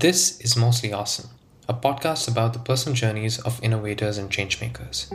This 0.00 0.38
is 0.42 0.56
Mostly 0.56 0.92
Awesome, 0.92 1.28
a 1.68 1.74
podcast 1.74 2.28
about 2.28 2.52
the 2.52 2.60
personal 2.60 2.94
journeys 2.94 3.40
of 3.40 3.60
innovators 3.64 4.16
and 4.16 4.30
changemakers. 4.30 5.10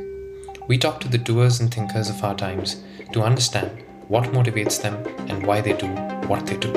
We 0.68 0.78
talk 0.78 1.00
to 1.00 1.08
the 1.08 1.18
doers 1.18 1.62
and 1.62 1.74
thinkers 1.74 2.10
of 2.10 2.22
our 2.22 2.36
times 2.36 2.84
to 3.14 3.22
understand 3.22 3.82
what 4.10 4.34
motivates 4.34 4.82
them 4.82 4.96
and 5.30 5.48
why 5.48 5.62
they 5.62 5.72
do 5.72 5.88
what 6.28 6.46
they 6.46 6.58
do. 6.58 6.74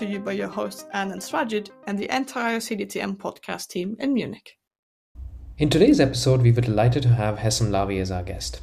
To 0.00 0.06
you 0.06 0.18
by 0.18 0.32
your 0.32 0.48
hosts 0.48 0.86
Anne 0.94 1.12
and 1.12 1.20
Swajid 1.20 1.68
and 1.86 1.98
the 1.98 2.08
entire 2.08 2.56
CDTM 2.56 3.18
podcast 3.18 3.68
team 3.68 3.96
in 4.00 4.14
Munich. 4.14 4.56
In 5.58 5.68
today's 5.68 6.00
episode, 6.00 6.40
we 6.40 6.52
were 6.52 6.62
delighted 6.62 7.02
to 7.02 7.10
have 7.10 7.36
Hessam 7.36 7.68
Lavi 7.68 8.00
as 8.00 8.10
our 8.10 8.22
guest. 8.22 8.62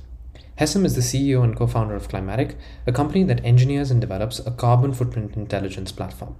Hessam 0.60 0.84
is 0.84 0.96
the 0.96 1.02
CEO 1.02 1.44
and 1.44 1.56
co 1.56 1.68
founder 1.68 1.94
of 1.94 2.08
Climatiq, 2.08 2.56
a 2.88 2.92
company 2.92 3.24
that 3.26 3.46
engineers 3.46 3.92
and 3.92 4.02
develops 4.02 4.40
a 4.40 4.50
carbon 4.50 4.96
footprint 4.96 5.36
intelligence 5.36 5.92
platform. 5.92 6.38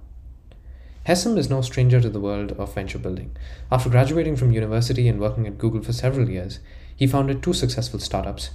Hessam 1.06 1.38
is 1.38 1.48
no 1.48 1.60
stranger 1.60 2.00
to 2.00 2.10
the 2.10 2.18
world 2.18 2.50
of 2.58 2.74
venture 2.74 2.98
building. 2.98 3.36
After 3.70 3.88
graduating 3.88 4.34
from 4.34 4.50
university 4.50 5.06
and 5.06 5.20
working 5.20 5.46
at 5.46 5.58
Google 5.58 5.84
for 5.84 5.92
several 5.92 6.28
years, 6.28 6.58
he 6.96 7.06
founded 7.06 7.40
two 7.40 7.52
successful 7.52 8.00
startups, 8.00 8.50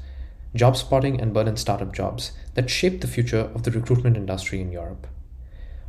JobSpotting 0.54 1.22
and 1.22 1.34
Berlin 1.34 1.56
Startup 1.56 1.94
Jobs, 1.94 2.34
that 2.56 2.70
shaped 2.70 3.00
the 3.00 3.08
future 3.08 3.50
of 3.56 3.64
the 3.64 3.72
recruitment 3.72 4.18
industry 4.18 4.60
in 4.60 4.74
Europe. 4.74 5.08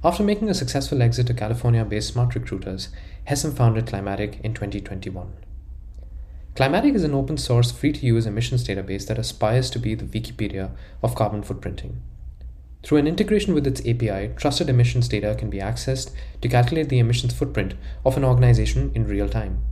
After 0.04 0.22
making 0.22 0.50
a 0.50 0.54
successful 0.54 1.00
exit 1.00 1.28
to 1.28 1.34
California 1.34 1.82
based 1.82 2.12
smart 2.12 2.34
recruiters, 2.34 2.90
Hessam 3.26 3.56
founded 3.56 3.86
Climatiq 3.86 4.38
in 4.42 4.52
2021. 4.52 5.32
Climatiq 6.54 6.94
is 6.94 7.04
an 7.04 7.14
open 7.14 7.38
source, 7.38 7.72
free 7.72 7.90
to 7.90 8.04
use 8.04 8.26
emissions 8.26 8.68
database 8.68 9.06
that 9.06 9.18
aspires 9.18 9.70
to 9.70 9.78
be 9.78 9.94
the 9.94 10.04
Wikipedia 10.04 10.72
of 11.02 11.14
carbon 11.14 11.42
footprinting. 11.42 11.94
Through 12.82 12.98
an 12.98 13.06
integration 13.06 13.54
with 13.54 13.66
its 13.66 13.80
API, 13.80 14.34
trusted 14.36 14.68
emissions 14.68 15.08
data 15.08 15.34
can 15.38 15.48
be 15.48 15.56
accessed 15.56 16.10
to 16.42 16.48
calculate 16.50 16.90
the 16.90 16.98
emissions 16.98 17.32
footprint 17.32 17.72
of 18.04 18.18
an 18.18 18.24
organization 18.24 18.92
in 18.94 19.08
real 19.08 19.30
time. 19.30 19.64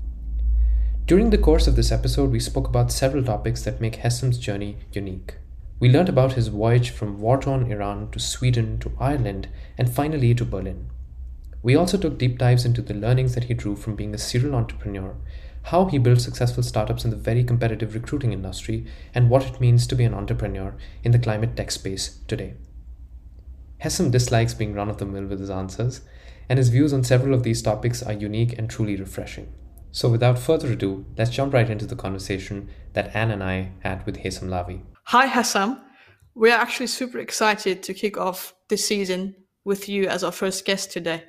During 1.04 1.28
the 1.28 1.36
course 1.36 1.66
of 1.66 1.76
this 1.76 1.92
episode, 1.92 2.30
we 2.30 2.40
spoke 2.40 2.68
about 2.68 2.90
several 2.90 3.22
topics 3.22 3.64
that 3.64 3.82
make 3.82 3.96
Hessam's 3.96 4.38
journey 4.38 4.78
unique. 4.92 5.34
We 5.82 5.88
learned 5.88 6.08
about 6.08 6.34
his 6.34 6.46
voyage 6.46 6.90
from 6.90 7.20
war 7.20 7.40
torn 7.40 7.68
Iran 7.72 8.08
to 8.12 8.20
Sweden 8.20 8.78
to 8.78 8.92
Ireland 9.00 9.48
and 9.76 9.92
finally 9.92 10.32
to 10.32 10.44
Berlin. 10.44 10.88
We 11.60 11.74
also 11.74 11.98
took 11.98 12.18
deep 12.18 12.38
dives 12.38 12.64
into 12.64 12.82
the 12.82 12.94
learnings 12.94 13.34
that 13.34 13.44
he 13.44 13.54
drew 13.54 13.74
from 13.74 13.96
being 13.96 14.14
a 14.14 14.18
serial 14.18 14.54
entrepreneur, 14.54 15.16
how 15.64 15.86
he 15.86 15.98
built 15.98 16.20
successful 16.20 16.62
startups 16.62 17.04
in 17.04 17.10
the 17.10 17.16
very 17.16 17.42
competitive 17.42 17.96
recruiting 17.96 18.32
industry, 18.32 18.86
and 19.12 19.28
what 19.28 19.44
it 19.44 19.60
means 19.60 19.88
to 19.88 19.96
be 19.96 20.04
an 20.04 20.14
entrepreneur 20.14 20.72
in 21.02 21.10
the 21.10 21.18
climate 21.18 21.56
tech 21.56 21.72
space 21.72 22.20
today. 22.28 22.54
Hessam 23.82 24.12
dislikes 24.12 24.54
being 24.54 24.74
run 24.74 24.88
of 24.88 24.98
the 24.98 25.04
mill 25.04 25.26
with 25.26 25.40
his 25.40 25.50
answers, 25.50 26.02
and 26.48 26.60
his 26.60 26.68
views 26.68 26.92
on 26.92 27.02
several 27.02 27.34
of 27.34 27.42
these 27.42 27.60
topics 27.60 28.04
are 28.04 28.12
unique 28.12 28.56
and 28.56 28.70
truly 28.70 28.94
refreshing. 28.94 29.52
So, 29.90 30.08
without 30.08 30.38
further 30.38 30.70
ado, 30.70 31.06
let's 31.18 31.32
jump 31.32 31.52
right 31.52 31.68
into 31.68 31.86
the 31.86 31.96
conversation 31.96 32.68
that 32.92 33.16
Anne 33.16 33.32
and 33.32 33.42
I 33.42 33.72
had 33.80 34.06
with 34.06 34.18
Hessam 34.18 34.48
Lavi. 34.48 34.82
Hi, 35.12 35.28
Hessam. 35.28 35.78
We 36.34 36.50
are 36.50 36.58
actually 36.58 36.86
super 36.86 37.18
excited 37.18 37.82
to 37.82 37.92
kick 37.92 38.16
off 38.16 38.54
this 38.70 38.86
season 38.86 39.36
with 39.62 39.86
you 39.86 40.08
as 40.08 40.24
our 40.24 40.32
first 40.32 40.64
guest 40.64 40.90
today. 40.90 41.24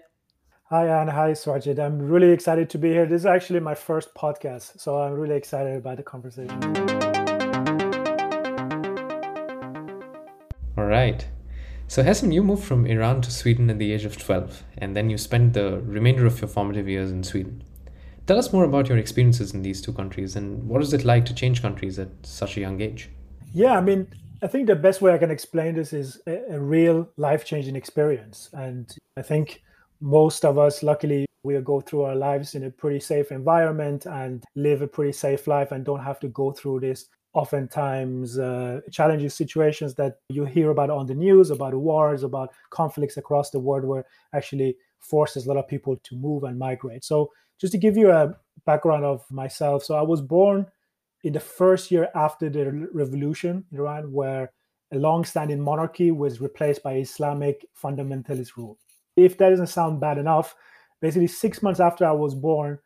Hi, 0.69 0.87
Anne. 0.87 1.09
Hi, 1.09 1.31
Swajid. 1.33 1.79
I'm 1.79 1.99
really 1.99 2.29
excited 2.31 2.69
to 2.69 2.77
be 2.77 2.91
here. 2.91 3.05
This 3.05 3.23
is 3.23 3.25
actually 3.25 3.59
my 3.59 3.75
first 3.75 4.15
podcast, 4.15 4.79
so 4.79 5.01
I'm 5.01 5.11
really 5.11 5.35
excited 5.35 5.75
about 5.75 5.97
the 5.97 6.03
conversation. 6.03 6.57
All 10.77 10.85
right. 10.85 11.27
So, 11.89 12.03
Hessam, 12.03 12.33
you 12.33 12.41
moved 12.41 12.63
from 12.63 12.85
Iran 12.85 13.19
to 13.23 13.31
Sweden 13.31 13.69
at 13.69 13.79
the 13.79 13.91
age 13.91 14.05
of 14.05 14.17
12, 14.17 14.63
and 14.77 14.95
then 14.95 15.09
you 15.09 15.17
spent 15.17 15.51
the 15.51 15.81
remainder 15.81 16.25
of 16.25 16.39
your 16.39 16.47
formative 16.47 16.87
years 16.87 17.11
in 17.11 17.21
Sweden. 17.21 17.61
Tell 18.27 18.39
us 18.39 18.53
more 18.53 18.63
about 18.63 18.87
your 18.87 18.97
experiences 18.97 19.53
in 19.53 19.61
these 19.61 19.81
two 19.81 19.91
countries 19.91 20.37
and 20.37 20.69
what 20.69 20.81
is 20.81 20.93
it 20.93 21.03
like 21.03 21.25
to 21.25 21.35
change 21.35 21.61
countries 21.61 21.99
at 21.99 22.07
such 22.23 22.55
a 22.55 22.61
young 22.61 22.79
age? 22.79 23.09
Yeah, 23.53 23.77
I 23.77 23.81
mean, 23.81 24.07
I 24.41 24.47
think 24.47 24.67
the 24.67 24.75
best 24.75 25.01
way 25.01 25.13
I 25.13 25.17
can 25.19 25.31
explain 25.31 25.75
this 25.75 25.93
is 25.93 26.19
a, 26.27 26.55
a 26.55 26.59
real 26.59 27.07
life 27.17 27.45
changing 27.45 27.75
experience. 27.75 28.49
And 28.53 28.93
I 29.15 29.21
think 29.21 29.61
most 30.01 30.43
of 30.43 30.57
us, 30.57 30.81
luckily, 30.81 31.25
we 31.43 31.59
go 31.59 31.81
through 31.81 32.03
our 32.03 32.15
lives 32.15 32.55
in 32.55 32.63
a 32.63 32.71
pretty 32.71 32.99
safe 32.99 33.31
environment 33.31 34.05
and 34.05 34.43
live 34.55 34.81
a 34.81 34.87
pretty 34.87 35.11
safe 35.11 35.45
life 35.45 35.71
and 35.71 35.85
don't 35.85 36.03
have 36.03 36.19
to 36.21 36.29
go 36.29 36.51
through 36.51 36.79
this 36.79 37.05
oftentimes 37.33 38.37
uh, 38.37 38.79
challenging 38.91 39.29
situations 39.29 39.95
that 39.95 40.17
you 40.29 40.45
hear 40.45 40.69
about 40.69 40.89
on 40.89 41.07
the 41.07 41.15
news 41.15 41.49
about 41.49 41.73
wars 41.73 42.21
about 42.21 42.51
conflicts 42.69 43.17
across 43.17 43.49
the 43.49 43.59
world 43.59 43.83
where 43.83 44.05
actually 44.35 44.75
forces 44.99 45.45
a 45.45 45.49
lot 45.49 45.57
of 45.57 45.67
people 45.67 45.97
to 46.03 46.15
move 46.15 46.43
and 46.43 46.59
migrate 46.59 47.03
so 47.03 47.31
just 47.59 47.71
to 47.71 47.79
give 47.79 47.97
you 47.97 48.11
a 48.11 48.35
background 48.67 49.03
of 49.03 49.23
myself 49.31 49.83
so 49.83 49.95
i 49.95 50.01
was 50.01 50.21
born 50.21 50.67
in 51.23 51.33
the 51.33 51.39
first 51.39 51.91
year 51.91 52.09
after 52.15 52.49
the 52.49 52.87
revolution 52.93 53.63
in 53.71 53.77
iran 53.77 54.11
where 54.11 54.51
a 54.91 54.97
long-standing 54.97 55.59
monarchy 55.59 56.11
was 56.11 56.41
replaced 56.41 56.83
by 56.83 56.93
islamic 56.93 57.65
fundamentalist 57.81 58.55
rule 58.57 58.77
if 59.15 59.37
that 59.37 59.49
doesn't 59.49 59.67
sound 59.67 59.99
bad 59.99 60.17
enough 60.17 60.55
basically 61.01 61.27
six 61.27 61.61
months 61.61 61.79
after 61.79 62.05
i 62.05 62.11
was 62.11 62.35
born 62.35 62.79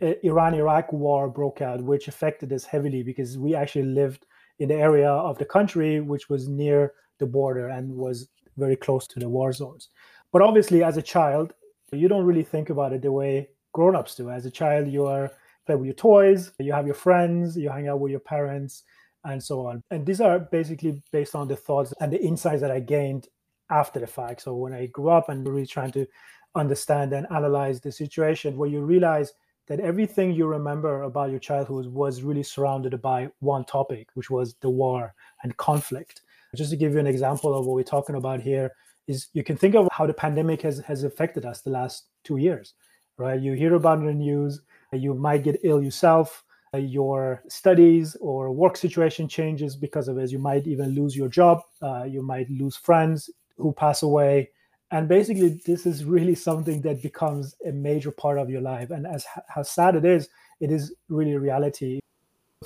Iran 0.00 0.54
Iraq 0.54 0.92
war 0.92 1.28
broke 1.28 1.60
out, 1.60 1.82
which 1.82 2.08
affected 2.08 2.52
us 2.52 2.64
heavily 2.64 3.02
because 3.02 3.36
we 3.36 3.54
actually 3.54 3.84
lived 3.84 4.26
in 4.58 4.68
the 4.68 4.74
area 4.74 5.10
of 5.10 5.38
the 5.38 5.44
country 5.44 6.00
which 6.00 6.28
was 6.28 6.48
near 6.48 6.94
the 7.18 7.26
border 7.26 7.68
and 7.68 7.94
was 7.94 8.28
very 8.56 8.76
close 8.76 9.06
to 9.08 9.20
the 9.20 9.28
war 9.28 9.52
zones. 9.52 9.88
But 10.32 10.42
obviously, 10.42 10.82
as 10.82 10.96
a 10.96 11.02
child, 11.02 11.52
you 11.92 12.08
don't 12.08 12.24
really 12.24 12.44
think 12.44 12.70
about 12.70 12.92
it 12.92 13.02
the 13.02 13.12
way 13.12 13.48
grown 13.72 13.94
ups 13.94 14.14
do. 14.14 14.30
As 14.30 14.46
a 14.46 14.50
child, 14.50 14.88
you 14.88 15.06
are 15.06 15.30
play 15.66 15.74
with 15.76 15.86
your 15.86 15.94
toys, 15.94 16.52
you 16.58 16.72
have 16.72 16.86
your 16.86 16.94
friends, 16.94 17.56
you 17.56 17.70
hang 17.70 17.88
out 17.88 18.00
with 18.00 18.10
your 18.10 18.20
parents, 18.20 18.84
and 19.24 19.42
so 19.42 19.66
on. 19.66 19.82
And 19.90 20.06
these 20.06 20.20
are 20.20 20.38
basically 20.38 21.02
based 21.12 21.34
on 21.34 21.48
the 21.48 21.56
thoughts 21.56 21.92
and 22.00 22.12
the 22.12 22.22
insights 22.22 22.60
that 22.62 22.70
I 22.70 22.80
gained 22.80 23.28
after 23.70 24.00
the 24.00 24.06
fact. 24.06 24.42
So 24.42 24.54
when 24.54 24.72
I 24.72 24.86
grew 24.86 25.10
up 25.10 25.28
and 25.28 25.46
really 25.46 25.66
trying 25.66 25.92
to 25.92 26.06
understand 26.54 27.12
and 27.12 27.26
analyze 27.30 27.80
the 27.80 27.92
situation, 27.92 28.56
where 28.56 28.68
you 28.68 28.80
realize 28.80 29.32
that 29.68 29.80
everything 29.80 30.32
you 30.32 30.46
remember 30.46 31.02
about 31.02 31.30
your 31.30 31.38
childhood 31.38 31.86
was 31.86 32.22
really 32.22 32.42
surrounded 32.42 33.00
by 33.00 33.28
one 33.38 33.64
topic, 33.64 34.08
which 34.14 34.28
was 34.28 34.54
the 34.60 34.70
war 34.70 35.14
and 35.44 35.56
conflict. 35.58 36.22
Just 36.56 36.70
to 36.70 36.76
give 36.76 36.94
you 36.94 36.98
an 36.98 37.06
example 37.06 37.54
of 37.54 37.66
what 37.66 37.76
we're 37.76 37.84
talking 37.84 38.16
about 38.16 38.40
here, 38.40 38.72
is 39.06 39.28
you 39.32 39.44
can 39.44 39.56
think 39.56 39.74
of 39.74 39.88
how 39.92 40.06
the 40.06 40.12
pandemic 40.12 40.62
has, 40.62 40.80
has 40.80 41.04
affected 41.04 41.44
us 41.44 41.60
the 41.60 41.70
last 41.70 42.06
two 42.24 42.36
years, 42.36 42.74
right? 43.16 43.40
You 43.40 43.52
hear 43.52 43.74
about 43.74 43.98
in 43.98 44.06
the 44.06 44.14
news, 44.14 44.60
you 44.92 45.14
might 45.14 45.42
get 45.42 45.60
ill 45.62 45.82
yourself, 45.82 46.44
your 46.74 47.42
studies 47.48 48.16
or 48.20 48.52
work 48.52 48.76
situation 48.76 49.28
changes 49.28 49.76
because 49.76 50.08
of 50.08 50.18
it. 50.18 50.30
You 50.30 50.38
might 50.38 50.66
even 50.66 50.94
lose 50.94 51.16
your 51.16 51.28
job, 51.28 51.62
uh, 51.82 52.04
you 52.04 52.22
might 52.22 52.48
lose 52.50 52.76
friends 52.76 53.30
who 53.56 53.72
pass 53.72 54.02
away, 54.02 54.50
and 54.90 55.08
basically 55.08 55.60
this 55.66 55.86
is 55.86 56.04
really 56.04 56.34
something 56.34 56.80
that 56.82 57.02
becomes 57.02 57.54
a 57.66 57.72
major 57.72 58.10
part 58.10 58.38
of 58.38 58.50
your 58.50 58.60
life. 58.60 58.90
And 58.90 59.06
as 59.06 59.26
how 59.48 59.62
sad 59.62 59.96
it 59.96 60.04
is 60.04 60.28
it 60.60 60.70
is 60.70 60.94
really 61.08 61.36
reality. 61.36 62.00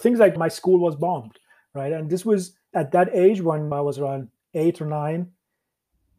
Things 0.01 0.19
like 0.19 0.37
my 0.37 0.49
school 0.49 0.81
was 0.81 0.97
bombed 0.97 1.39
right? 1.75 1.93
And 1.93 2.09
this 2.09 2.25
was 2.25 2.53
at 2.73 2.93
that 2.93 3.15
age 3.15 3.41
when 3.41 3.73
i 3.73 3.81
was 3.81 3.99
around 3.99 4.29
eight 4.55 4.81
or 4.81 4.87
nine. 4.87 5.31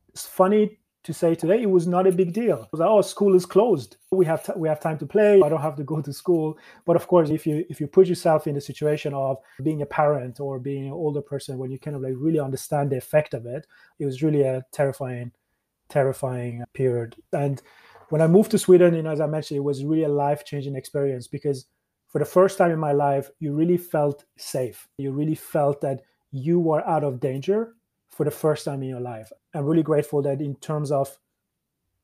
It's 0.10 0.26
funny 0.26 0.78
to 1.06 1.14
say 1.14 1.36
today 1.36 1.62
it 1.62 1.70
was 1.70 1.88
not 1.88 2.08
a 2.08 2.12
big 2.12 2.34
deal 2.34 2.64
it 2.64 2.72
was 2.72 2.80
like, 2.80 2.90
oh 2.90 3.02
school 3.02 3.36
is 3.36 3.46
closed 3.46 3.98
we 4.12 4.26
have 4.26 4.44
t- 4.44 4.54
we 4.56 4.68
have 4.68 4.80
time 4.80 4.98
to 4.98 5.06
play 5.06 5.42
i 5.42 5.50
don't 5.50 5.62
have 5.62 5.76
to 5.76 5.84
go 5.84 6.02
to 6.02 6.12
school 6.12 6.58
but 6.86 6.96
of 6.96 7.08
course 7.08 7.30
if 7.30 7.48
you 7.48 7.66
if 7.70 7.80
you 7.80 7.88
put 7.88 8.08
yourself 8.08 8.48
in 8.48 8.56
the 8.56 8.62
situation 8.62 9.14
of 9.14 9.38
being 9.64 9.82
a 9.82 9.86
parent 9.86 10.40
or 10.40 10.60
being 10.60 10.88
an 10.88 10.92
older 10.92 11.22
person 11.22 11.58
when 11.58 11.72
you 11.72 11.80
kind 11.80 11.96
of 11.96 12.02
like 12.02 12.14
really 12.18 12.40
understand 12.40 12.90
the 12.90 12.98
effect 12.98 13.34
of 13.34 13.46
it 13.46 13.66
it 14.00 14.06
was 14.06 14.22
really 14.22 14.42
a 14.42 14.64
terrifying 14.72 15.32
terrifying 15.90 16.64
period. 16.74 17.16
And 17.34 17.62
when 18.10 18.22
I 18.22 18.28
moved 18.28 18.52
to 18.52 18.58
Sweden, 18.58 18.94
you 18.94 19.04
know, 19.04 19.12
as 19.12 19.22
I 19.22 19.28
mentioned, 19.28 19.58
it 19.58 19.64
was 19.64 19.84
really 19.84 20.04
a 20.04 20.10
life 20.10 20.46
changing 20.46 20.76
experience 20.76 21.28
because 21.28 21.66
for 22.08 22.20
the 22.20 22.26
first 22.26 22.58
time 22.58 22.72
in 22.72 22.80
my 22.80 22.92
life, 22.92 23.30
you 23.40 23.54
really 23.54 23.78
felt 23.78 24.26
safe. 24.38 24.88
You 24.98 25.12
really 25.12 25.36
felt 25.36 25.82
that 25.82 26.02
you 26.32 26.60
were 26.60 26.88
out 26.88 27.04
of 27.04 27.20
danger 27.20 27.76
for 28.16 28.24
the 28.24 28.32
first 28.32 28.64
time 28.64 28.82
in 28.82 28.88
your 28.88 29.02
life. 29.02 29.30
I'm 29.54 29.66
really 29.66 29.84
grateful 29.84 30.22
that 30.22 30.40
in 30.40 30.56
terms 30.56 30.90
of 30.90 31.20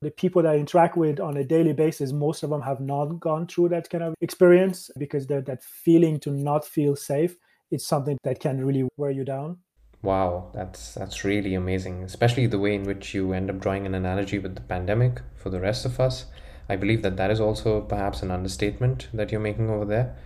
the 0.02 0.10
people 0.10 0.42
that 0.42 0.52
I 0.52 0.56
interact 0.56 0.96
with 0.96 1.18
on 1.20 1.38
a 1.38 1.44
daily 1.44 1.72
basis, 1.72 2.12
most 2.12 2.42
of 2.42 2.50
them 2.50 2.60
have 2.60 2.80
not 2.80 3.18
gone 3.18 3.46
through 3.46 3.70
that 3.70 3.88
kind 3.88 4.04
of 4.04 4.14
experience 4.20 4.90
because 4.98 5.26
that 5.28 5.62
feeling 5.64 6.20
to 6.20 6.30
not 6.30 6.66
feel 6.66 6.96
safe, 6.96 7.36
it's 7.70 7.86
something 7.86 8.18
that 8.24 8.40
can 8.40 8.62
really 8.62 8.86
wear 8.98 9.10
you 9.10 9.24
down. 9.24 9.58
Wow, 10.02 10.50
that's 10.52 10.94
that's 10.94 11.24
really 11.24 11.54
amazing, 11.54 12.02
especially 12.02 12.46
the 12.46 12.58
way 12.58 12.74
in 12.74 12.82
which 12.82 13.14
you 13.14 13.32
end 13.32 13.48
up 13.48 13.60
drawing 13.60 13.86
an 13.86 13.94
analogy 13.94 14.38
with 14.38 14.56
the 14.56 14.62
pandemic 14.62 15.22
for 15.36 15.48
the 15.48 15.60
rest 15.60 15.86
of 15.86 15.98
us. 15.98 16.26
I 16.68 16.76
believe 16.76 17.02
that 17.02 17.16
that 17.16 17.30
is 17.30 17.40
also 17.40 17.80
perhaps 17.80 18.22
an 18.22 18.30
understatement 18.30 19.08
that 19.14 19.30
you're 19.30 19.40
making 19.40 19.70
over 19.70 19.84
there, 19.84 20.16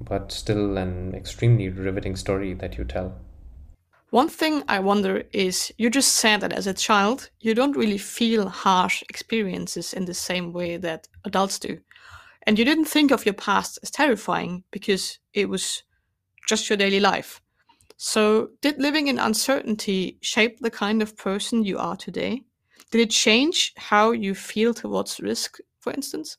but 0.00 0.32
still 0.32 0.76
an 0.76 1.14
extremely 1.14 1.68
riveting 1.68 2.16
story 2.16 2.52
that 2.54 2.76
you 2.76 2.84
tell. 2.84 3.14
One 4.10 4.28
thing 4.28 4.64
I 4.66 4.80
wonder 4.80 5.22
is 5.32 5.72
you 5.78 5.88
just 5.88 6.14
said 6.14 6.40
that 6.40 6.52
as 6.52 6.66
a 6.66 6.74
child, 6.74 7.30
you 7.38 7.54
don't 7.54 7.76
really 7.76 7.98
feel 7.98 8.48
harsh 8.48 9.04
experiences 9.08 9.94
in 9.94 10.04
the 10.04 10.14
same 10.14 10.52
way 10.52 10.76
that 10.78 11.06
adults 11.24 11.60
do. 11.60 11.78
And 12.42 12.58
you 12.58 12.64
didn't 12.64 12.86
think 12.86 13.12
of 13.12 13.24
your 13.24 13.34
past 13.34 13.78
as 13.84 13.90
terrifying 13.90 14.64
because 14.72 15.20
it 15.32 15.48
was 15.48 15.84
just 16.48 16.68
your 16.68 16.76
daily 16.76 16.98
life. 16.98 17.40
So, 17.98 18.48
did 18.62 18.80
living 18.80 19.06
in 19.06 19.18
uncertainty 19.20 20.18
shape 20.22 20.58
the 20.58 20.70
kind 20.70 21.02
of 21.02 21.16
person 21.16 21.64
you 21.64 21.78
are 21.78 21.96
today? 21.96 22.42
Did 22.90 23.02
it 23.02 23.10
change 23.10 23.72
how 23.76 24.10
you 24.10 24.34
feel 24.34 24.74
towards 24.74 25.20
risk, 25.20 25.58
for 25.78 25.92
instance? 25.92 26.36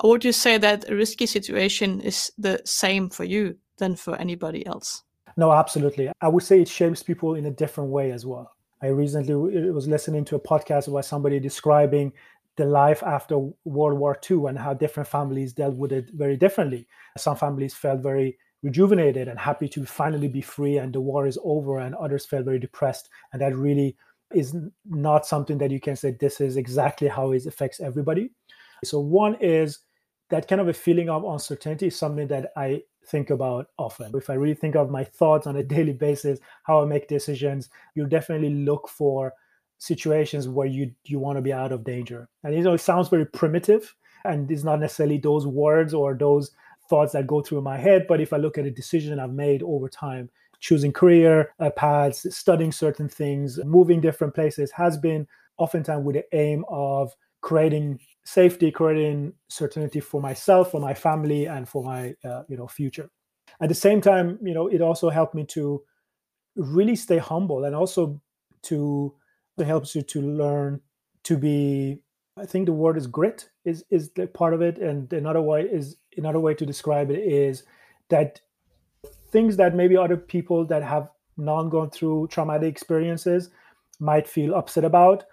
Or 0.00 0.10
would 0.10 0.24
you 0.24 0.32
say 0.32 0.58
that 0.58 0.90
a 0.90 0.96
risky 0.96 1.26
situation 1.26 2.00
is 2.00 2.32
the 2.36 2.62
same 2.64 3.10
for 3.10 3.22
you 3.22 3.58
than 3.76 3.94
for 3.94 4.16
anybody 4.16 4.66
else? 4.66 5.04
No, 5.36 5.52
absolutely. 5.52 6.10
I 6.20 6.28
would 6.28 6.42
say 6.42 6.60
it 6.60 6.68
shapes 6.68 7.02
people 7.02 7.34
in 7.34 7.46
a 7.46 7.50
different 7.50 7.90
way 7.90 8.12
as 8.12 8.26
well. 8.26 8.54
I 8.82 8.88
recently 8.88 9.34
was 9.70 9.86
listening 9.86 10.24
to 10.26 10.36
a 10.36 10.40
podcast 10.40 10.88
where 10.88 11.02
somebody 11.02 11.38
describing 11.38 12.12
the 12.56 12.64
life 12.64 13.02
after 13.02 13.38
World 13.64 13.98
War 13.98 14.18
II 14.28 14.46
and 14.48 14.58
how 14.58 14.74
different 14.74 15.08
families 15.08 15.52
dealt 15.52 15.76
with 15.76 15.92
it 15.92 16.10
very 16.12 16.36
differently. 16.36 16.86
Some 17.16 17.36
families 17.36 17.74
felt 17.74 18.00
very 18.00 18.38
rejuvenated 18.62 19.28
and 19.28 19.38
happy 19.38 19.68
to 19.68 19.84
finally 19.84 20.28
be 20.28 20.40
free 20.40 20.78
and 20.78 20.92
the 20.92 21.00
war 21.00 21.26
is 21.26 21.38
over 21.44 21.78
and 21.78 21.94
others 21.96 22.24
felt 22.24 22.44
very 22.44 22.58
depressed 22.58 23.08
and 23.32 23.42
that 23.42 23.56
really 23.56 23.96
is 24.32 24.54
not 24.86 25.26
something 25.26 25.58
that 25.58 25.70
you 25.70 25.80
can 25.80 25.96
say 25.96 26.12
this 26.12 26.40
is 26.40 26.56
exactly 26.56 27.08
how 27.08 27.32
it 27.32 27.44
affects 27.44 27.80
everybody 27.80 28.30
so 28.84 29.00
one 29.00 29.34
is 29.40 29.80
that 30.30 30.48
kind 30.48 30.60
of 30.60 30.68
a 30.68 30.72
feeling 30.72 31.10
of 31.10 31.24
uncertainty 31.24 31.88
is 31.88 31.96
something 31.96 32.28
that 32.28 32.52
i 32.56 32.80
think 33.06 33.30
about 33.30 33.66
often 33.78 34.12
if 34.14 34.30
i 34.30 34.34
really 34.34 34.54
think 34.54 34.76
of 34.76 34.90
my 34.90 35.04
thoughts 35.04 35.46
on 35.46 35.56
a 35.56 35.62
daily 35.74 35.92
basis 35.92 36.38
how 36.64 36.82
i 36.82 36.84
make 36.84 37.08
decisions 37.08 37.68
you 37.94 38.06
definitely 38.06 38.50
look 38.50 38.88
for 38.88 39.32
situations 39.78 40.48
where 40.48 40.66
you 40.66 40.92
you 41.04 41.18
want 41.18 41.36
to 41.36 41.42
be 41.42 41.52
out 41.52 41.72
of 41.72 41.84
danger 41.84 42.28
and 42.44 42.54
you 42.54 42.62
know 42.62 42.74
it 42.74 42.80
sounds 42.80 43.08
very 43.08 43.26
primitive 43.26 43.94
and 44.24 44.50
it's 44.50 44.64
not 44.64 44.80
necessarily 44.80 45.18
those 45.18 45.46
words 45.46 45.92
or 45.92 46.14
those 46.14 46.52
thoughts 46.88 47.12
that 47.12 47.26
go 47.26 47.40
through 47.40 47.62
my 47.62 47.78
head. 47.78 48.06
But 48.06 48.20
if 48.20 48.32
I 48.32 48.36
look 48.36 48.58
at 48.58 48.66
a 48.66 48.70
decision 48.70 49.18
I've 49.18 49.32
made 49.32 49.62
over 49.62 49.88
time, 49.88 50.30
choosing 50.60 50.92
career 50.92 51.52
uh, 51.58 51.70
paths, 51.70 52.26
studying 52.34 52.72
certain 52.72 53.08
things, 53.08 53.58
moving 53.64 54.00
different 54.00 54.34
places 54.34 54.70
has 54.72 54.96
been 54.96 55.26
oftentimes 55.58 56.04
with 56.04 56.16
the 56.16 56.36
aim 56.36 56.64
of 56.68 57.12
creating 57.40 57.98
safety, 58.24 58.70
creating 58.70 59.32
certainty 59.48 60.00
for 60.00 60.20
myself, 60.20 60.70
for 60.70 60.80
my 60.80 60.94
family, 60.94 61.46
and 61.46 61.68
for 61.68 61.82
my 61.82 62.14
uh, 62.24 62.42
you 62.48 62.56
know 62.56 62.66
future. 62.66 63.10
At 63.60 63.68
the 63.68 63.74
same 63.74 64.00
time, 64.00 64.38
you 64.42 64.54
know, 64.54 64.68
it 64.68 64.80
also 64.80 65.10
helped 65.10 65.34
me 65.34 65.44
to 65.46 65.82
really 66.56 66.96
stay 66.96 67.18
humble 67.18 67.64
and 67.64 67.74
also 67.74 68.20
to 68.62 69.14
it 69.58 69.66
helps 69.66 69.94
you 69.94 70.02
to 70.02 70.20
learn 70.20 70.80
to 71.24 71.36
be 71.36 72.02
I 72.38 72.46
think 72.46 72.66
the 72.66 72.72
word 72.72 72.96
is 72.96 73.06
grit 73.06 73.50
is 73.64 73.84
is 73.90 74.12
the 74.12 74.26
part 74.26 74.54
of 74.54 74.62
it, 74.62 74.78
and 74.78 75.12
another 75.12 75.42
way 75.42 75.62
is 75.62 75.96
another 76.16 76.40
way 76.40 76.54
to 76.54 76.66
describe 76.66 77.10
it 77.10 77.20
is 77.20 77.64
that 78.08 78.40
things 79.30 79.56
that 79.56 79.74
maybe 79.74 79.96
other 79.96 80.16
people 80.16 80.64
that 80.66 80.82
have 80.82 81.08
not 81.36 81.64
gone 81.64 81.90
through 81.90 82.28
traumatic 82.28 82.68
experiences 82.68 83.50
might 84.00 84.28
feel 84.28 84.54
upset 84.54 84.84
about 84.84 85.24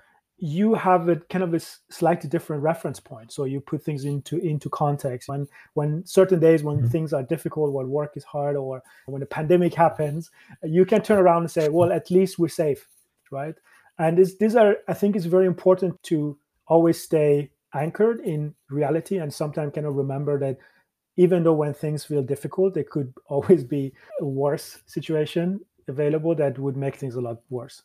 you 0.41 0.73
have 0.73 1.09
a 1.09 1.17
kind 1.29 1.43
of 1.43 1.53
a 1.53 1.59
slightly 1.89 2.29
different 2.29 2.63
reference 2.63 2.99
point 2.99 3.31
so 3.31 3.43
you 3.43 3.59
put 3.59 3.83
things 3.83 4.05
into 4.05 4.37
into 4.37 4.69
context 4.69 5.27
when 5.27 5.47
when 5.73 6.05
certain 6.05 6.39
days 6.39 6.63
when 6.63 6.77
mm-hmm. 6.77 6.87
things 6.87 7.13
are 7.13 7.23
difficult 7.23 7.73
when 7.73 7.89
work 7.89 8.15
is 8.15 8.23
hard 8.23 8.55
or 8.55 8.81
when 9.05 9.21
a 9.21 9.25
pandemic 9.25 9.73
happens 9.73 10.31
you 10.63 10.85
can 10.85 11.01
turn 11.01 11.17
around 11.17 11.41
and 11.41 11.51
say 11.51 11.69
well 11.69 11.91
at 11.91 12.09
least 12.09 12.39
we're 12.39 12.47
safe 12.47 12.87
right 13.31 13.55
and 13.97 14.17
this, 14.17 14.37
these 14.37 14.55
are 14.55 14.77
i 14.87 14.93
think 14.93 15.15
it's 15.15 15.25
very 15.25 15.45
important 15.45 16.01
to 16.03 16.37
always 16.67 17.01
stay 17.01 17.49
anchored 17.73 18.19
in 18.21 18.53
reality 18.69 19.17
and 19.17 19.33
sometimes 19.33 19.73
kind 19.73 19.87
of 19.87 19.95
remember 19.95 20.39
that 20.39 20.57
even 21.19 21.43
though 21.43 21.53
when 21.53 21.73
things 21.73 22.05
feel 22.05 22.23
difficult, 22.23 22.73
there 22.73 22.85
could 22.85 23.13
always 23.27 23.63
be 23.63 23.91
a 24.21 24.25
worse 24.25 24.79
situation 24.85 25.59
available 25.89 26.33
that 26.33 26.57
would 26.57 26.77
make 26.77 26.95
things 26.95 27.15
a 27.15 27.21
lot 27.21 27.41
worse. 27.49 27.83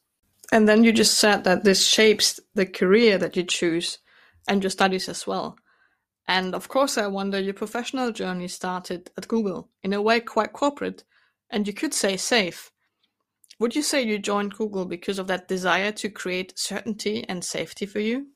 And 0.52 0.68
then 0.68 0.84
you 0.84 0.92
just 0.92 1.18
said 1.18 1.44
that 1.44 1.64
this 1.64 1.86
shapes 1.86 2.40
the 2.54 2.66
career 2.66 3.18
that 3.18 3.36
you 3.36 3.44
choose 3.44 3.98
and 4.48 4.62
your 4.62 4.70
studies 4.70 5.08
as 5.08 5.26
well. 5.26 5.56
And 6.26 6.54
of 6.54 6.68
course, 6.68 6.96
I 6.96 7.06
wonder 7.06 7.38
your 7.38 7.54
professional 7.54 8.12
journey 8.12 8.48
started 8.48 9.10
at 9.16 9.28
Google, 9.28 9.68
in 9.82 9.92
a 9.92 10.02
way 10.02 10.20
quite 10.20 10.52
corporate, 10.52 11.04
and 11.50 11.66
you 11.66 11.72
could 11.74 11.92
say 11.92 12.16
safe. 12.16 12.70
Would 13.60 13.76
you 13.76 13.82
say 13.82 14.02
you 14.02 14.18
joined 14.18 14.54
Google 14.54 14.84
because 14.84 15.18
of 15.18 15.26
that 15.28 15.48
desire 15.48 15.92
to 15.92 16.08
create 16.08 16.58
certainty 16.58 17.24
and 17.28 17.44
safety 17.44 17.86
for 17.86 18.00
you? 18.00 18.28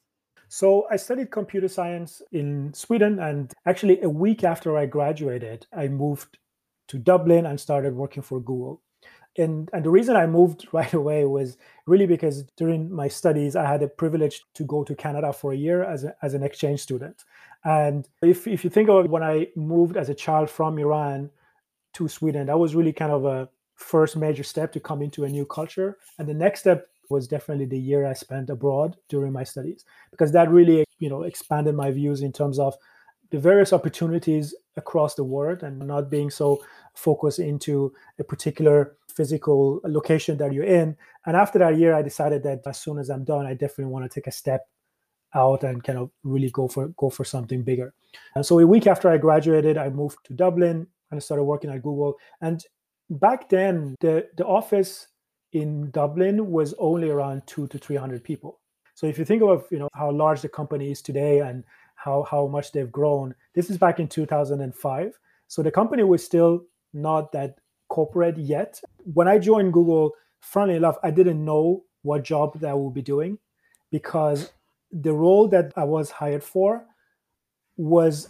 So 0.48 0.86
I 0.90 0.96
studied 0.96 1.30
computer 1.30 1.68
science 1.68 2.22
in 2.32 2.72
Sweden, 2.72 3.18
and 3.18 3.52
actually, 3.66 4.00
a 4.02 4.08
week 4.08 4.44
after 4.44 4.76
I 4.78 4.86
graduated, 4.86 5.66
I 5.72 5.88
moved 5.88 6.38
to 6.88 6.98
Dublin 6.98 7.46
and 7.46 7.60
started 7.60 7.94
working 7.94 8.22
for 8.22 8.40
Google. 8.40 8.80
And, 9.38 9.70
and 9.72 9.84
the 9.84 9.90
reason 9.90 10.16
I 10.16 10.26
moved 10.26 10.66
right 10.72 10.92
away 10.92 11.24
was 11.24 11.56
really 11.86 12.06
because 12.06 12.42
during 12.56 12.92
my 12.92 13.08
studies, 13.08 13.56
I 13.56 13.66
had 13.66 13.80
the 13.80 13.88
privilege 13.88 14.44
to 14.54 14.64
go 14.64 14.84
to 14.84 14.94
Canada 14.94 15.32
for 15.32 15.52
a 15.52 15.56
year 15.56 15.84
as, 15.84 16.04
a, 16.04 16.14
as 16.22 16.34
an 16.34 16.42
exchange 16.42 16.80
student. 16.80 17.24
And 17.64 18.08
if, 18.22 18.46
if 18.46 18.64
you 18.64 18.70
think 18.70 18.88
of 18.88 19.08
when 19.08 19.22
I 19.22 19.48
moved 19.56 19.96
as 19.96 20.08
a 20.08 20.14
child 20.14 20.50
from 20.50 20.78
Iran 20.78 21.30
to 21.94 22.08
Sweden, 22.08 22.46
that 22.46 22.58
was 22.58 22.74
really 22.74 22.92
kind 22.92 23.12
of 23.12 23.24
a 23.24 23.48
first 23.74 24.16
major 24.16 24.42
step 24.42 24.72
to 24.72 24.80
come 24.80 25.02
into 25.02 25.24
a 25.24 25.28
new 25.28 25.46
culture. 25.46 25.98
And 26.18 26.28
the 26.28 26.34
next 26.34 26.60
step 26.60 26.88
was 27.08 27.26
definitely 27.26 27.66
the 27.66 27.78
year 27.78 28.06
I 28.06 28.12
spent 28.12 28.50
abroad 28.50 28.96
during 29.08 29.32
my 29.32 29.44
studies 29.44 29.84
because 30.10 30.32
that 30.32 30.50
really 30.50 30.84
you 30.98 31.08
know 31.08 31.22
expanded 31.22 31.74
my 31.74 31.90
views 31.90 32.20
in 32.20 32.32
terms 32.32 32.58
of 32.58 32.76
the 33.30 33.38
various 33.38 33.72
opportunities 33.72 34.54
across 34.76 35.14
the 35.14 35.24
world 35.24 35.62
and 35.62 35.78
not 35.78 36.10
being 36.10 36.30
so 36.30 36.62
focused 36.94 37.38
into 37.38 37.92
a 38.18 38.24
particular 38.24 38.96
physical 39.18 39.80
location 39.84 40.38
that 40.38 40.52
you're 40.52 40.72
in. 40.80 40.96
And 41.26 41.36
after 41.36 41.58
that 41.58 41.76
year, 41.76 41.92
I 41.92 42.02
decided 42.02 42.44
that 42.44 42.60
as 42.66 42.78
soon 42.80 42.98
as 42.98 43.10
I'm 43.10 43.24
done, 43.24 43.46
I 43.46 43.54
definitely 43.54 43.92
want 43.92 44.04
to 44.04 44.14
take 44.14 44.28
a 44.28 44.38
step 44.42 44.62
out 45.34 45.64
and 45.64 45.82
kind 45.82 45.98
of 45.98 46.10
really 46.22 46.50
go 46.50 46.68
for 46.68 46.88
go 47.02 47.10
for 47.10 47.24
something 47.24 47.62
bigger. 47.64 47.92
And 48.36 48.46
so 48.46 48.60
a 48.60 48.66
week 48.74 48.86
after 48.86 49.10
I 49.10 49.18
graduated, 49.18 49.76
I 49.76 49.88
moved 49.90 50.18
to 50.26 50.34
Dublin 50.34 50.86
and 51.10 51.18
I 51.18 51.18
started 51.18 51.42
working 51.44 51.70
at 51.70 51.82
Google. 51.82 52.14
And 52.40 52.64
back 53.10 53.48
then, 53.48 53.96
the 54.00 54.14
the 54.36 54.46
office 54.46 55.08
in 55.52 55.90
Dublin 55.90 56.36
was 56.58 56.74
only 56.78 57.10
around 57.10 57.42
two 57.46 57.66
to 57.68 57.78
300 57.78 58.22
people. 58.22 58.60
So 58.94 59.06
if 59.06 59.18
you 59.18 59.24
think 59.24 59.42
of 59.42 59.66
you 59.72 59.80
know 59.80 59.88
how 59.94 60.12
large 60.12 60.42
the 60.42 60.54
company 60.60 60.92
is 60.92 61.02
today 61.02 61.40
and 61.40 61.64
how, 61.96 62.22
how 62.30 62.46
much 62.46 62.70
they've 62.70 62.92
grown, 63.00 63.34
this 63.54 63.70
is 63.70 63.78
back 63.78 63.98
in 63.98 64.06
2005. 64.06 65.18
So 65.48 65.62
the 65.62 65.70
company 65.80 66.04
was 66.04 66.24
still 66.24 66.52
not 66.92 67.32
that 67.32 67.58
corporate 67.88 68.38
yet. 68.38 68.80
When 69.12 69.28
I 69.28 69.38
joined 69.38 69.72
Google, 69.72 70.12
funnily 70.40 70.76
enough, 70.76 70.96
I 71.02 71.10
didn't 71.10 71.44
know 71.44 71.84
what 72.02 72.24
job 72.24 72.60
that 72.60 72.70
I 72.70 72.74
would 72.74 72.94
be 72.94 73.02
doing 73.02 73.38
because 73.90 74.52
the 74.90 75.12
role 75.12 75.48
that 75.48 75.72
I 75.76 75.84
was 75.84 76.10
hired 76.10 76.42
for 76.42 76.86
was 77.76 78.28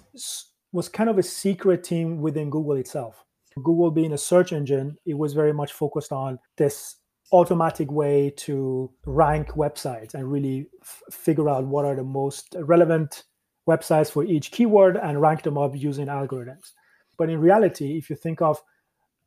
was 0.73 0.89
kind 0.89 1.09
of 1.09 1.19
a 1.19 1.23
secret 1.23 1.83
team 1.83 2.21
within 2.21 2.51
Google 2.51 2.77
itself. 2.77 3.25
Google 3.57 3.91
being 3.91 4.13
a 4.13 4.19
search 4.19 4.53
engine, 4.53 4.97
it 5.07 5.15
was 5.15 5.33
very 5.33 5.53
much 5.53 5.73
focused 5.73 6.13
on 6.13 6.39
this 6.57 6.97
automatic 7.33 7.91
way 7.91 8.31
to 8.37 8.91
rank 9.05 9.49
websites 9.51 10.15
and 10.15 10.31
really 10.31 10.67
f- 10.81 11.03
figure 11.11 11.49
out 11.49 11.67
what 11.67 11.85
are 11.85 11.97
the 11.97 12.03
most 12.03 12.55
relevant 12.61 13.25
websites 13.69 14.11
for 14.11 14.25
each 14.25 14.51
keyword 14.51 14.97
and 14.97 15.21
rank 15.21 15.43
them 15.43 15.59
up 15.59 15.73
using 15.75 16.07
algorithms. 16.07 16.73
But 17.19 17.29
in 17.29 17.41
reality, 17.41 17.99
if 17.99 18.09
you 18.09 18.17
think 18.17 18.41
of 18.41 18.63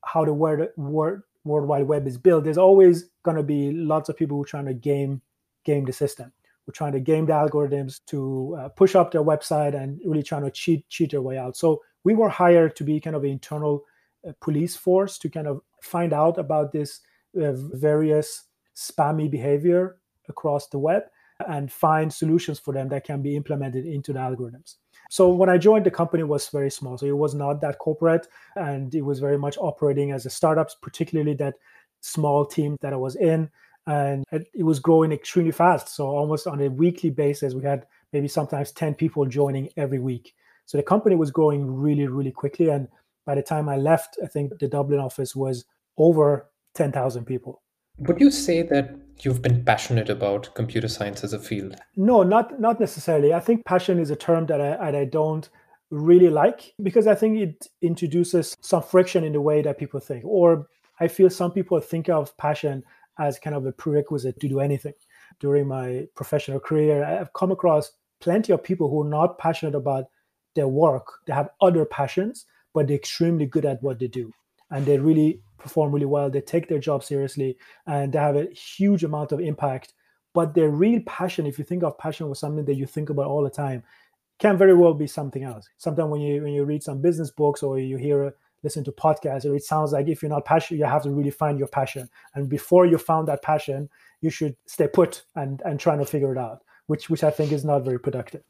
how 0.05 0.25
the 0.25 0.33
World 0.33 1.21
Wide 1.45 1.87
Web 1.87 2.07
is 2.07 2.17
built, 2.17 2.43
there's 2.43 2.57
always 2.57 3.05
going 3.23 3.37
to 3.37 3.43
be 3.43 3.71
lots 3.71 4.09
of 4.09 4.17
people 4.17 4.37
who 4.37 4.43
are 4.43 4.47
trying 4.47 4.65
to 4.65 4.73
game 4.73 5.21
game 5.63 5.85
the 5.85 5.93
system. 5.93 6.31
We're 6.65 6.73
trying 6.73 6.93
to 6.93 6.99
game 6.99 7.25
the 7.25 7.33
algorithms 7.33 8.01
to 8.07 8.57
uh, 8.59 8.69
push 8.69 8.95
up 8.95 9.11
their 9.11 9.23
website 9.23 9.75
and 9.75 9.99
really 10.05 10.23
trying 10.23 10.43
to 10.43 10.51
cheat 10.51 10.87
cheat 10.89 11.11
their 11.11 11.21
way 11.21 11.37
out. 11.37 11.57
So 11.57 11.81
we 12.03 12.13
were 12.13 12.29
hired 12.29 12.75
to 12.77 12.83
be 12.83 12.99
kind 12.99 13.15
of 13.15 13.23
an 13.23 13.29
internal 13.29 13.83
uh, 14.27 14.33
police 14.41 14.75
force 14.75 15.17
to 15.19 15.29
kind 15.29 15.47
of 15.47 15.61
find 15.81 16.13
out 16.13 16.37
about 16.37 16.71
this 16.71 16.99
various 17.33 18.43
spammy 18.75 19.29
behavior 19.29 19.97
across 20.29 20.67
the 20.67 20.79
web 20.79 21.03
and 21.47 21.71
find 21.71 22.13
solutions 22.13 22.59
for 22.59 22.73
them 22.73 22.89
that 22.89 23.03
can 23.03 23.21
be 23.21 23.35
implemented 23.35 23.85
into 23.85 24.13
the 24.13 24.19
algorithms. 24.19 24.75
So 25.11 25.27
when 25.27 25.49
I 25.49 25.57
joined, 25.57 25.85
the 25.85 25.91
company 25.91 26.23
was 26.23 26.47
very 26.47 26.71
small. 26.71 26.97
So 26.97 27.05
it 27.05 27.17
was 27.17 27.35
not 27.35 27.59
that 27.59 27.79
corporate 27.79 28.29
and 28.55 28.95
it 28.95 29.01
was 29.01 29.19
very 29.19 29.37
much 29.37 29.57
operating 29.57 30.13
as 30.13 30.25
a 30.25 30.29
startup, 30.29 30.69
particularly 30.81 31.33
that 31.33 31.55
small 31.99 32.45
team 32.45 32.77
that 32.79 32.93
I 32.93 32.95
was 32.95 33.17
in, 33.17 33.49
and 33.87 34.23
it 34.31 34.63
was 34.63 34.79
growing 34.79 35.11
extremely 35.11 35.51
fast. 35.51 35.89
So 35.89 36.07
almost 36.07 36.47
on 36.47 36.61
a 36.61 36.69
weekly 36.69 37.09
basis, 37.09 37.53
we 37.53 37.61
had 37.61 37.87
maybe 38.13 38.29
sometimes 38.29 38.71
10 38.71 38.93
people 38.95 39.25
joining 39.25 39.67
every 39.75 39.99
week. 39.99 40.33
So 40.65 40.77
the 40.77 40.83
company 40.83 41.17
was 41.17 41.29
growing 41.29 41.69
really, 41.69 42.07
really 42.07 42.31
quickly. 42.31 42.69
And 42.69 42.87
by 43.25 43.35
the 43.35 43.43
time 43.43 43.67
I 43.67 43.75
left, 43.75 44.17
I 44.23 44.27
think 44.27 44.59
the 44.59 44.69
Dublin 44.69 45.01
office 45.01 45.35
was 45.35 45.65
over 45.97 46.49
10,000 46.75 47.25
people. 47.25 47.61
Would 48.01 48.19
you 48.19 48.31
say 48.31 48.63
that 48.63 48.95
you've 49.19 49.43
been 49.43 49.63
passionate 49.63 50.09
about 50.09 50.53
computer 50.55 50.87
science 50.87 51.23
as 51.23 51.33
a 51.33 51.39
field? 51.39 51.75
No, 51.95 52.23
not 52.23 52.59
not 52.59 52.79
necessarily. 52.79 53.31
I 53.31 53.39
think 53.39 53.63
passion 53.63 53.99
is 53.99 54.09
a 54.09 54.15
term 54.15 54.47
that 54.47 54.59
I, 54.59 55.01
I 55.01 55.05
don't 55.05 55.47
really 55.91 56.29
like 56.29 56.73
because 56.81 57.05
I 57.05 57.13
think 57.13 57.37
it 57.37 57.67
introduces 57.83 58.57
some 58.61 58.81
friction 58.81 59.23
in 59.23 59.33
the 59.33 59.41
way 59.41 59.61
that 59.61 59.77
people 59.77 59.99
think. 59.99 60.25
Or 60.25 60.67
I 60.99 61.07
feel 61.07 61.29
some 61.29 61.51
people 61.51 61.79
think 61.79 62.09
of 62.09 62.35
passion 62.37 62.83
as 63.19 63.37
kind 63.37 63.55
of 63.55 63.67
a 63.67 63.71
prerequisite 63.71 64.39
to 64.39 64.49
do 64.49 64.59
anything. 64.59 64.93
During 65.39 65.67
my 65.67 66.07
professional 66.15 66.59
career, 66.59 67.03
I've 67.03 67.33
come 67.33 67.51
across 67.51 67.91
plenty 68.19 68.51
of 68.51 68.63
people 68.63 68.89
who 68.89 69.03
are 69.03 69.09
not 69.09 69.37
passionate 69.37 69.75
about 69.75 70.05
their 70.55 70.67
work. 70.67 71.05
They 71.27 71.33
have 71.33 71.49
other 71.61 71.85
passions, 71.85 72.47
but 72.73 72.87
they're 72.87 72.97
extremely 72.97 73.45
good 73.45 73.65
at 73.65 73.83
what 73.83 73.99
they 73.99 74.07
do. 74.07 74.31
And 74.71 74.85
they 74.85 74.97
really 74.97 75.41
perform 75.61 75.91
really 75.91 76.05
well. 76.05 76.29
They 76.29 76.41
take 76.41 76.67
their 76.67 76.79
job 76.79 77.03
seriously 77.03 77.57
and 77.85 78.11
they 78.13 78.19
have 78.19 78.35
a 78.35 78.51
huge 78.51 79.03
amount 79.03 79.31
of 79.31 79.39
impact. 79.39 79.93
But 80.33 80.53
their 80.53 80.69
real 80.69 81.01
passion, 81.05 81.45
if 81.45 81.59
you 81.59 81.65
think 81.65 81.83
of 81.83 81.97
passion 81.97 82.29
was 82.29 82.39
something 82.39 82.65
that 82.65 82.75
you 82.75 82.85
think 82.85 83.09
about 83.09 83.27
all 83.27 83.43
the 83.43 83.49
time, 83.49 83.83
can 84.39 84.57
very 84.57 84.73
well 84.73 84.93
be 84.93 85.07
something 85.07 85.43
else. 85.43 85.69
Sometimes 85.77 86.09
when 86.09 86.21
you 86.21 86.41
when 86.41 86.53
you 86.53 86.63
read 86.63 86.83
some 86.83 87.01
business 87.01 87.29
books 87.29 87.61
or 87.61 87.79
you 87.79 87.97
hear 87.97 88.33
listen 88.63 88.83
to 88.83 88.91
podcasts, 88.91 89.45
it 89.45 89.63
sounds 89.63 89.91
like 89.91 90.07
if 90.07 90.21
you're 90.21 90.29
not 90.29 90.45
passionate, 90.45 90.79
you 90.79 90.85
have 90.85 91.03
to 91.03 91.11
really 91.11 91.31
find 91.31 91.59
your 91.59 91.67
passion. 91.67 92.09
And 92.33 92.49
before 92.49 92.85
you 92.85 92.97
found 92.97 93.27
that 93.27 93.41
passion, 93.41 93.89
you 94.21 94.29
should 94.29 94.55
stay 94.65 94.87
put 94.87 95.23
and 95.35 95.61
and 95.65 95.79
trying 95.79 95.99
to 95.99 96.05
figure 96.05 96.31
it 96.31 96.37
out, 96.37 96.63
which 96.87 97.09
which 97.09 97.23
I 97.23 97.31
think 97.31 97.51
is 97.51 97.65
not 97.65 97.83
very 97.83 97.99
productive. 97.99 98.43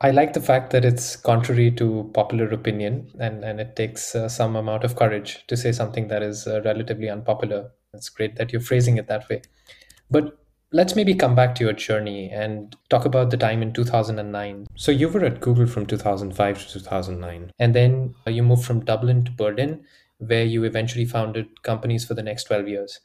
I 0.00 0.12
like 0.12 0.32
the 0.32 0.40
fact 0.40 0.70
that 0.70 0.84
it's 0.84 1.16
contrary 1.16 1.70
to 1.72 2.10
popular 2.14 2.48
opinion 2.50 3.10
and, 3.18 3.44
and 3.44 3.60
it 3.60 3.76
takes 3.76 4.14
uh, 4.14 4.28
some 4.28 4.56
amount 4.56 4.84
of 4.84 4.96
courage 4.96 5.44
to 5.48 5.56
say 5.56 5.72
something 5.72 6.08
that 6.08 6.22
is 6.22 6.46
uh, 6.46 6.62
relatively 6.62 7.10
unpopular. 7.10 7.70
It's 7.92 8.08
great 8.08 8.36
that 8.36 8.52
you're 8.52 8.62
phrasing 8.62 8.98
it 8.98 9.08
that 9.08 9.28
way. 9.28 9.42
But 10.10 10.38
let's 10.72 10.94
maybe 10.94 11.14
come 11.14 11.34
back 11.34 11.54
to 11.56 11.64
your 11.64 11.72
journey 11.72 12.30
and 12.30 12.76
talk 12.88 13.04
about 13.04 13.30
the 13.30 13.36
time 13.36 13.62
in 13.62 13.72
2009. 13.72 14.66
So 14.76 14.92
you 14.92 15.08
were 15.08 15.24
at 15.24 15.40
Google 15.40 15.66
from 15.66 15.86
2005 15.86 16.66
to 16.66 16.72
2009, 16.72 17.50
and 17.58 17.74
then 17.74 18.14
uh, 18.26 18.30
you 18.30 18.42
moved 18.42 18.64
from 18.64 18.84
Dublin 18.84 19.24
to 19.24 19.32
Berlin, 19.32 19.84
where 20.18 20.44
you 20.44 20.64
eventually 20.64 21.04
founded 21.04 21.62
companies 21.62 22.04
for 22.04 22.14
the 22.14 22.22
next 22.22 22.44
12 22.44 22.68
years. 22.68 23.00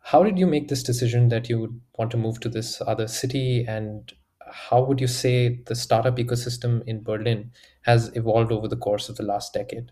How 0.00 0.22
did 0.22 0.38
you 0.38 0.46
make 0.46 0.68
this 0.68 0.82
decision 0.82 1.28
that 1.28 1.48
you 1.48 1.60
would 1.60 1.80
want 1.96 2.10
to 2.10 2.16
move 2.16 2.40
to 2.40 2.48
this 2.48 2.82
other 2.86 3.08
city 3.08 3.64
and 3.66 4.12
how 4.54 4.82
would 4.84 5.00
you 5.00 5.08
say 5.08 5.60
the 5.66 5.74
startup 5.74 6.16
ecosystem 6.16 6.82
in 6.86 7.02
Berlin 7.02 7.50
has 7.82 8.14
evolved 8.14 8.52
over 8.52 8.68
the 8.68 8.76
course 8.76 9.08
of 9.08 9.16
the 9.16 9.24
last 9.24 9.52
decade? 9.52 9.90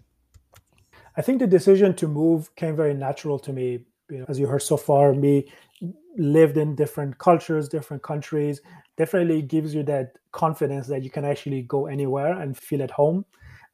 I 1.17 1.23
think 1.23 1.41
the 1.41 1.47
decision 1.47 1.95
to 1.97 2.07
move 2.07 2.55
came 2.55 2.77
very 2.77 2.95
natural 2.95 3.39
to 3.41 3.53
me. 3.53 3.87
You 4.09 4.19
know, 4.19 4.27
as 4.29 4.39
you 4.39 4.47
heard 4.47 4.63
so 4.63 4.77
far, 4.77 5.15
me 5.15 5.51
lived 6.17 6.57
in 6.57 6.77
different 6.77 7.19
cultures, 7.19 7.69
different 7.69 8.03
countries, 8.03 8.61
definitely 8.97 9.43
gives 9.43 9.75
you 9.75 9.83
that 9.85 10.13
confidence 10.31 10.87
that 10.87 11.03
you 11.03 11.11
can 11.11 11.25
actually 11.25 11.63
go 11.63 11.87
anywhere 11.87 12.41
and 12.41 12.57
feel 12.57 12.83
at 12.83 12.91
home. 12.93 13.25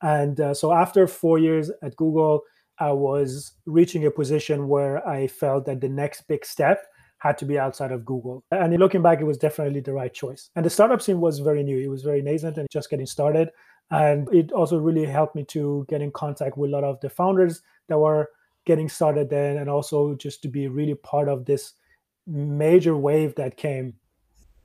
And 0.01 0.41
uh, 0.41 0.55
so 0.55 0.73
after 0.73 1.07
four 1.07 1.39
years 1.39 1.71
at 1.83 1.97
Google, 1.97 2.43
I 2.79 2.93
was 2.93 3.53
reaching 3.67 4.07
a 4.07 4.11
position 4.11 4.69
where 4.69 5.07
I 5.07 5.27
felt 5.27 5.67
that 5.67 5.81
the 5.81 5.89
next 5.89 6.23
big 6.29 6.47
step 6.47 6.87
had 7.19 7.37
to 7.39 7.45
be 7.45 7.59
outside 7.59 7.93
of 7.93 8.05
Google. 8.05 8.45
And 8.51 8.77
looking 8.79 9.03
back, 9.03 9.21
it 9.21 9.25
was 9.25 9.39
definitely 9.39 9.81
the 9.81 9.93
right 9.93 10.13
choice. 10.13 10.51
And 10.57 10.65
the 10.65 10.71
startup 10.71 11.03
scene 11.03 11.21
was 11.21 11.41
very 11.41 11.63
new, 11.63 11.79
it 11.79 11.89
was 11.89 12.03
very 12.03 12.23
nascent 12.23 12.59
and 12.59 12.69
just 12.71 12.91
getting 12.91 13.07
started. 13.07 13.51
And 13.91 14.33
it 14.33 14.53
also 14.53 14.79
really 14.79 15.07
helped 15.07 15.35
me 15.35 15.45
to 15.47 15.87
get 15.89 16.03
in 16.03 16.11
contact 16.11 16.59
with 16.59 16.71
a 16.71 16.73
lot 16.73 16.85
of 16.85 17.01
the 17.01 17.11
founders 17.11 17.63
that 17.89 17.99
were 17.99 18.29
getting 18.67 18.89
started 18.89 19.31
then, 19.31 19.57
and 19.57 19.71
also 19.71 20.15
just 20.15 20.43
to 20.43 20.49
be 20.49 20.69
really 20.69 20.95
part 20.95 21.29
of 21.29 21.47
this 21.47 21.73
major 22.27 22.97
wave 22.97 23.35
that 23.37 23.57
came. 23.57 23.95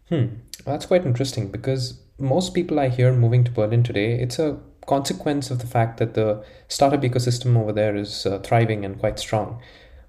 Hmm. 0.10 0.25
That's 0.65 0.86
quite 0.86 1.05
interesting 1.05 1.50
because 1.50 2.01
most 2.19 2.53
people 2.53 2.79
I 2.79 2.89
hear 2.89 3.13
moving 3.13 3.45
to 3.45 3.51
Berlin 3.51 3.81
today, 3.81 4.19
it's 4.19 4.39
a 4.39 4.60
consequence 4.86 5.50
of 5.50 5.60
the 5.60 5.67
fact 5.67 5.98
that 6.00 6.13
the 6.13 6.43
startup 6.67 7.01
ecosystem 7.01 7.57
over 7.57 7.72
there 7.72 7.95
is 7.95 8.25
uh, 8.25 8.39
thriving 8.39 8.83
and 8.83 9.00
quite 9.00 9.17
strong. 9.17 9.62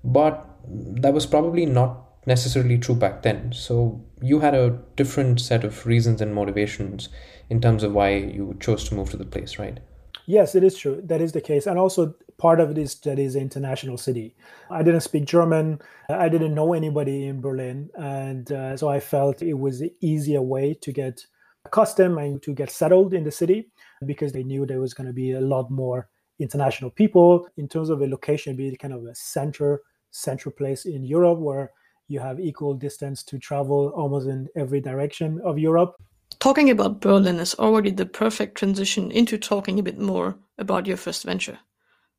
But 0.02 0.44
that 0.66 1.14
was 1.14 1.26
probably 1.26 1.64
not 1.64 2.03
necessarily 2.26 2.78
true 2.78 2.94
back 2.94 3.22
then. 3.22 3.52
So 3.52 4.04
you 4.20 4.40
had 4.40 4.54
a 4.54 4.78
different 4.96 5.40
set 5.40 5.64
of 5.64 5.86
reasons 5.86 6.20
and 6.20 6.34
motivations 6.34 7.08
in 7.50 7.60
terms 7.60 7.82
of 7.82 7.92
why 7.92 8.14
you 8.16 8.56
chose 8.60 8.88
to 8.88 8.94
move 8.94 9.10
to 9.10 9.16
the 9.16 9.24
place, 9.24 9.58
right? 9.58 9.80
Yes, 10.26 10.54
it 10.54 10.64
is 10.64 10.76
true. 10.76 11.02
That 11.04 11.20
is 11.20 11.32
the 11.32 11.40
case. 11.40 11.66
And 11.66 11.78
also, 11.78 12.14
part 12.38 12.60
of 12.60 12.70
it 12.70 12.78
is 12.78 12.94
that 13.00 13.18
it's 13.18 13.34
an 13.34 13.42
international 13.42 13.98
city. 13.98 14.34
I 14.70 14.82
didn't 14.82 15.02
speak 15.02 15.26
German. 15.26 15.80
I 16.08 16.28
didn't 16.28 16.54
know 16.54 16.72
anybody 16.72 17.26
in 17.26 17.40
Berlin. 17.40 17.90
And 17.94 18.50
uh, 18.50 18.76
so 18.76 18.88
I 18.88 19.00
felt 19.00 19.42
it 19.42 19.58
was 19.58 19.82
an 19.82 19.90
easier 20.00 20.40
way 20.40 20.74
to 20.80 20.92
get 20.92 21.26
accustomed 21.66 22.18
and 22.18 22.42
to 22.42 22.54
get 22.54 22.70
settled 22.70 23.12
in 23.12 23.24
the 23.24 23.30
city 23.30 23.70
because 24.06 24.32
they 24.32 24.42
knew 24.42 24.64
there 24.64 24.80
was 24.80 24.94
going 24.94 25.06
to 25.06 25.12
be 25.12 25.32
a 25.32 25.40
lot 25.40 25.70
more 25.70 26.08
international 26.38 26.90
people. 26.90 27.46
In 27.58 27.68
terms 27.68 27.90
of 27.90 28.00
a 28.00 28.06
location, 28.06 28.56
be 28.56 28.74
kind 28.76 28.94
of 28.94 29.04
a 29.04 29.14
center, 29.14 29.82
central 30.10 30.54
place 30.54 30.86
in 30.86 31.04
Europe 31.04 31.38
where 31.38 31.70
you 32.08 32.20
have 32.20 32.40
equal 32.40 32.74
distance 32.74 33.22
to 33.24 33.38
travel 33.38 33.92
almost 33.94 34.26
in 34.28 34.48
every 34.56 34.80
direction 34.80 35.40
of 35.44 35.58
Europe. 35.58 35.96
Talking 36.38 36.70
about 36.70 37.00
Berlin 37.00 37.36
is 37.36 37.54
already 37.54 37.90
the 37.90 38.06
perfect 38.06 38.56
transition 38.56 39.10
into 39.10 39.38
talking 39.38 39.78
a 39.78 39.82
bit 39.82 39.98
more 39.98 40.36
about 40.58 40.86
your 40.86 40.96
first 40.96 41.24
venture. 41.24 41.58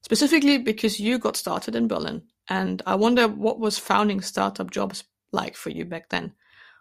Specifically 0.01 0.57
because 0.57 0.99
you 0.99 1.17
got 1.17 1.35
started 1.35 1.75
in 1.75 1.87
Berlin, 1.87 2.23
and 2.49 2.81
I 2.85 2.95
wonder 2.95 3.27
what 3.27 3.59
was 3.59 3.77
founding 3.77 4.21
startup 4.21 4.71
jobs 4.71 5.03
like 5.31 5.55
for 5.55 5.69
you 5.69 5.85
back 5.85 6.09
then. 6.09 6.33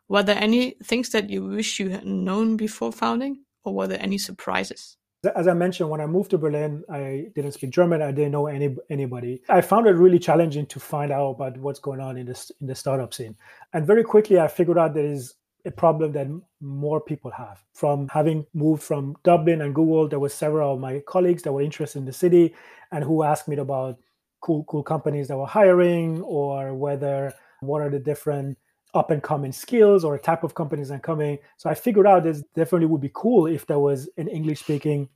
Were 0.08 0.22
there 0.22 0.38
any 0.38 0.76
things 0.82 1.10
that 1.10 1.30
you 1.30 1.44
wish 1.44 1.80
you 1.80 1.88
had 1.90 2.06
known 2.06 2.56
before 2.56 2.92
founding, 2.92 3.44
or 3.64 3.74
were 3.74 3.86
there 3.86 4.02
any 4.02 4.18
surprises? 4.18 4.96
As 5.26 5.48
I 5.48 5.54
mentioned, 5.54 5.90
when 5.90 6.00
I 6.00 6.06
moved 6.06 6.30
to 6.30 6.38
Berlin, 6.38 6.84
I 6.90 7.28
didn't 7.34 7.52
speak 7.52 7.70
German. 7.70 8.02
I 8.02 8.12
didn't 8.12 8.32
know 8.32 8.46
any 8.46 8.76
anybody. 8.90 9.42
I 9.48 9.60
found 9.60 9.86
it 9.86 9.92
really 9.92 10.18
challenging 10.18 10.66
to 10.66 10.80
find 10.80 11.12
out 11.12 11.30
about 11.30 11.56
what's 11.58 11.80
going 11.80 12.00
on 12.00 12.16
in 12.16 12.26
this 12.26 12.52
in 12.60 12.66
the 12.66 12.74
startup 12.74 13.14
scene. 13.14 13.36
And 13.72 13.86
very 13.86 14.04
quickly, 14.04 14.38
I 14.38 14.48
figured 14.48 14.78
out 14.78 14.94
there 14.94 15.06
is 15.06 15.34
a 15.64 15.70
problem 15.70 16.12
that 16.12 16.28
more 16.60 17.00
people 17.00 17.30
have. 17.30 17.64
From 17.72 18.08
having 18.08 18.46
moved 18.52 18.82
from 18.82 19.16
Dublin 19.24 19.62
and 19.62 19.74
Google, 19.74 20.08
there 20.08 20.18
were 20.18 20.28
several 20.28 20.74
of 20.74 20.80
my 20.80 21.00
colleagues 21.06 21.42
that 21.42 21.52
were 21.52 21.62
interested 21.62 21.98
in 21.98 22.04
the 22.04 22.12
city 22.12 22.54
and 22.92 23.02
who 23.02 23.22
asked 23.22 23.48
me 23.48 23.56
about 23.56 23.98
cool 24.40 24.64
cool 24.64 24.82
companies 24.82 25.28
that 25.28 25.38
were 25.38 25.46
hiring 25.46 26.20
or 26.22 26.74
whether 26.74 27.32
what 27.60 27.80
are 27.80 27.88
the 27.88 27.98
different 27.98 28.58
up 28.94 29.10
and 29.10 29.22
coming 29.22 29.52
skills 29.52 30.04
or 30.04 30.14
a 30.14 30.20
type 30.20 30.44
of 30.44 30.54
companies 30.54 30.90
are 30.90 30.98
coming. 30.98 31.38
So 31.56 31.68
I 31.68 31.74
figured 31.74 32.06
out 32.06 32.22
this 32.22 32.42
definitely 32.54 32.86
would 32.86 33.00
be 33.00 33.10
cool 33.12 33.46
if 33.46 33.66
there 33.66 33.78
was 33.78 34.08
an 34.16 34.28
English 34.28 34.60
speaking 34.60 35.08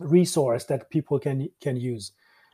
resource 0.00 0.64
that 0.64 0.90
people 0.90 1.18
can 1.18 1.48
can 1.60 1.76
use. 1.76 2.12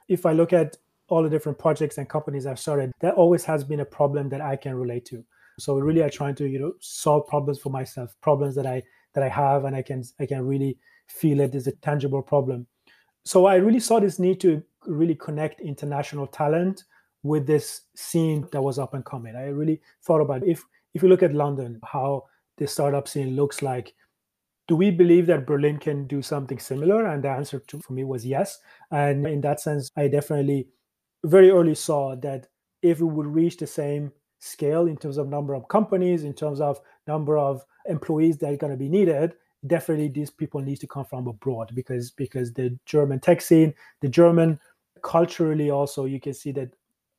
If 0.09 0.27
I 0.27 0.33
look 0.33 0.53
at 0.53 0.77
all 1.09 1.23
the 1.23 1.31
different 1.31 1.59
projects 1.59 1.99
and 1.99 2.09
companies 2.09 2.47
I've 2.47 2.59
started, 2.59 2.93
that 3.01 3.15
always 3.15 3.45
has 3.45 3.65
been 3.65 3.81
a 3.81 3.85
problem 3.85 4.29
that 4.29 4.41
I 4.41 4.57
can 4.57 4.75
relate 4.75 5.05
to. 5.07 5.25
So 5.59 5.79
really, 5.79 6.05
I 6.05 6.09
trying 6.09 6.35
to 6.37 6.47
you 6.47 6.59
know 6.59 6.73
solve 6.81 7.27
problems 7.27 7.59
for 7.59 7.71
myself, 7.71 8.15
problems 8.21 8.55
that 8.55 8.67
I 8.67 8.83
that 9.15 9.25
I 9.25 9.29
have, 9.29 9.65
and 9.65 9.75
I 9.75 9.83
can 9.83 10.05
I 10.19 10.27
can 10.27 10.47
really 10.47 10.79
feel 11.07 11.41
it 11.41 11.55
is 11.55 11.67
a 11.67 11.73
tangible 11.73 12.23
problem. 12.23 12.67
So 13.25 13.47
I 13.47 13.57
really 13.57 13.81
saw 13.81 14.01
this 14.01 14.19
need 14.19 14.41
to 14.41 14.63
really 14.87 15.15
connect 15.15 15.61
international 15.61 16.27
talent 16.27 16.85
with 17.23 17.47
this 17.47 17.83
scene 17.95 18.47
that 18.53 18.63
was 18.63 18.79
up 18.79 18.95
and 18.95 19.05
coming. 19.05 19.37
I 19.37 19.49
really 19.49 19.81
thought 20.03 20.21
about 20.21 20.47
if 20.47 20.65
if 20.95 21.03
you 21.03 21.09
look 21.09 21.23
at 21.23 21.35
London, 21.35 21.81
how 21.85 22.25
the 22.59 22.67
startup 22.67 23.09
scene 23.09 23.37
looks 23.37 23.63
like. 23.63 23.95
Do 24.69 24.77
we 24.77 24.91
believe 24.91 25.27
that 25.27 25.47
Berlin 25.47 25.79
can 25.79 26.07
do 26.07 26.23
something 26.23 26.59
similar? 26.59 27.07
And 27.07 27.25
the 27.25 27.29
answer 27.29 27.59
to, 27.59 27.81
for 27.81 27.93
me 27.93 28.05
was 28.05 28.25
yes. 28.25 28.59
And 28.93 29.27
in 29.27 29.41
that 29.41 29.59
sense, 29.59 29.91
I 29.97 30.07
definitely 30.07 30.69
very 31.25 31.51
early 31.51 31.75
saw 31.75 32.15
that 32.17 32.47
if 32.83 33.01
we 33.01 33.09
would 33.09 33.27
reach 33.27 33.57
the 33.57 33.67
same 33.67 34.13
scale 34.39 34.87
in 34.87 34.97
terms 34.97 35.19
of 35.19 35.29
number 35.29 35.55
of 35.55 35.69
companies, 35.69 36.23
in 36.23 36.35
terms 36.35 36.61
of 36.61 36.81
number 37.07 37.37
of 37.37 37.65
employees 37.87 38.39
that 38.39 38.53
are 38.53 38.57
going 38.57 38.73
to 38.73 38.77
be 38.77 38.89
needed, 38.89 39.35
definitely 39.67 40.09
these 40.09 40.31
people 40.31 40.61
need 40.61 40.81
to 40.81 40.87
come 40.87 41.05
from 41.05 41.27
abroad 41.27 41.73
because 41.75 42.11
because 42.13 42.53
the 42.53 42.79
German 42.87 43.21
tech 43.21 43.41
scene, 43.41 43.75
the 44.01 44.09
German 44.09 44.59
culturally 45.03 45.71
also 45.71 46.05
you 46.05 46.21
can 46.21 46.35
see 46.35 46.53
that 46.53 46.71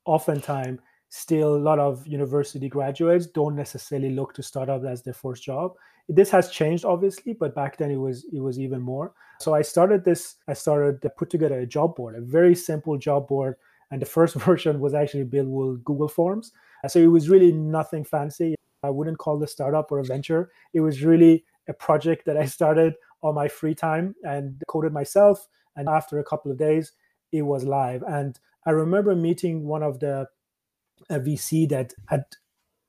oftentimes 0.04 0.80
still 1.08 1.56
a 1.56 1.58
lot 1.58 1.78
of 1.78 2.06
university 2.06 2.68
graduates 2.68 3.26
don't 3.26 3.54
necessarily 3.54 4.10
look 4.10 4.32
to 4.32 4.42
startup 4.42 4.84
as 4.84 5.02
their 5.02 5.14
first 5.14 5.42
job 5.42 5.74
this 6.08 6.30
has 6.30 6.50
changed 6.50 6.84
obviously 6.84 7.32
but 7.34 7.54
back 7.54 7.76
then 7.76 7.90
it 7.90 7.96
was 7.96 8.24
it 8.32 8.40
was 8.40 8.58
even 8.58 8.80
more 8.80 9.12
so 9.38 9.54
i 9.54 9.62
started 9.62 10.04
this 10.04 10.36
i 10.48 10.52
started 10.54 11.02
to 11.02 11.10
put 11.10 11.28
together 11.28 11.60
a 11.60 11.66
job 11.66 11.94
board 11.94 12.14
a 12.14 12.20
very 12.20 12.54
simple 12.54 12.96
job 12.96 13.28
board 13.28 13.56
And 13.92 14.00
the 14.00 14.06
first 14.06 14.34
version 14.48 14.80
was 14.80 14.94
actually 14.94 15.24
built 15.24 15.48
with 15.48 15.84
Google 15.84 16.08
Forms. 16.08 16.52
So 16.88 16.98
it 16.98 17.06
was 17.06 17.28
really 17.28 17.52
nothing 17.52 18.04
fancy. 18.04 18.56
I 18.82 18.90
wouldn't 18.90 19.18
call 19.18 19.40
a 19.42 19.46
startup 19.46 19.92
or 19.92 20.00
a 20.00 20.04
venture. 20.04 20.50
It 20.72 20.80
was 20.80 21.04
really 21.04 21.44
a 21.68 21.72
project 21.72 22.24
that 22.26 22.36
I 22.36 22.46
started 22.46 22.94
on 23.22 23.36
my 23.36 23.46
free 23.46 23.74
time 23.74 24.16
and 24.24 24.60
coded 24.66 24.92
myself. 24.92 25.46
And 25.76 25.88
after 25.88 26.18
a 26.18 26.24
couple 26.24 26.50
of 26.50 26.58
days, 26.58 26.92
it 27.30 27.42
was 27.42 27.64
live. 27.64 28.02
And 28.02 28.40
I 28.64 28.70
remember 28.70 29.14
meeting 29.14 29.66
one 29.66 29.82
of 29.82 29.98
the 30.00 30.20
uh, 30.20 30.24
a 31.10 31.18
VC 31.18 31.68
that 31.68 31.92
had 32.08 32.24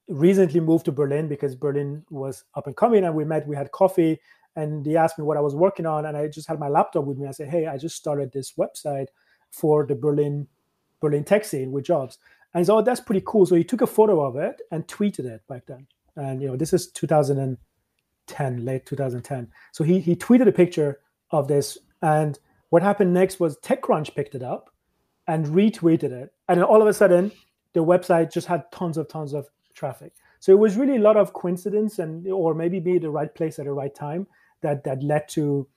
recently 0.07 0.59
moved 0.59 0.85
to 0.85 0.91
Berlin 0.91 1.27
because 1.27 1.55
Berlin 1.55 2.05
was 2.09 2.43
up 2.55 2.67
and 2.67 2.75
coming, 2.75 3.03
and 3.03 3.15
we 3.15 3.25
met. 3.25 3.47
We 3.47 3.55
had 3.55 3.71
coffee, 3.71 4.19
and 4.55 4.85
he 4.85 4.97
asked 4.97 5.17
me 5.17 5.25
what 5.25 5.37
I 5.37 5.41
was 5.41 5.55
working 5.55 5.85
on, 5.85 6.05
and 6.05 6.15
I 6.15 6.27
just 6.27 6.47
had 6.47 6.59
my 6.59 6.67
laptop 6.67 7.05
with 7.05 7.17
me. 7.17 7.27
I 7.27 7.31
said, 7.31 7.49
"Hey, 7.49 7.67
I 7.67 7.77
just 7.77 7.95
started 7.95 8.31
this 8.31 8.53
website 8.53 9.07
for 9.51 9.85
the 9.85 9.95
Berlin 9.95 10.47
Berlin 10.99 11.23
tech 11.23 11.45
scene 11.45 11.71
with 11.71 11.85
jobs." 11.85 12.17
And 12.53 12.65
said, 12.65 12.73
"Oh, 12.73 12.81
that's 12.81 13.01
pretty 13.01 13.23
cool." 13.25 13.45
So 13.45 13.55
he 13.55 13.63
took 13.63 13.81
a 13.81 13.87
photo 13.87 14.21
of 14.21 14.35
it 14.35 14.61
and 14.71 14.87
tweeted 14.87 15.25
it 15.25 15.41
back 15.47 15.65
then. 15.65 15.87
And 16.15 16.41
you 16.41 16.47
know, 16.47 16.57
this 16.57 16.73
is 16.73 16.91
2010, 16.91 18.65
late 18.65 18.85
2010. 18.85 19.51
So 19.71 19.83
he 19.83 19.99
he 19.99 20.15
tweeted 20.15 20.47
a 20.47 20.51
picture 20.51 20.99
of 21.31 21.47
this, 21.47 21.77
and 22.01 22.37
what 22.69 22.83
happened 22.83 23.13
next 23.13 23.39
was 23.39 23.57
TechCrunch 23.59 24.15
picked 24.15 24.35
it 24.35 24.43
up 24.43 24.72
and 25.27 25.45
retweeted 25.47 26.11
it, 26.11 26.33
and 26.47 26.57
then 26.57 26.63
all 26.63 26.81
of 26.81 26.87
a 26.87 26.93
sudden, 26.93 27.31
the 27.73 27.83
website 27.83 28.31
just 28.31 28.47
had 28.47 28.71
tons 28.71 28.97
of 28.97 29.07
tons 29.07 29.33
of 29.33 29.47
traffic. 29.73 30.13
So 30.39 30.51
it 30.51 30.59
was 30.59 30.75
really 30.75 30.97
a 30.97 31.01
lot 31.01 31.17
of 31.17 31.33
coincidence 31.33 31.99
and 31.99 32.27
or 32.27 32.53
maybe 32.53 32.79
be 32.79 32.97
the 32.97 33.09
right 33.09 33.33
place 33.33 33.59
at 33.59 33.65
the 33.65 33.71
right 33.71 33.93
time 33.93 34.27
that 34.61 34.83
that 34.83 35.01
led 35.01 35.27
to 35.29 35.67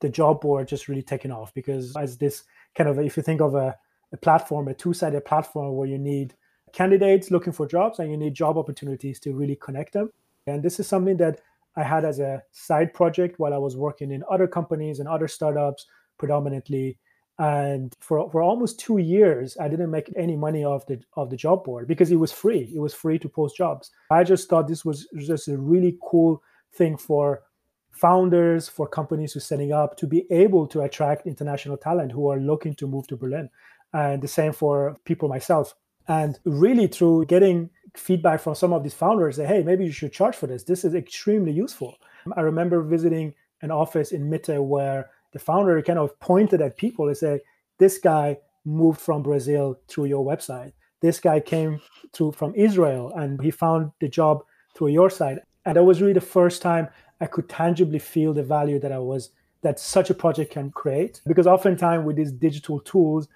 the 0.00 0.08
job 0.08 0.40
board 0.40 0.68
just 0.68 0.88
really 0.88 1.02
taking 1.02 1.32
off 1.32 1.52
because 1.54 1.96
as 1.96 2.18
this 2.18 2.44
kind 2.74 2.88
of 2.88 2.98
if 2.98 3.16
you 3.16 3.22
think 3.22 3.40
of 3.40 3.54
a, 3.54 3.76
a 4.12 4.16
platform, 4.16 4.68
a 4.68 4.74
two-sided 4.74 5.24
platform 5.24 5.74
where 5.74 5.88
you 5.88 5.98
need 5.98 6.34
candidates 6.72 7.30
looking 7.30 7.52
for 7.52 7.66
jobs 7.66 7.98
and 7.98 8.10
you 8.10 8.16
need 8.16 8.34
job 8.34 8.56
opportunities 8.56 9.18
to 9.20 9.32
really 9.32 9.56
connect 9.56 9.92
them. 9.92 10.10
And 10.46 10.62
this 10.62 10.78
is 10.78 10.86
something 10.86 11.16
that 11.18 11.40
I 11.76 11.82
had 11.82 12.04
as 12.04 12.20
a 12.20 12.42
side 12.52 12.94
project 12.94 13.38
while 13.38 13.54
I 13.54 13.58
was 13.58 13.76
working 13.76 14.12
in 14.12 14.22
other 14.30 14.46
companies 14.46 15.00
and 15.00 15.08
other 15.08 15.26
startups 15.26 15.86
predominantly 16.18 16.98
and 17.38 17.94
for 18.00 18.30
for 18.30 18.40
almost 18.42 18.78
two 18.78 18.98
years 18.98 19.56
i 19.60 19.66
didn't 19.66 19.90
make 19.90 20.12
any 20.16 20.36
money 20.36 20.64
off 20.64 20.86
the 20.86 21.00
of 21.16 21.30
the 21.30 21.36
job 21.36 21.64
board 21.64 21.88
because 21.88 22.10
it 22.10 22.16
was 22.16 22.32
free. 22.32 22.70
It 22.74 22.80
was 22.80 22.94
free 22.94 23.18
to 23.18 23.28
post 23.28 23.56
jobs. 23.56 23.90
I 24.10 24.24
just 24.24 24.48
thought 24.48 24.68
this 24.68 24.84
was 24.84 25.08
just 25.18 25.48
a 25.48 25.58
really 25.58 25.98
cool 26.02 26.42
thing 26.72 26.96
for 26.96 27.42
founders 27.90 28.68
for 28.68 28.88
companies 28.88 29.32
who 29.32 29.38
are 29.38 29.40
setting 29.40 29.72
up 29.72 29.96
to 29.96 30.06
be 30.06 30.26
able 30.30 30.66
to 30.66 30.80
attract 30.82 31.26
international 31.26 31.76
talent 31.76 32.12
who 32.12 32.28
are 32.28 32.40
looking 32.40 32.74
to 32.74 32.86
move 32.88 33.06
to 33.06 33.16
berlin. 33.16 33.48
And 33.92 34.20
the 34.20 34.28
same 34.28 34.52
for 34.52 34.96
people 35.04 35.28
myself. 35.28 35.74
And 36.08 36.38
really 36.44 36.88
through 36.88 37.26
getting 37.26 37.70
feedback 37.94 38.40
from 38.40 38.56
some 38.56 38.72
of 38.72 38.82
these 38.82 38.94
founders 38.94 39.36
say 39.36 39.46
hey 39.46 39.62
maybe 39.62 39.84
you 39.84 39.92
should 39.92 40.12
charge 40.12 40.36
for 40.36 40.46
this. 40.46 40.64
This 40.64 40.84
is 40.84 40.94
extremely 40.94 41.52
useful. 41.52 41.96
I 42.36 42.40
remember 42.40 42.82
visiting 42.82 43.34
an 43.62 43.70
office 43.70 44.12
in 44.12 44.28
mitte 44.30 44.62
where 44.62 45.10
the 45.34 45.38
founder 45.38 45.82
kind 45.82 45.98
of 45.98 46.18
pointed 46.20 46.62
at 46.62 46.78
people 46.78 47.08
and 47.08 47.16
said, 47.16 47.40
"This 47.78 47.98
guy 47.98 48.38
moved 48.64 49.00
from 49.00 49.22
Brazil 49.22 49.78
through 49.88 50.06
your 50.06 50.24
website. 50.24 50.72
This 51.00 51.20
guy 51.20 51.40
came 51.40 51.82
through 52.14 52.32
from 52.32 52.54
Israel 52.54 53.12
and 53.14 53.42
he 53.42 53.50
found 53.50 53.90
the 54.00 54.08
job 54.08 54.42
through 54.74 54.88
your 54.88 55.10
site." 55.10 55.38
And 55.66 55.76
that 55.76 55.84
was 55.84 56.00
really 56.00 56.14
the 56.14 56.20
first 56.22 56.62
time 56.62 56.88
I 57.20 57.26
could 57.26 57.48
tangibly 57.48 57.98
feel 57.98 58.32
the 58.32 58.42
value 58.42 58.78
that 58.80 58.92
I 58.92 58.98
was 58.98 59.30
that 59.60 59.78
such 59.78 60.10
a 60.10 60.14
project 60.14 60.52
can 60.52 60.70
create. 60.70 61.20
Because 61.26 61.46
oftentimes 61.46 62.06
with 62.06 62.16
these 62.16 62.32
digital 62.32 62.80
tools, 62.80 63.28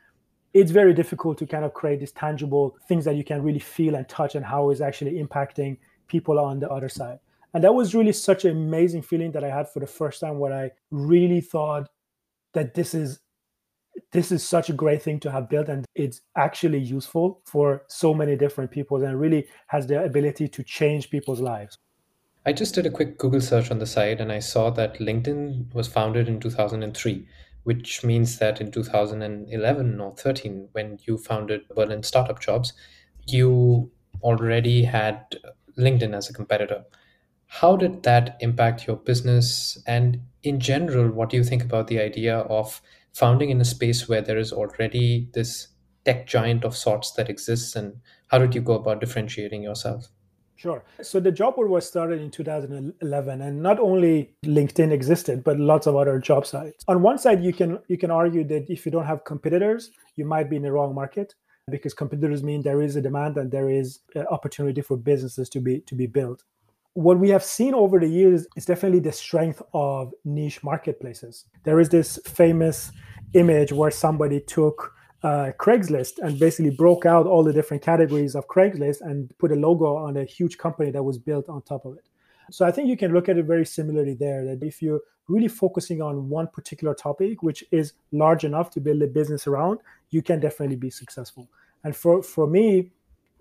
it's 0.55 0.71
very 0.71 0.95
difficult 0.95 1.39
to 1.39 1.47
kind 1.47 1.65
of 1.65 1.75
create 1.75 2.01
these 2.01 2.13
tangible 2.13 2.77
things 2.87 3.05
that 3.05 3.17
you 3.17 3.25
can 3.25 3.43
really 3.43 3.59
feel 3.59 3.95
and 3.95 4.09
touch 4.09 4.35
and 4.35 4.45
how 4.45 4.71
it's 4.71 4.81
actually 4.81 5.23
impacting 5.23 5.77
people 6.07 6.39
on 6.39 6.59
the 6.61 6.71
other 6.71 6.89
side. 6.89 7.19
And 7.55 7.65
that 7.65 7.75
was 7.75 7.95
really 7.95 8.13
such 8.13 8.45
an 8.45 8.53
amazing 8.53 9.03
feeling 9.03 9.33
that 9.33 9.45
I 9.45 9.49
had 9.49 9.69
for 9.69 9.81
the 9.81 9.87
first 9.87 10.21
time 10.21 10.39
where 10.39 10.53
I 10.53 10.71
really 10.91 11.41
thought 11.41 11.89
that 12.55 12.75
this 12.75 12.95
is 12.95 13.21
this 14.13 14.31
is 14.31 14.47
such 14.47 14.71
a 14.71 14.73
great 14.73 15.03
thing 15.03 15.19
to 15.21 15.31
have 15.31 15.49
built 15.49 15.69
and 15.69 15.85
it's 15.95 16.21
actually 16.37 16.79
useful 16.79 17.41
for 17.45 17.83
so 17.89 18.15
many 18.15 18.37
different 18.37 18.71
people 18.71 19.03
and 19.03 19.21
really 19.21 19.47
has 19.67 19.87
the 19.87 20.03
ability 20.03 20.49
to 20.49 20.63
change 20.63 21.11
people's 21.11 21.41
lives. 21.41 21.79
I 22.47 22.53
just 22.53 22.75
did 22.75 22.87
a 22.87 22.91
quick 22.91 23.19
Google 23.19 23.41
search 23.41 23.71
on 23.71 23.79
the 23.79 23.87
site 23.87 24.21
and 24.21 24.33
I 24.33 24.39
saw 24.39 24.71
that 24.71 24.99
LinkedIn 24.99 25.75
was 25.75 25.89
founded 25.89 26.29
in 26.29 26.41
2003, 26.41 27.27
which 27.65 28.05
means 28.05 28.39
that 28.39 28.61
in 28.61 28.71
2011 28.71 30.01
or 30.01 30.17
13, 30.17 30.69
when 30.73 30.99
you 31.05 31.19
founded 31.19 31.63
Berlin 31.75 32.03
Startup 32.03 32.41
Jobs, 32.41 32.73
you 33.27 33.91
already 34.23 34.85
had 34.85 35.37
LinkedIn 35.77 36.17
as 36.17 36.31
a 36.31 36.33
competitor. 36.33 36.85
How 37.47 37.77
did 37.77 38.03
that 38.05 38.37
impact 38.41 38.87
your 38.87 38.97
business? 38.97 39.83
And 39.87 40.23
in 40.43 40.61
general, 40.61 41.11
what 41.11 41.31
do 41.31 41.37
you 41.37 41.45
think 41.45 41.63
about 41.63 41.89
the 41.89 42.01
idea 42.01 42.39
of 42.39 42.81
founding 43.13 43.51
in 43.51 43.61
a 43.61 43.65
space 43.65 44.09
where 44.09 44.23
there 44.23 44.39
is 44.39 44.53
already 44.53 45.29
this 45.35 45.69
tech 46.05 46.27
giant 46.27 46.65
of 46.65 46.77
sorts 46.77 47.13
that 47.13 47.29
exists? 47.29 47.75
And 47.77 48.01
how 48.29 48.39
did 48.39 48.55
you 48.55 48.61
go 48.61 48.75
about 48.75 49.01
differentiating 49.01 49.63
yourself? 49.63 50.09
Sure. 50.57 50.85
So 51.03 51.21
the 51.21 51.31
job 51.31 51.55
board 51.55 51.71
was 51.71 51.87
started 51.87 52.21
in 52.21 52.33
2011, 52.33 53.41
and 53.43 53.63
not 53.63 53.79
only 53.79 54.35
LinkedIn 54.45 54.91
existed, 54.91 55.45
but 55.45 55.59
lots 55.59 55.87
of 55.87 55.95
other 55.95 56.19
job 56.19 56.47
sites. 56.47 56.85
On 56.89 57.01
one 57.01 57.17
side, 57.19 57.45
you 57.45 57.53
can 57.53 57.79
you 57.87 57.97
can 57.97 58.11
argue 58.11 58.43
that 58.45 58.69
if 58.69 58.85
you 58.85 58.91
don't 58.91 59.07
have 59.07 59.23
competitors, 59.23 59.93
you 60.17 60.25
might 60.25 60.51
be 60.51 60.57
in 60.57 60.63
the 60.63 60.73
wrong 60.73 60.97
market 60.97 61.37
because 61.71 61.95
competitors 61.95 62.43
mean 62.43 62.63
there 62.63 62.83
is 62.83 62.97
a 62.97 63.01
demand 63.01 63.37
and 63.37 63.53
there 63.53 63.71
is 63.71 64.01
uh, 64.17 64.25
opportunity 64.31 64.81
for 64.81 64.97
businesses 64.97 65.49
to 65.51 65.61
be 65.61 65.81
to 65.81 65.95
be 65.95 66.07
built 66.07 66.43
what 66.95 67.19
we 67.19 67.29
have 67.31 67.45
seen 67.45 67.75
over 67.75 68.01
the 68.01 68.09
years 68.09 68.47
is 68.57 68.65
definitely 68.65 69.01
the 69.01 69.13
strength 69.13 69.63
of 69.73 70.13
niche 70.25 70.63
marketplaces. 70.63 71.45
There 71.65 71.81
is 71.81 71.89
this 71.89 72.19
famous 72.27 72.91
image 73.35 73.73
where 73.73 73.91
somebody 73.91 74.41
took 74.41 74.93
uh, 75.23 75.53
Craigslist 75.59 76.19
and 76.19 76.39
basically 76.39 76.71
broke 76.71 77.05
out 77.05 77.27
all 77.27 77.43
the 77.43 77.53
different 77.53 77.83
categories 77.83 78.35
of 78.35 78.47
Craigslist 78.49 79.01
and 79.01 79.37
put 79.39 79.53
a 79.53 79.57
logo 79.57 79.97
on 79.97 80.17
a 80.17 80.25
huge 80.25 80.59
company 80.59 80.91
that 80.91 81.03
was 81.03 81.19
built 81.19 81.49
on 81.49 81.63
top 81.63 81.85
of 81.85 81.97
it. 81.97 82.05
So 82.51 82.65
I 82.65 82.73
think 82.73 82.89
you 82.89 82.97
can 82.97 83.13
look 83.13 83.29
at 83.29 83.37
it 83.37 83.45
very 83.45 83.67
similarly 83.67 84.15
there 84.15 84.45
that 84.47 84.63
if 84.63 84.81
you're 84.81 85.01
really 85.29 85.49
focusing 85.49 86.01
on 86.01 86.29
one 86.29 86.47
particular 86.49 86.95
topic, 86.95 87.43
which 87.43 87.63
is 87.71 87.93
large 88.13 88.45
enough 88.45 88.71
to 88.71 88.81
build 88.81 89.03
a 89.03 89.07
business 89.07 89.47
around, 89.47 89.81
you 90.11 90.23
can 90.23 90.41
definitely 90.41 90.77
be 90.77 90.91
successful. 90.91 91.49
And 91.85 91.95
for, 91.95 92.23
for 92.23 92.47
me, 92.47 92.93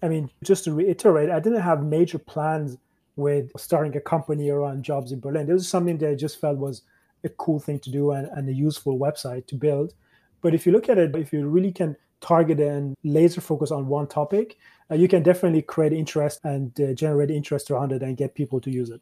I 0.03 0.09
mean, 0.09 0.29
just 0.43 0.65
to 0.65 0.73
reiterate, 0.73 1.29
I 1.29 1.39
didn't 1.39 1.61
have 1.61 1.83
major 1.83 2.19
plans 2.19 2.77
with 3.17 3.51
starting 3.57 3.95
a 3.97 4.01
company 4.01 4.49
around 4.49 4.83
jobs 4.83 5.11
in 5.11 5.19
Berlin. 5.19 5.47
This 5.47 5.63
is 5.63 5.67
something 5.67 5.97
that 5.97 6.09
I 6.09 6.15
just 6.15 6.39
felt 6.39 6.57
was 6.57 6.83
a 7.23 7.29
cool 7.29 7.59
thing 7.59 7.79
to 7.79 7.91
do 7.91 8.11
and, 8.11 8.27
and 8.27 8.47
a 8.47 8.53
useful 8.53 8.97
website 8.97 9.47
to 9.47 9.55
build. 9.55 9.93
But 10.41 10.53
if 10.53 10.65
you 10.65 10.71
look 10.71 10.87
at 10.87 10.97
it, 10.97 11.15
if 11.15 11.33
you 11.33 11.47
really 11.47 11.71
can 11.71 11.97
target 12.21 12.59
and 12.59 12.95
laser 13.03 13.41
focus 13.41 13.71
on 13.71 13.87
one 13.87 14.07
topic, 14.07 14.57
uh, 14.89 14.95
you 14.95 15.07
can 15.07 15.23
definitely 15.23 15.63
create 15.63 15.93
interest 15.93 16.39
and 16.43 16.79
uh, 16.79 16.93
generate 16.93 17.31
interest 17.31 17.69
around 17.71 17.91
it 17.91 18.01
and 18.01 18.15
get 18.15 18.35
people 18.35 18.61
to 18.61 18.71
use 18.71 18.89
it. 18.89 19.01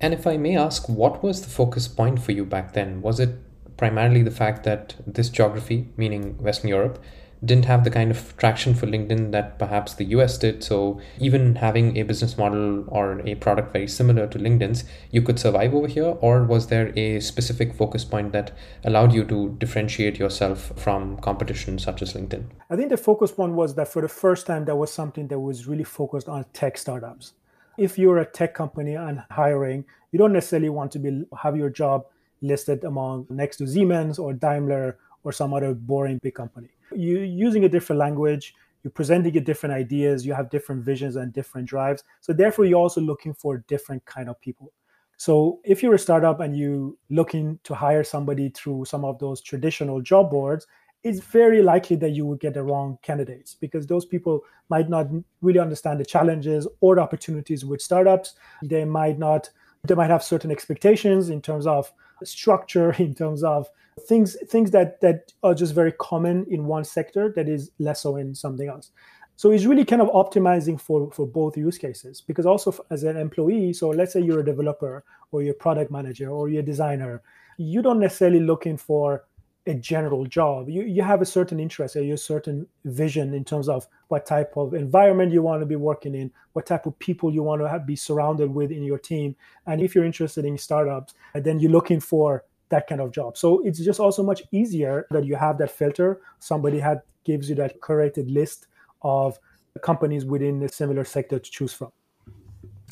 And 0.00 0.14
if 0.14 0.26
I 0.26 0.36
may 0.36 0.56
ask, 0.56 0.88
what 0.88 1.22
was 1.22 1.42
the 1.42 1.50
focus 1.50 1.86
point 1.88 2.20
for 2.22 2.32
you 2.32 2.44
back 2.44 2.72
then? 2.72 3.02
Was 3.02 3.20
it 3.20 3.30
primarily 3.76 4.22
the 4.22 4.30
fact 4.30 4.64
that 4.64 4.94
this 5.06 5.28
geography, 5.28 5.88
meaning 5.96 6.38
Western 6.38 6.68
Europe, 6.68 7.02
didn't 7.44 7.64
have 7.64 7.84
the 7.84 7.90
kind 7.90 8.10
of 8.10 8.36
traction 8.36 8.74
for 8.74 8.86
LinkedIn 8.86 9.32
that 9.32 9.58
perhaps 9.58 9.94
the 9.94 10.04
US 10.16 10.36
did. 10.36 10.62
So 10.62 11.00
even 11.18 11.56
having 11.56 11.96
a 11.96 12.02
business 12.02 12.36
model 12.36 12.84
or 12.88 13.20
a 13.26 13.34
product 13.34 13.72
very 13.72 13.88
similar 13.88 14.26
to 14.26 14.38
LinkedIn's, 14.38 14.84
you 15.10 15.22
could 15.22 15.38
survive 15.38 15.74
over 15.74 15.86
here? 15.86 16.16
Or 16.20 16.44
was 16.44 16.66
there 16.66 16.92
a 16.96 17.20
specific 17.20 17.74
focus 17.74 18.04
point 18.04 18.32
that 18.32 18.52
allowed 18.84 19.12
you 19.14 19.24
to 19.24 19.56
differentiate 19.58 20.18
yourself 20.18 20.72
from 20.76 21.16
competition 21.18 21.78
such 21.78 22.02
as 22.02 22.12
LinkedIn? 22.12 22.44
I 22.68 22.76
think 22.76 22.90
the 22.90 22.96
focus 22.96 23.32
point 23.32 23.52
was 23.52 23.74
that 23.74 23.88
for 23.88 24.02
the 24.02 24.08
first 24.08 24.46
time, 24.46 24.66
there 24.66 24.76
was 24.76 24.92
something 24.92 25.28
that 25.28 25.40
was 25.40 25.66
really 25.66 25.84
focused 25.84 26.28
on 26.28 26.44
tech 26.52 26.76
startups. 26.76 27.32
If 27.78 27.98
you're 27.98 28.18
a 28.18 28.26
tech 28.26 28.52
company 28.54 28.94
and 28.94 29.22
hiring, 29.30 29.86
you 30.12 30.18
don't 30.18 30.32
necessarily 30.32 30.68
want 30.68 30.92
to 30.92 30.98
be 30.98 31.24
have 31.42 31.56
your 31.56 31.70
job 31.70 32.04
listed 32.42 32.84
among 32.84 33.26
next 33.30 33.56
to 33.58 33.66
Siemens 33.66 34.18
or 34.18 34.32
Daimler 34.32 34.98
or 35.24 35.32
some 35.32 35.54
other 35.54 35.74
boring 35.74 36.18
big 36.22 36.34
company 36.34 36.68
you're 36.94 37.24
using 37.24 37.64
a 37.64 37.68
different 37.68 37.98
language 37.98 38.54
you're 38.82 38.90
presenting 38.90 39.36
a 39.36 39.40
different 39.40 39.74
ideas 39.74 40.24
you 40.24 40.32
have 40.32 40.48
different 40.48 40.82
visions 40.82 41.16
and 41.16 41.32
different 41.34 41.68
drives. 41.68 42.02
So 42.20 42.32
therefore 42.32 42.64
you're 42.64 42.78
also 42.78 43.00
looking 43.00 43.34
for 43.34 43.58
different 43.68 44.04
kind 44.06 44.28
of 44.28 44.40
people. 44.40 44.72
So 45.18 45.60
if 45.64 45.82
you're 45.82 45.94
a 45.94 45.98
startup 45.98 46.40
and 46.40 46.56
you 46.56 46.98
looking 47.10 47.58
to 47.64 47.74
hire 47.74 48.02
somebody 48.02 48.48
through 48.48 48.86
some 48.86 49.04
of 49.04 49.18
those 49.18 49.42
traditional 49.42 50.00
job 50.00 50.30
boards 50.30 50.66
it's 51.02 51.20
very 51.20 51.62
likely 51.62 51.96
that 51.96 52.10
you 52.10 52.26
would 52.26 52.40
get 52.40 52.54
the 52.54 52.62
wrong 52.62 52.98
candidates 53.02 53.54
because 53.54 53.86
those 53.86 54.04
people 54.04 54.42
might 54.68 54.88
not 54.88 55.08
really 55.40 55.58
understand 55.58 55.98
the 55.98 56.04
challenges 56.04 56.66
or 56.80 56.94
the 56.94 57.00
opportunities 57.00 57.64
with 57.64 57.80
startups. 57.80 58.34
They 58.62 58.84
might 58.84 59.18
not 59.18 59.50
they 59.84 59.94
might 59.94 60.10
have 60.10 60.22
certain 60.22 60.50
expectations 60.50 61.30
in 61.30 61.40
terms 61.40 61.66
of 61.66 61.90
structure, 62.22 62.92
in 62.98 63.14
terms 63.14 63.42
of 63.42 63.68
things 64.06 64.36
things 64.48 64.70
that 64.70 65.00
that 65.00 65.32
are 65.42 65.54
just 65.54 65.74
very 65.74 65.92
common 65.92 66.46
in 66.50 66.66
one 66.66 66.84
sector 66.84 67.32
that 67.36 67.48
is 67.48 67.70
less 67.78 68.02
so 68.02 68.16
in 68.16 68.34
something 68.34 68.68
else. 68.68 68.90
So 69.36 69.52
it's 69.52 69.64
really 69.64 69.86
kind 69.86 70.02
of 70.02 70.08
optimizing 70.08 70.80
for 70.80 71.10
for 71.12 71.26
both 71.26 71.56
use 71.56 71.78
cases 71.78 72.20
because 72.20 72.46
also 72.46 72.74
as 72.90 73.04
an 73.04 73.16
employee, 73.16 73.72
so 73.72 73.88
let's 73.88 74.12
say 74.12 74.20
you're 74.20 74.40
a 74.40 74.44
developer 74.44 75.04
or 75.32 75.42
you're 75.42 75.52
a 75.52 75.64
product 75.66 75.90
manager 75.90 76.28
or 76.28 76.48
you're 76.48 76.60
a 76.60 76.64
designer, 76.64 77.22
you 77.56 77.80
don't 77.82 78.00
necessarily 78.00 78.40
looking 78.40 78.76
for 78.76 79.24
a 79.66 79.74
general 79.74 80.24
job. 80.26 80.68
You 80.68 80.82
you 80.82 81.02
have 81.02 81.22
a 81.22 81.26
certain 81.26 81.60
interest 81.60 81.96
or 81.96 82.00
a 82.00 82.16
certain 82.16 82.66
vision 82.84 83.34
in 83.34 83.44
terms 83.44 83.68
of 83.68 83.86
what 84.08 84.26
type 84.26 84.56
of 84.56 84.74
environment 84.74 85.32
you 85.32 85.42
want 85.42 85.62
to 85.62 85.66
be 85.66 85.76
working 85.76 86.14
in, 86.14 86.30
what 86.52 86.66
type 86.66 86.86
of 86.86 86.98
people 86.98 87.32
you 87.32 87.42
want 87.42 87.62
to 87.62 87.68
have, 87.68 87.86
be 87.86 87.96
surrounded 87.96 88.52
with 88.52 88.70
in 88.70 88.82
your 88.82 88.98
team, 88.98 89.36
and 89.66 89.80
if 89.80 89.94
you're 89.94 90.04
interested 90.04 90.44
in 90.44 90.58
startups, 90.58 91.14
then 91.34 91.60
you're 91.60 91.70
looking 91.70 92.00
for 92.00 92.44
that 92.70 92.86
kind 92.86 93.00
of 93.00 93.12
job. 93.12 93.36
So 93.36 93.60
it's 93.64 93.78
just 93.80 94.00
also 94.00 94.22
much 94.22 94.42
easier 94.52 95.06
that 95.10 95.24
you 95.24 95.36
have 95.36 95.58
that 95.58 95.70
filter. 95.70 96.20
Somebody 96.38 96.78
had 96.78 97.02
gives 97.24 97.48
you 97.48 97.54
that 97.56 97.80
curated 97.80 98.32
list 98.32 98.66
of 99.02 99.38
companies 99.82 100.24
within 100.24 100.62
a 100.62 100.68
similar 100.68 101.04
sector 101.04 101.38
to 101.38 101.50
choose 101.50 101.72
from. 101.72 101.92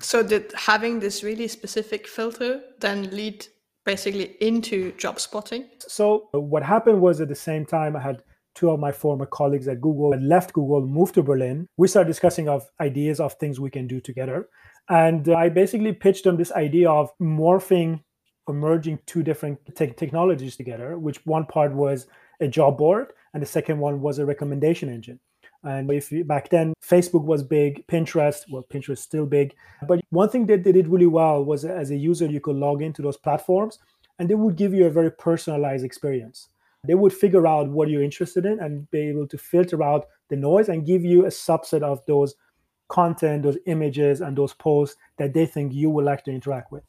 So 0.00 0.22
did 0.22 0.52
having 0.54 1.00
this 1.00 1.24
really 1.24 1.48
specific 1.48 2.06
filter 2.06 2.60
then 2.78 3.10
lead 3.10 3.46
basically 3.84 4.36
into 4.40 4.92
job 4.92 5.18
spotting? 5.18 5.66
So 5.78 6.28
what 6.32 6.62
happened 6.62 7.00
was 7.00 7.20
at 7.20 7.28
the 7.28 7.34
same 7.34 7.64
time 7.64 7.96
I 7.96 8.00
had 8.00 8.22
two 8.54 8.70
of 8.70 8.80
my 8.80 8.92
former 8.92 9.26
colleagues 9.26 9.68
at 9.68 9.80
Google 9.80 10.12
had 10.12 10.22
left 10.22 10.52
Google, 10.52 10.84
moved 10.84 11.14
to 11.14 11.22
Berlin. 11.22 11.66
We 11.76 11.88
started 11.88 12.08
discussing 12.08 12.48
of 12.48 12.68
ideas 12.80 13.20
of 13.20 13.34
things 13.34 13.60
we 13.60 13.70
can 13.70 13.86
do 13.86 14.00
together. 14.00 14.48
And 14.88 15.28
uh, 15.28 15.34
I 15.34 15.48
basically 15.48 15.92
pitched 15.92 16.24
them 16.24 16.36
this 16.36 16.52
idea 16.52 16.90
of 16.90 17.10
morphing 17.20 17.90
or 17.90 18.07
merging 18.52 18.98
two 19.06 19.22
different 19.22 19.58
te- 19.74 19.92
technologies 19.92 20.56
together, 20.56 20.98
which 20.98 21.24
one 21.26 21.46
part 21.46 21.72
was 21.72 22.06
a 22.40 22.48
job 22.48 22.78
board 22.78 23.12
and 23.34 23.42
the 23.42 23.46
second 23.46 23.78
one 23.78 24.00
was 24.00 24.18
a 24.18 24.26
recommendation 24.26 24.88
engine. 24.88 25.20
And 25.64 25.90
if 25.90 26.12
you, 26.12 26.24
back 26.24 26.50
then 26.50 26.72
Facebook 26.82 27.24
was 27.24 27.42
big, 27.42 27.86
Pinterest, 27.88 28.44
well, 28.50 28.64
Pinterest 28.70 28.98
still 28.98 29.26
big. 29.26 29.54
But 29.86 30.00
one 30.10 30.28
thing 30.28 30.46
that 30.46 30.62
they 30.62 30.72
did 30.72 30.88
really 30.88 31.06
well 31.06 31.44
was 31.44 31.64
as 31.64 31.90
a 31.90 31.96
user, 31.96 32.26
you 32.26 32.40
could 32.40 32.56
log 32.56 32.80
into 32.80 33.02
those 33.02 33.16
platforms 33.16 33.78
and 34.18 34.28
they 34.28 34.34
would 34.34 34.56
give 34.56 34.72
you 34.72 34.86
a 34.86 34.90
very 34.90 35.10
personalized 35.10 35.84
experience. 35.84 36.48
They 36.86 36.94
would 36.94 37.12
figure 37.12 37.46
out 37.46 37.68
what 37.68 37.88
you're 37.88 38.02
interested 38.02 38.46
in 38.46 38.60
and 38.60 38.88
be 38.90 39.00
able 39.08 39.26
to 39.28 39.38
filter 39.38 39.82
out 39.82 40.06
the 40.28 40.36
noise 40.36 40.68
and 40.68 40.86
give 40.86 41.04
you 41.04 41.24
a 41.24 41.28
subset 41.28 41.82
of 41.82 42.04
those 42.06 42.34
content, 42.88 43.42
those 43.42 43.58
images, 43.66 44.20
and 44.20 44.36
those 44.36 44.54
posts 44.54 44.96
that 45.18 45.34
they 45.34 45.44
think 45.44 45.72
you 45.72 45.90
would 45.90 46.04
like 46.04 46.24
to 46.24 46.30
interact 46.30 46.72
with. 46.72 46.84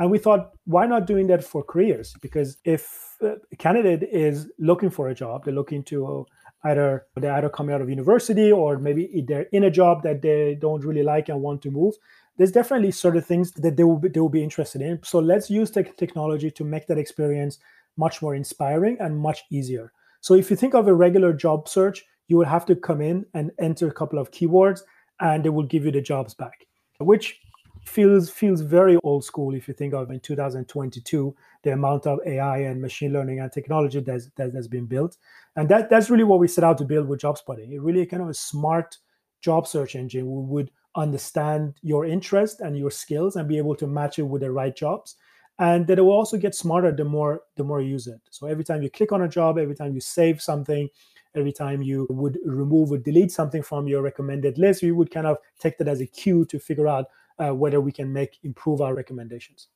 And 0.00 0.10
we 0.10 0.18
thought, 0.18 0.52
why 0.64 0.86
not 0.86 1.06
doing 1.06 1.26
that 1.28 1.44
for 1.44 1.62
careers? 1.62 2.14
Because 2.22 2.56
if 2.64 3.16
a 3.22 3.36
candidate 3.58 4.02
is 4.10 4.48
looking 4.58 4.88
for 4.88 5.10
a 5.10 5.14
job, 5.14 5.44
they're 5.44 5.54
looking 5.54 5.84
to 5.84 6.26
either 6.64 7.06
they're 7.16 7.32
either 7.32 7.48
coming 7.48 7.74
out 7.74 7.80
of 7.80 7.88
university 7.88 8.50
or 8.52 8.78
maybe 8.78 9.24
they're 9.26 9.46
in 9.52 9.64
a 9.64 9.70
job 9.70 10.02
that 10.02 10.22
they 10.22 10.56
don't 10.60 10.84
really 10.84 11.02
like 11.02 11.28
and 11.28 11.40
want 11.40 11.62
to 11.62 11.70
move 11.70 11.94
there's 12.36 12.52
definitely 12.52 12.90
certain 12.90 13.22
things 13.22 13.50
that 13.52 13.76
they 13.76 13.84
will 13.84 13.98
be, 13.98 14.08
they 14.08 14.20
will 14.20 14.28
be 14.28 14.42
interested 14.42 14.80
in 14.82 14.98
so 15.02 15.18
let's 15.18 15.50
use 15.50 15.70
tech 15.70 15.96
technology 15.96 16.50
to 16.50 16.64
make 16.64 16.86
that 16.86 16.98
experience 16.98 17.58
much 17.96 18.20
more 18.20 18.34
inspiring 18.34 18.96
and 19.00 19.16
much 19.16 19.44
easier 19.50 19.92
so 20.20 20.34
if 20.34 20.50
you 20.50 20.56
think 20.56 20.74
of 20.74 20.86
a 20.86 20.94
regular 20.94 21.32
job 21.32 21.68
search 21.68 22.04
you 22.28 22.36
would 22.36 22.46
have 22.46 22.66
to 22.66 22.76
come 22.76 23.00
in 23.00 23.24
and 23.34 23.50
enter 23.58 23.88
a 23.88 23.92
couple 23.92 24.18
of 24.18 24.30
keywords 24.30 24.82
and 25.20 25.44
they 25.44 25.48
will 25.48 25.66
give 25.66 25.84
you 25.84 25.90
the 25.90 26.00
jobs 26.00 26.34
back 26.34 26.66
which 26.98 27.40
feels 27.84 28.30
feels 28.30 28.60
very 28.60 28.96
old 29.02 29.24
school 29.24 29.54
if 29.54 29.66
you 29.66 29.74
think 29.74 29.94
of 29.94 30.10
in 30.10 30.20
2022 30.20 31.34
the 31.62 31.72
amount 31.72 32.06
of 32.06 32.18
AI 32.26 32.58
and 32.58 32.80
machine 32.80 33.12
learning 33.12 33.40
and 33.40 33.52
technology 33.52 34.00
that's, 34.00 34.30
that 34.36 34.54
has 34.54 34.68
been 34.68 34.86
built. 34.86 35.16
And 35.56 35.68
that, 35.68 35.90
that's 35.90 36.10
really 36.10 36.24
what 36.24 36.38
we 36.38 36.48
set 36.48 36.64
out 36.64 36.78
to 36.78 36.84
build 36.84 37.08
with 37.08 37.20
JobSpotting. 37.20 37.72
It 37.72 37.80
really 37.80 38.06
kind 38.06 38.22
of 38.22 38.28
a 38.28 38.34
smart 38.34 38.96
job 39.42 39.66
search 39.66 39.94
engine. 39.94 40.30
We 40.30 40.42
would 40.42 40.70
understand 40.96 41.74
your 41.82 42.04
interest 42.06 42.60
and 42.60 42.76
your 42.76 42.90
skills 42.90 43.36
and 43.36 43.48
be 43.48 43.58
able 43.58 43.76
to 43.76 43.86
match 43.86 44.18
it 44.18 44.22
with 44.22 44.42
the 44.42 44.50
right 44.50 44.74
jobs. 44.74 45.16
And 45.58 45.86
that 45.88 45.98
it 45.98 46.02
will 46.02 46.12
also 46.12 46.38
get 46.38 46.54
smarter 46.54 46.90
the 46.90 47.04
more 47.04 47.42
the 47.56 47.64
more 47.64 47.82
you 47.82 47.90
use 47.90 48.06
it. 48.06 48.20
So 48.30 48.46
every 48.46 48.64
time 48.64 48.82
you 48.82 48.88
click 48.88 49.12
on 49.12 49.20
a 49.20 49.28
job, 49.28 49.58
every 49.58 49.74
time 49.74 49.94
you 49.94 50.00
save 50.00 50.40
something, 50.40 50.88
every 51.34 51.52
time 51.52 51.82
you 51.82 52.06
would 52.08 52.38
remove 52.46 52.92
or 52.92 52.98
delete 52.98 53.30
something 53.30 53.62
from 53.62 53.86
your 53.86 54.00
recommended 54.00 54.56
list, 54.56 54.82
we 54.82 54.92
would 54.92 55.10
kind 55.10 55.26
of 55.26 55.36
take 55.58 55.76
that 55.76 55.88
as 55.88 56.00
a 56.00 56.06
cue 56.06 56.46
to 56.46 56.58
figure 56.58 56.88
out 56.88 57.06
uh, 57.40 57.54
whether 57.54 57.80
we 57.80 57.92
can 57.92 58.12
make 58.12 58.38
improve 58.42 58.80
our 58.80 58.94
recommendations. 58.94 59.68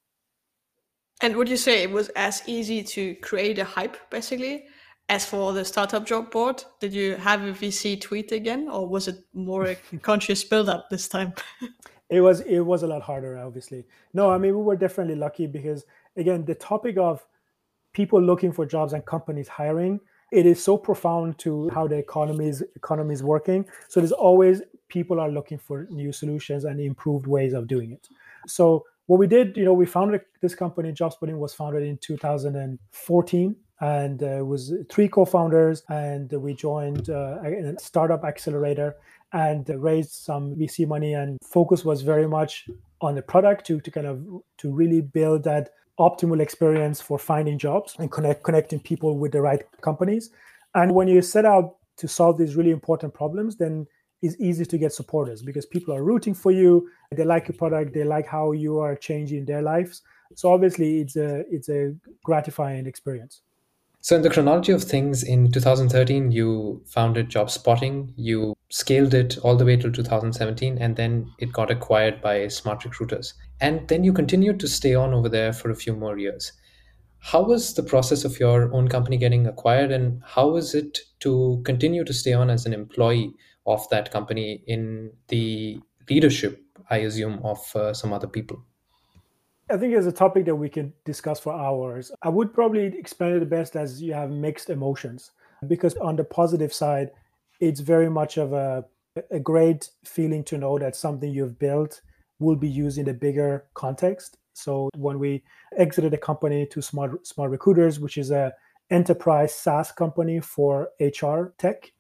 And 1.22 1.36
would 1.36 1.48
you 1.48 1.56
say 1.56 1.82
it 1.82 1.90
was 1.90 2.08
as 2.10 2.42
easy 2.46 2.82
to 2.82 3.14
create 3.16 3.58
a 3.58 3.64
hype, 3.64 3.96
basically, 4.10 4.66
as 5.08 5.24
for 5.24 5.52
the 5.52 5.64
startup 5.64 6.04
job 6.06 6.30
board? 6.30 6.62
Did 6.80 6.92
you 6.92 7.16
have 7.16 7.42
a 7.42 7.52
VC 7.52 8.00
tweet 8.00 8.32
again, 8.32 8.68
or 8.68 8.86
was 8.86 9.08
it 9.08 9.24
more 9.32 9.66
a 9.66 9.74
conscious 10.02 10.44
build-up 10.44 10.90
this 10.90 11.08
time? 11.08 11.32
it 12.10 12.20
was 12.20 12.40
it 12.40 12.60
was 12.60 12.82
a 12.82 12.86
lot 12.86 13.02
harder, 13.02 13.38
obviously. 13.38 13.84
No, 14.12 14.30
I 14.30 14.38
mean 14.38 14.56
we 14.56 14.62
were 14.62 14.76
definitely 14.76 15.16
lucky 15.16 15.46
because 15.46 15.84
again, 16.16 16.44
the 16.44 16.54
topic 16.54 16.98
of 16.98 17.24
people 17.92 18.20
looking 18.20 18.52
for 18.52 18.66
jobs 18.66 18.92
and 18.92 19.04
companies 19.06 19.48
hiring 19.48 20.00
it 20.32 20.46
is 20.46 20.62
so 20.62 20.76
profound 20.76 21.38
to 21.38 21.68
how 21.70 21.86
the 21.86 21.96
economy 21.96 22.48
is 22.48 22.62
economy 22.74 23.14
is 23.14 23.22
working 23.22 23.64
so 23.88 24.00
there's 24.00 24.12
always 24.12 24.62
people 24.96 25.20
are 25.24 25.30
looking 25.38 25.58
for 25.66 25.86
new 25.90 26.12
solutions 26.20 26.64
and 26.64 26.80
improved 26.80 27.26
ways 27.36 27.52
of 27.52 27.66
doing 27.74 27.92
it 27.92 28.08
so 28.46 28.84
what 29.06 29.18
we 29.18 29.26
did, 29.26 29.56
you 29.56 29.64
know, 29.64 29.74
we 29.74 29.86
founded 29.86 30.22
this 30.40 30.54
company. 30.54 30.92
JobSpotting 30.92 31.38
was 31.38 31.52
founded 31.52 31.82
in 31.82 31.98
2014, 31.98 33.56
and 33.80 34.22
uh, 34.22 34.26
it 34.26 34.46
was 34.46 34.72
three 34.90 35.08
co-founders, 35.08 35.82
and 35.90 36.32
we 36.32 36.54
joined 36.54 37.10
uh, 37.10 37.38
a 37.44 37.74
startup 37.78 38.24
accelerator 38.24 38.96
and 39.32 39.68
raised 39.68 40.12
some 40.12 40.54
VC 40.56 40.88
money. 40.88 41.12
And 41.12 41.38
focus 41.42 41.84
was 41.84 42.00
very 42.00 42.26
much 42.26 42.66
on 43.02 43.14
the 43.14 43.22
product 43.22 43.66
to 43.66 43.80
to 43.80 43.90
kind 43.90 44.06
of 44.06 44.24
to 44.58 44.72
really 44.72 45.02
build 45.02 45.44
that 45.44 45.70
optimal 45.98 46.40
experience 46.40 47.00
for 47.00 47.18
finding 47.18 47.58
jobs 47.58 47.94
and 47.98 48.10
connect 48.10 48.42
connecting 48.42 48.80
people 48.80 49.18
with 49.18 49.32
the 49.32 49.42
right 49.42 49.62
companies. 49.82 50.30
And 50.74 50.94
when 50.94 51.08
you 51.08 51.20
set 51.20 51.44
out 51.44 51.76
to 51.98 52.08
solve 52.08 52.38
these 52.38 52.56
really 52.56 52.70
important 52.70 53.12
problems, 53.12 53.56
then 53.56 53.86
it's 54.24 54.40
easy 54.40 54.64
to 54.64 54.78
get 54.78 54.92
supporters 54.92 55.42
because 55.42 55.66
people 55.66 55.94
are 55.94 56.02
rooting 56.02 56.32
for 56.32 56.50
you. 56.50 56.88
They 57.12 57.24
like 57.24 57.46
your 57.46 57.58
product. 57.58 57.92
They 57.92 58.04
like 58.04 58.26
how 58.26 58.52
you 58.52 58.78
are 58.78 58.96
changing 58.96 59.44
their 59.44 59.60
lives. 59.60 60.02
So 60.34 60.50
obviously, 60.52 61.00
it's 61.00 61.16
a 61.16 61.44
it's 61.50 61.68
a 61.68 61.94
gratifying 62.24 62.86
experience. 62.86 63.42
So 64.00 64.16
in 64.16 64.22
the 64.22 64.30
chronology 64.30 64.72
of 64.72 64.82
things, 64.82 65.22
in 65.22 65.50
2013, 65.50 66.30
you 66.30 66.82
founded 66.86 67.30
JobSpotting. 67.30 68.12
You 68.16 68.54
scaled 68.68 69.14
it 69.14 69.38
all 69.38 69.56
the 69.56 69.64
way 69.64 69.76
till 69.76 69.92
2017, 69.92 70.78
and 70.78 70.96
then 70.96 71.30
it 71.38 71.52
got 71.52 71.70
acquired 71.70 72.20
by 72.20 72.48
Smart 72.48 72.84
Recruiters. 72.84 73.34
And 73.60 73.86
then 73.88 74.04
you 74.04 74.12
continued 74.12 74.60
to 74.60 74.68
stay 74.68 74.94
on 74.94 75.14
over 75.14 75.28
there 75.28 75.52
for 75.52 75.70
a 75.70 75.76
few 75.76 75.94
more 75.94 76.18
years. 76.18 76.52
How 77.18 77.42
was 77.42 77.72
the 77.72 77.82
process 77.82 78.24
of 78.24 78.38
your 78.38 78.72
own 78.74 78.88
company 78.88 79.16
getting 79.16 79.46
acquired, 79.46 79.90
and 79.90 80.22
how 80.24 80.48
was 80.48 80.74
it 80.74 80.98
to 81.20 81.62
continue 81.64 82.04
to 82.04 82.12
stay 82.12 82.34
on 82.34 82.50
as 82.50 82.66
an 82.66 82.74
employee 82.74 83.32
of 83.66 83.88
that 83.90 84.10
company 84.10 84.62
in 84.66 85.12
the 85.28 85.80
leadership, 86.08 86.62
I 86.90 86.98
assume, 86.98 87.40
of 87.42 87.58
uh, 87.74 87.94
some 87.94 88.12
other 88.12 88.26
people? 88.26 88.62
I 89.70 89.78
think 89.78 89.94
it's 89.94 90.06
a 90.06 90.12
topic 90.12 90.44
that 90.44 90.54
we 90.54 90.68
could 90.68 90.92
discuss 91.04 91.40
for 91.40 91.54
hours. 91.54 92.12
I 92.22 92.28
would 92.28 92.52
probably 92.52 92.86
explain 92.98 93.32
it 93.32 93.40
the 93.40 93.46
best 93.46 93.76
as 93.76 94.02
you 94.02 94.12
have 94.12 94.30
mixed 94.30 94.68
emotions, 94.68 95.30
because 95.66 95.96
on 95.96 96.16
the 96.16 96.24
positive 96.24 96.72
side, 96.72 97.10
it's 97.60 97.80
very 97.80 98.10
much 98.10 98.36
of 98.36 98.52
a, 98.52 98.84
a 99.30 99.40
great 99.40 99.88
feeling 100.04 100.44
to 100.44 100.58
know 100.58 100.78
that 100.78 100.96
something 100.96 101.32
you've 101.32 101.58
built 101.58 102.02
will 102.38 102.56
be 102.56 102.68
used 102.68 102.98
in 102.98 103.08
a 103.08 103.14
bigger 103.14 103.64
context. 103.72 104.36
So 104.52 104.90
when 104.96 105.18
we 105.18 105.42
exited 105.76 106.12
the 106.12 106.18
company 106.18 106.66
to 106.66 106.82
Smart 106.82 107.26
Smart 107.26 107.50
Recruiters, 107.50 107.98
which 107.98 108.18
is 108.18 108.30
a 108.30 108.52
enterprise 108.90 109.54
SaaS 109.54 109.90
company 109.92 110.40
for 110.40 110.90
HR 111.00 111.54
tech, 111.58 111.92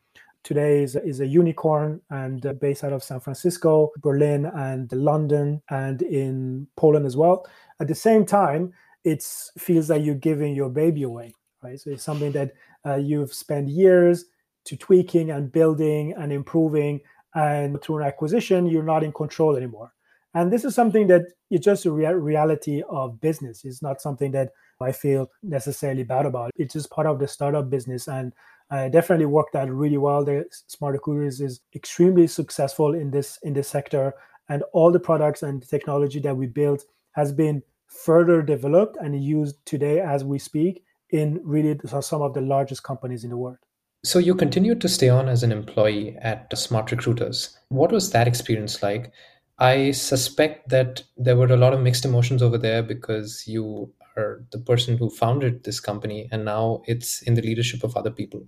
today 0.44 0.82
is, 0.82 0.94
is 0.94 1.20
a 1.20 1.26
unicorn 1.26 2.00
and 2.10 2.46
uh, 2.46 2.52
based 2.52 2.84
out 2.84 2.92
of 2.92 3.02
San 3.02 3.18
Francisco, 3.18 3.90
Berlin, 4.00 4.46
and 4.46 4.92
London, 4.92 5.60
and 5.70 6.02
in 6.02 6.68
Poland 6.76 7.06
as 7.06 7.16
well. 7.16 7.46
At 7.80 7.88
the 7.88 7.94
same 7.94 8.24
time, 8.24 8.72
it 9.02 9.22
feels 9.58 9.90
like 9.90 10.04
you're 10.04 10.14
giving 10.14 10.54
your 10.54 10.70
baby 10.70 11.02
away, 11.02 11.34
right? 11.62 11.80
So 11.80 11.90
it's 11.90 12.04
something 12.04 12.32
that 12.32 12.52
uh, 12.86 12.96
you've 12.96 13.34
spent 13.34 13.68
years 13.68 14.26
to 14.66 14.76
tweaking 14.76 15.30
and 15.30 15.50
building 15.50 16.14
and 16.16 16.32
improving, 16.32 17.00
and 17.34 17.82
through 17.82 17.98
an 17.98 18.06
acquisition, 18.06 18.66
you're 18.66 18.82
not 18.82 19.02
in 19.02 19.12
control 19.12 19.56
anymore. 19.56 19.92
And 20.34 20.52
this 20.52 20.64
is 20.64 20.74
something 20.74 21.06
that 21.08 21.22
it's 21.50 21.64
just 21.64 21.86
a 21.86 21.92
rea- 21.92 22.14
reality 22.14 22.82
of 22.88 23.20
business. 23.20 23.64
It's 23.64 23.82
not 23.82 24.00
something 24.00 24.32
that 24.32 24.50
I 24.80 24.92
feel 24.92 25.30
necessarily 25.42 26.02
bad 26.02 26.26
about. 26.26 26.50
It's 26.56 26.74
just 26.74 26.90
part 26.90 27.06
of 27.06 27.18
the 27.18 27.28
startup 27.28 27.70
business, 27.70 28.08
and 28.08 28.32
uh, 28.70 28.88
definitely 28.88 29.26
worked 29.26 29.54
out 29.54 29.70
really 29.70 29.98
well. 29.98 30.24
The 30.24 30.46
Smart 30.68 30.94
Recruiters 30.94 31.40
is 31.40 31.60
extremely 31.74 32.26
successful 32.26 32.94
in 32.94 33.10
this 33.10 33.38
in 33.42 33.54
this 33.54 33.68
sector, 33.68 34.14
and 34.48 34.62
all 34.72 34.90
the 34.90 35.00
products 35.00 35.42
and 35.42 35.66
technology 35.68 36.20
that 36.20 36.36
we 36.36 36.46
built 36.46 36.84
has 37.12 37.32
been 37.32 37.62
further 37.88 38.42
developed 38.42 38.96
and 39.00 39.22
used 39.22 39.56
today 39.64 40.00
as 40.00 40.24
we 40.24 40.38
speak 40.38 40.82
in 41.10 41.40
really 41.44 41.78
some 42.00 42.22
of 42.22 42.34
the 42.34 42.40
largest 42.40 42.82
companies 42.82 43.22
in 43.22 43.30
the 43.30 43.36
world. 43.36 43.58
So 44.04 44.18
you 44.18 44.34
continued 44.34 44.80
to 44.82 44.88
stay 44.88 45.08
on 45.08 45.28
as 45.28 45.42
an 45.42 45.52
employee 45.52 46.16
at 46.20 46.56
Smart 46.58 46.90
Recruiters. 46.90 47.56
What 47.68 47.92
was 47.92 48.10
that 48.10 48.28
experience 48.28 48.82
like? 48.82 49.12
I 49.58 49.92
suspect 49.92 50.68
that 50.70 51.04
there 51.16 51.36
were 51.36 51.46
a 51.46 51.56
lot 51.56 51.72
of 51.72 51.80
mixed 51.80 52.04
emotions 52.04 52.42
over 52.42 52.58
there 52.58 52.82
because 52.82 53.44
you 53.46 53.92
are 54.16 54.44
the 54.52 54.58
person 54.58 54.96
who 54.96 55.10
founded 55.10 55.64
this 55.64 55.80
company 55.80 56.28
and 56.30 56.44
now 56.44 56.82
it's 56.86 57.22
in 57.22 57.34
the 57.34 57.42
leadership 57.42 57.84
of 57.84 57.96
other 57.96 58.10
people. 58.10 58.46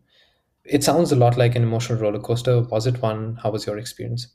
It 0.64 0.82
sounds 0.82 1.12
a 1.12 1.16
lot 1.16 1.36
like 1.36 1.54
an 1.54 1.62
emotional 1.62 1.98
roller 1.98 2.18
coaster. 2.18 2.60
Was 2.62 2.86
it 2.86 3.00
one? 3.00 3.38
How 3.42 3.50
was 3.50 3.66
your 3.66 3.78
experience? 3.78 4.28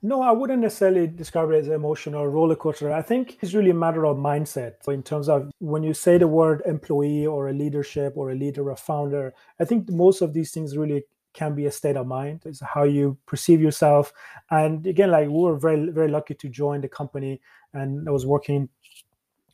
No, 0.00 0.22
I 0.22 0.30
wouldn't 0.30 0.62
necessarily 0.62 1.08
describe 1.08 1.50
it 1.50 1.56
as 1.56 1.68
emotional 1.68 2.26
roller 2.28 2.54
coaster. 2.54 2.92
I 2.92 3.02
think 3.02 3.38
it's 3.40 3.54
really 3.54 3.70
a 3.70 3.74
matter 3.74 4.06
of 4.06 4.16
mindset 4.16 4.74
in 4.86 5.02
terms 5.02 5.28
of 5.28 5.50
when 5.58 5.82
you 5.82 5.92
say 5.92 6.18
the 6.18 6.28
word 6.28 6.62
employee 6.66 7.26
or 7.26 7.48
a 7.48 7.52
leadership 7.52 8.12
or 8.16 8.30
a 8.30 8.34
leader 8.34 8.70
or 8.70 8.76
founder. 8.76 9.34
I 9.60 9.64
think 9.64 9.90
most 9.90 10.22
of 10.22 10.34
these 10.34 10.52
things 10.52 10.76
really 10.76 11.04
can 11.34 11.54
be 11.54 11.66
a 11.66 11.72
state 11.72 11.96
of 11.96 12.06
mind. 12.06 12.42
It's 12.46 12.60
how 12.60 12.84
you 12.84 13.18
perceive 13.26 13.60
yourself. 13.60 14.12
And 14.50 14.86
again, 14.86 15.10
like 15.10 15.28
we 15.28 15.34
were 15.34 15.58
very, 15.58 15.90
very 15.90 16.08
lucky 16.08 16.34
to 16.34 16.48
join 16.48 16.80
the 16.80 16.88
company 16.88 17.40
and 17.74 18.08
I 18.08 18.12
was 18.12 18.24
working 18.26 18.68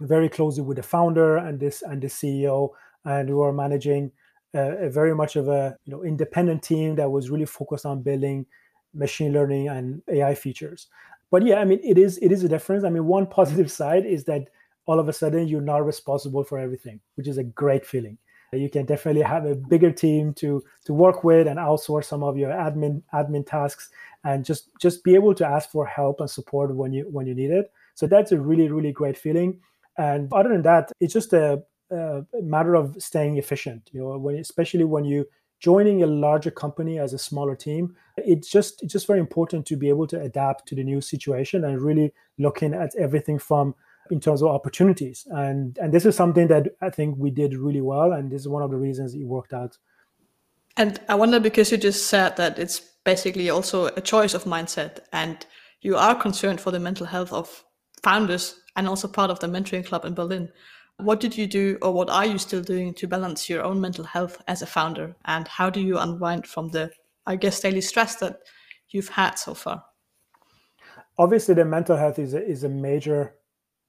very 0.00 0.28
closely 0.28 0.62
with 0.62 0.76
the 0.76 0.82
founder 0.82 1.36
and 1.36 1.60
this 1.60 1.82
and 1.82 2.02
the 2.02 2.08
CEO. 2.08 2.70
And 3.04 3.28
we 3.28 3.34
were 3.34 3.52
managing 3.52 4.12
a, 4.54 4.86
a 4.86 4.90
very 4.90 5.14
much 5.14 5.36
of 5.36 5.48
a 5.48 5.76
you 5.84 5.92
know 5.92 6.04
independent 6.04 6.62
team 6.62 6.96
that 6.96 7.10
was 7.10 7.30
really 7.30 7.46
focused 7.46 7.86
on 7.86 8.02
building 8.02 8.46
machine 8.94 9.32
learning 9.32 9.68
and 9.68 10.02
AI 10.08 10.34
features. 10.34 10.88
But 11.30 11.44
yeah, 11.44 11.56
I 11.56 11.64
mean, 11.64 11.80
it 11.82 11.98
is 11.98 12.18
it 12.18 12.32
is 12.32 12.44
a 12.44 12.48
difference. 12.48 12.84
I 12.84 12.90
mean, 12.90 13.06
one 13.06 13.26
positive 13.40 13.70
side 13.70 14.06
is 14.06 14.24
that 14.24 14.48
all 14.86 15.00
of 15.00 15.08
a 15.08 15.12
sudden 15.12 15.48
you're 15.48 15.60
not 15.60 15.84
responsible 15.84 16.44
for 16.44 16.58
everything, 16.58 17.00
which 17.16 17.28
is 17.28 17.38
a 17.38 17.44
great 17.44 17.86
feeling. 17.86 18.18
You 18.52 18.70
can 18.70 18.86
definitely 18.86 19.22
have 19.22 19.46
a 19.46 19.56
bigger 19.56 19.90
team 19.90 20.32
to 20.34 20.62
to 20.84 20.94
work 20.94 21.24
with 21.24 21.48
and 21.48 21.58
outsource 21.58 22.04
some 22.04 22.22
of 22.22 22.36
your 22.36 22.50
admin 22.50 23.02
admin 23.12 23.46
tasks 23.46 23.90
and 24.22 24.44
just 24.44 24.70
just 24.80 25.02
be 25.02 25.14
able 25.14 25.34
to 25.34 25.46
ask 25.46 25.70
for 25.70 25.86
help 25.86 26.20
and 26.20 26.30
support 26.30 26.74
when 26.74 26.92
you 26.92 27.04
when 27.10 27.26
you 27.26 27.34
need 27.34 27.50
it. 27.50 27.72
So 27.94 28.06
that's 28.06 28.32
a 28.32 28.38
really 28.38 28.68
really 28.68 28.92
great 28.92 29.18
feeling. 29.18 29.60
And 29.96 30.32
other 30.32 30.48
than 30.48 30.62
that, 30.62 30.92
it's 31.00 31.12
just 31.12 31.32
a, 31.32 31.62
a 31.90 32.24
matter 32.42 32.74
of 32.74 32.96
staying 33.00 33.36
efficient. 33.36 33.90
You 33.92 34.00
know, 34.00 34.18
when, 34.18 34.36
especially 34.36 34.84
when 34.84 35.04
you 35.04 35.26
joining 35.60 36.02
a 36.02 36.06
larger 36.06 36.50
company 36.50 36.98
as 36.98 37.14
a 37.14 37.18
smaller 37.18 37.56
team 37.56 37.96
it's 38.18 38.50
just 38.50 38.82
it's 38.82 38.92
just 38.92 39.06
very 39.06 39.18
important 39.18 39.64
to 39.64 39.76
be 39.76 39.88
able 39.88 40.06
to 40.06 40.20
adapt 40.20 40.68
to 40.68 40.74
the 40.74 40.84
new 40.84 41.00
situation 41.00 41.64
and 41.64 41.80
really 41.80 42.12
looking 42.38 42.74
at 42.74 42.94
everything 42.96 43.38
from 43.38 43.74
in 44.10 44.20
terms 44.20 44.42
of 44.42 44.48
opportunities 44.48 45.26
and 45.30 45.78
and 45.78 45.90
this 45.92 46.04
is 46.04 46.14
something 46.14 46.48
that 46.48 46.66
i 46.82 46.90
think 46.90 47.16
we 47.16 47.30
did 47.30 47.54
really 47.54 47.80
well 47.80 48.12
and 48.12 48.30
this 48.30 48.42
is 48.42 48.48
one 48.48 48.62
of 48.62 48.70
the 48.70 48.76
reasons 48.76 49.14
it 49.14 49.24
worked 49.24 49.54
out 49.54 49.78
and 50.76 51.00
i 51.08 51.14
wonder 51.14 51.40
because 51.40 51.72
you 51.72 51.78
just 51.78 52.08
said 52.08 52.36
that 52.36 52.58
it's 52.58 52.80
basically 53.04 53.48
also 53.48 53.86
a 53.86 54.02
choice 54.02 54.34
of 54.34 54.44
mindset 54.44 54.98
and 55.14 55.46
you 55.80 55.96
are 55.96 56.14
concerned 56.14 56.60
for 56.60 56.72
the 56.72 56.80
mental 56.80 57.06
health 57.06 57.32
of 57.32 57.64
founders 58.02 58.60
and 58.76 58.88
also 58.88 59.08
part 59.08 59.30
of 59.30 59.40
the 59.40 59.46
mentoring 59.46 59.84
club 59.84 60.04
in 60.04 60.14
berlin 60.14 60.48
what 60.98 61.20
did 61.20 61.36
you 61.36 61.46
do, 61.46 61.78
or 61.82 61.92
what 61.92 62.08
are 62.08 62.24
you 62.24 62.38
still 62.38 62.62
doing 62.62 62.94
to 62.94 63.08
balance 63.08 63.48
your 63.48 63.64
own 63.64 63.80
mental 63.80 64.04
health 64.04 64.40
as 64.46 64.62
a 64.62 64.66
founder? 64.66 65.16
And 65.24 65.48
how 65.48 65.68
do 65.70 65.80
you 65.80 65.98
unwind 65.98 66.46
from 66.46 66.68
the, 66.68 66.90
I 67.26 67.36
guess, 67.36 67.60
daily 67.60 67.80
stress 67.80 68.16
that 68.16 68.40
you've 68.90 69.08
had 69.08 69.34
so 69.34 69.54
far? 69.54 69.84
Obviously, 71.18 71.54
the 71.54 71.64
mental 71.64 71.96
health 71.96 72.18
is 72.18 72.34
a, 72.34 72.44
is 72.44 72.64
a 72.64 72.68
major 72.68 73.34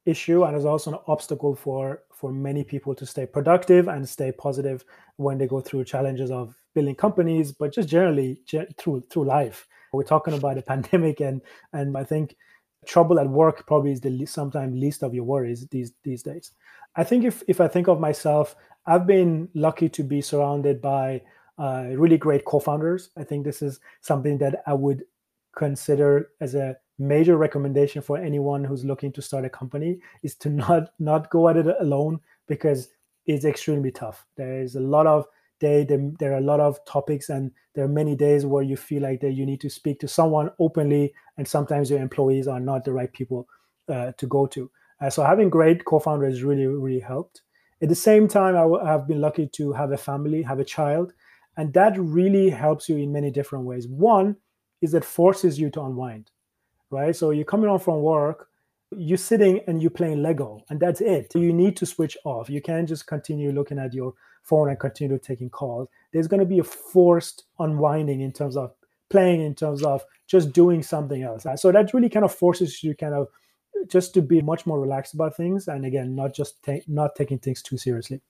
issue 0.06 0.43
and 0.43 0.56
is 0.56 0.65
also 0.65 0.93
an 0.93 1.00
obstacle 1.08 1.56
for 1.56 2.02
for 2.13 2.32
many 2.32 2.63
people 2.63 2.95
to 2.95 3.06
stay 3.06 3.26
productive 3.26 3.88
and 3.88 4.08
stay 4.08 4.32
positive 4.32 4.86
when 5.17 5.38
they 5.38 5.48
go 5.48 5.60
through 5.60 5.84
challenges 5.84 6.32
of 6.32 6.56
building 6.74 6.95
companies, 6.95 7.52
but 7.52 7.74
just 7.74 7.89
generally 7.89 8.41
through 8.78 9.04
through 9.10 9.26
life. 9.26 9.67
We're 9.93 10.04
talking 10.04 10.34
about 10.34 10.58
a 10.58 10.62
pandemic, 10.74 11.19
and 11.19 11.41
and 11.71 11.95
I 11.95 12.04
think 12.04 12.36
trouble 12.86 13.19
at 13.19 13.30
work 13.30 13.65
probably 13.67 13.91
is 13.91 14.02
the 14.02 14.10
least, 14.10 14.34
sometimes 14.34 14.80
least 14.80 15.04
of 15.04 15.13
your 15.13 15.24
worries 15.24 15.67
these 15.67 15.93
these 16.04 16.24
days. 16.24 16.52
I 16.95 17.04
think 17.04 17.26
if 17.26 17.43
if 17.48 17.60
I 17.62 17.67
think 17.67 17.88
of 17.88 18.00
myself, 18.00 18.56
I've 18.86 19.08
been 19.08 19.50
lucky 19.54 19.89
to 19.89 20.04
be 20.04 20.21
surrounded 20.21 20.82
by 20.82 21.21
uh, 21.58 21.86
really 21.91 22.17
great 22.17 22.45
co-founders. 22.45 23.10
I 23.17 23.24
think 23.24 23.45
this 23.45 23.62
is 23.62 23.80
something 24.02 24.38
that 24.39 24.62
I 24.67 24.74
would 24.74 25.04
consider 25.56 26.32
as 26.41 26.56
a 26.56 26.78
major 27.00 27.38
recommendation 27.38 28.02
for 28.02 28.17
anyone 28.17 28.63
who's 28.63 28.86
looking 28.86 29.12
to 29.12 29.21
start 29.21 29.45
a 29.45 29.50
company 29.50 30.00
is 30.24 30.36
to 30.36 30.50
not 30.63 30.89
not 31.00 31.30
go 31.30 31.50
at 31.50 31.58
it 31.58 31.67
alone 31.80 32.19
because 32.48 32.89
it's 33.26 33.45
extremely 33.45 33.91
tough. 33.91 34.26
There 34.36 34.62
is 34.62 34.76
a 34.76 34.80
lot 34.80 35.08
of 35.08 35.26
day 35.60 35.84
there 35.84 36.34
are 36.34 36.38
a 36.38 36.41
lot 36.41 36.60
of 36.60 36.84
topics 36.86 37.30
and 37.30 37.52
there 37.74 37.86
are 37.86 37.89
many 37.89 38.15
days 38.15 38.46
where 38.46 38.63
you 38.63 38.76
feel 38.76 39.02
like 39.02 39.22
that 39.22 39.32
you 39.32 39.46
need 39.46 39.62
to 39.62 39.70
speak 39.70 40.00
to 40.00 40.08
someone 40.08 40.50
openly 40.60 41.13
and 41.38 41.48
sometimes 41.48 41.89
your 41.89 42.00
employees 42.00 42.48
are 42.48 42.60
not 42.60 42.84
the 42.84 42.91
right 42.91 43.13
people 43.13 43.48
uh, 43.89 44.12
to 44.18 44.28
go 44.28 44.46
to 44.46 44.70
uh, 45.02 45.10
so 45.10 45.24
having 45.24 45.50
great 45.50 45.86
co-founders 45.86 46.44
really, 46.44 46.65
really 46.65 47.00
helped. 47.00 47.41
At 47.82 47.89
the 47.89 47.96
same 47.96 48.28
time, 48.28 48.56
I 48.56 48.63
I've 48.63 49.08
been 49.08 49.22
lucky 49.22 49.48
to 49.48 49.74
have 49.74 49.91
a 49.91 49.98
family, 49.98 50.41
have 50.41 50.60
a 50.60 50.65
child, 50.65 51.13
and 51.58 51.74
that 51.74 51.98
really 52.00 52.50
helps 52.50 52.88
you 52.88 52.98
in 52.98 53.12
many 53.12 53.32
different 53.32 53.65
ways. 53.65 53.88
One 53.88 54.38
is 54.82 54.94
it 54.94 55.04
forces 55.04 55.60
you 55.60 55.70
to 55.72 55.82
unwind, 55.82 56.32
right? 56.89 57.15
So 57.15 57.32
you're 57.32 57.46
coming 57.46 57.70
home 57.70 57.80
from 57.80 58.02
work, 58.02 58.48
you're 58.98 59.18
sitting 59.18 59.62
and 59.68 59.82
you're 59.82 59.92
playing 59.92 60.22
Lego, 60.22 60.62
and 60.70 60.80
that's 60.80 61.02
it. 61.02 61.34
You 61.36 61.54
need 61.54 61.78
to 61.78 61.86
switch 61.86 62.18
off. 62.26 62.50
You 62.50 62.62
can't 62.62 62.88
just 62.88 63.08
continue 63.08 63.52
looking 63.52 63.80
at 63.80 63.94
your 63.94 64.14
phone 64.44 64.70
and 64.70 64.80
continue 64.80 65.18
taking 65.18 65.50
calls. 65.50 65.88
There's 66.14 66.28
going 66.28 66.40
to 66.40 66.46
be 66.46 66.60
a 66.60 66.64
forced 66.64 67.46
unwinding 67.60 68.22
in 68.22 68.32
terms 68.32 68.56
of 68.56 68.74
playing, 69.10 69.42
in 69.42 69.56
terms 69.56 69.84
of 69.84 70.04
just 70.28 70.54
doing 70.54 70.84
something 70.84 71.24
else. 71.24 71.46
Uh, 71.46 71.56
so 71.56 71.72
that 71.72 71.94
really 71.94 72.10
kind 72.10 72.26
of 72.26 72.34
forces 72.34 72.84
you 72.84 72.96
kind 72.96 73.14
of 73.14 73.28
just 73.88 74.14
to 74.14 74.22
be 74.22 74.42
much 74.42 74.66
more 74.66 74.80
relaxed 74.80 75.14
about 75.14 75.36
things 75.36 75.68
and 75.68 75.86
again 75.86 76.16
not 76.16 76.34
just 76.34 76.66
not 76.88 77.16
taking 77.16 77.38
things 77.38 77.62
too 77.62 77.78
seriously 77.78 78.22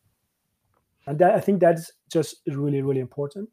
and 1.07 1.19
that, 1.19 1.35
i 1.35 1.39
think 1.39 1.59
that's 1.59 1.91
just 2.11 2.41
really 2.47 2.81
really 2.81 2.99
important 2.99 3.49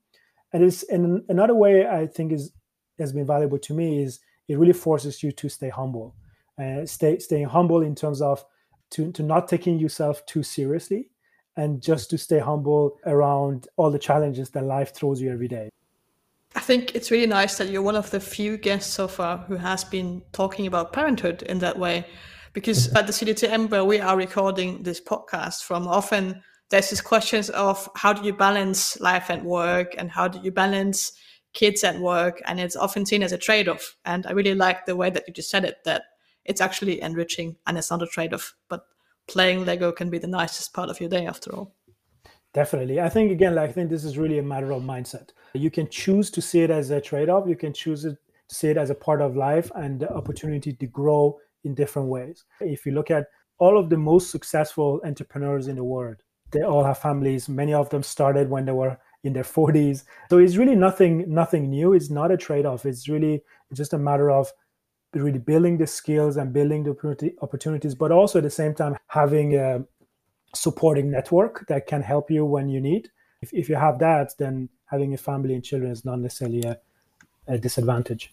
and 0.53 0.65
it's 0.65 0.83
and 0.85 1.23
another 1.29 1.55
way 1.55 1.87
i 1.87 2.07
think 2.07 2.33
is 2.33 2.53
has 2.99 3.13
been 3.13 3.27
valuable 3.27 3.59
to 3.59 3.75
me 3.75 4.03
is 4.03 4.21
it 4.49 4.59
really 4.59 4.73
forces 4.73 5.23
you 5.23 5.33
to 5.33 5.49
stay 5.49 5.69
humble 5.69 6.15
uh, 6.59 6.85
stay 6.87 7.19
staying 7.19 7.47
humble 7.47 7.83
in 7.83 7.95
terms 7.95 8.21
of 8.21 8.45
to, 8.91 9.11
to 9.13 9.23
not 9.23 9.49
taking 9.49 9.79
yourself 9.79 10.25
too 10.27 10.43
seriously 10.43 11.11
and 11.57 11.83
just 11.83 12.11
to 12.11 12.19
stay 12.19 12.39
humble 12.39 12.99
around 13.07 13.69
all 13.77 13.91
the 13.91 13.99
challenges 13.99 14.51
that 14.51 14.65
life 14.65 14.95
throws 14.95 15.21
you 15.21 15.31
every 15.31 15.49
day 15.49 15.69
I 16.55 16.61
think 16.61 16.95
it's 16.95 17.11
really 17.11 17.27
nice 17.27 17.57
that 17.59 17.71
you're 17.71 17.83
one 17.83 17.97
of 17.97 18.11
the 18.11 18.21
few 18.21 18.57
guests 18.59 18.93
so 18.93 19.09
far 19.09 19.39
who 19.39 19.57
has 19.57 19.85
been 19.85 20.23
talking 20.33 20.67
about 20.67 20.93
parenthood 20.93 21.43
in 21.43 21.59
that 21.61 21.79
way. 21.79 22.07
Because 22.53 22.93
at 22.95 23.07
the 23.07 23.13
CDTM, 23.13 23.71
where 23.71 23.85
we 23.85 24.01
are 24.01 24.17
recording 24.17 24.83
this 24.83 25.01
podcast 25.01 25.65
from, 25.65 25.89
often 25.89 26.43
there's 26.69 26.91
these 26.91 27.01
questions 27.01 27.49
of 27.51 27.89
how 27.97 28.13
do 28.13 28.23
you 28.23 28.35
balance 28.35 29.01
life 29.01 29.31
and 29.31 29.45
work 29.45 29.95
and 29.97 30.11
how 30.11 30.29
do 30.29 30.39
you 30.41 30.51
balance 30.51 31.13
kids 31.55 31.85
at 31.85 31.99
work? 31.99 32.43
And 32.45 32.61
it's 32.61 32.77
often 32.77 33.07
seen 33.07 33.23
as 33.23 33.33
a 33.33 33.39
trade 33.39 33.69
off. 33.69 33.97
And 34.05 34.27
I 34.27 34.33
really 34.33 34.55
like 34.55 34.85
the 34.85 34.97
way 34.97 35.09
that 35.09 35.25
you 35.27 35.33
just 35.33 35.49
said 35.49 35.65
it, 35.65 35.79
that 35.85 36.03
it's 36.45 36.61
actually 36.61 37.01
enriching 37.01 37.57
and 37.67 37.79
it's 37.79 37.91
not 37.91 38.03
a 38.03 38.07
trade 38.07 38.35
off. 38.35 38.55
But 38.69 38.85
playing 39.29 39.65
Lego 39.65 39.93
can 39.93 40.11
be 40.11 40.19
the 40.19 40.27
nicest 40.27 40.73
part 40.73 40.91
of 40.91 41.01
your 41.01 41.11
day 41.11 41.27
after 41.27 41.55
all. 41.55 41.75
Definitely. 42.55 43.01
I 43.01 43.09
think, 43.09 43.33
again, 43.33 43.55
like, 43.55 43.71
I 43.71 43.73
think 43.73 43.89
this 43.89 44.05
is 44.05 44.19
really 44.19 44.39
a 44.39 44.43
matter 44.43 44.73
of 44.73 44.83
mindset. 44.83 45.31
You 45.55 45.71
can 45.71 45.89
choose 45.89 46.31
to 46.33 46.43
see 46.43 46.61
it 46.61 46.71
as 46.71 46.91
a 46.91 47.01
trade 47.01 47.31
off. 47.31 47.49
You 47.49 47.57
can 47.57 47.73
choose 47.73 48.05
it 48.05 48.19
to 48.49 48.55
see 48.55 48.69
it 48.69 48.77
as 48.77 48.91
a 48.91 48.95
part 48.95 49.23
of 49.23 49.37
life 49.37 49.71
and 49.75 50.01
the 50.01 50.13
opportunity 50.13 50.73
to 50.75 50.87
grow 50.87 51.39
in 51.65 51.75
different 51.75 52.09
ways. 52.09 52.45
If 52.61 52.85
you 52.85 52.93
look 52.93 53.11
at 53.11 53.29
all 53.59 53.79
of 53.79 53.89
the 53.89 53.97
most 53.97 54.31
successful 54.31 55.01
entrepreneurs 55.05 55.69
in 55.69 55.77
the 55.77 55.85
world, 55.85 56.17
they 56.51 56.63
all 56.63 56.85
have 56.85 56.99
families. 56.99 57.49
Many 57.49 57.73
of 57.73 57.89
them 57.89 58.03
started 58.03 58.51
when 58.51 58.67
they 58.67 58.73
were 58.73 58.99
in 59.25 59.33
their 59.33 59.45
40s. 59.45 60.05
So 60.29 60.39
it's 60.39 60.57
really 60.57 60.75
nothing 60.75 61.33
nothing 61.33 61.71
new. 61.71 61.93
It's 61.93 62.11
not 62.11 62.33
a 62.33 62.37
trade 62.37 62.67
off. 62.67 62.85
It's 62.85 63.09
really 63.09 63.43
just 63.73 63.95
a 63.95 63.99
matter 63.99 64.31
of 64.31 64.53
really 65.15 65.39
building 65.39 65.79
the 65.79 65.87
skills 65.87 66.37
and 66.37 66.53
building 66.53 66.85
the 66.85 67.35
opportunities, 67.43 67.95
but 67.95 68.13
also 68.13 68.39
at 68.39 68.45
the 68.45 68.51
same 68.51 68.75
time 68.75 68.97
having 69.09 69.57
a 69.57 69.85
supporting 70.55 71.11
network 71.11 71.67
that 71.69 71.87
can 71.87 72.03
help 72.03 72.31
you 72.31 72.45
when 72.45 72.69
you 72.69 72.81
need. 72.81 73.11
If, 73.41 73.53
if 73.53 73.69
you 73.69 73.77
have 73.77 73.99
that, 73.99 74.33
then 74.39 74.69
having 74.87 75.15
a 75.15 75.19
family 75.19 75.55
and 75.55 75.65
children 75.65 75.91
is 75.91 76.05
not 76.05 76.19
necessarily 76.19 76.63
a, 76.63 76.79
a 77.49 77.59
disadvantage. 77.59 78.33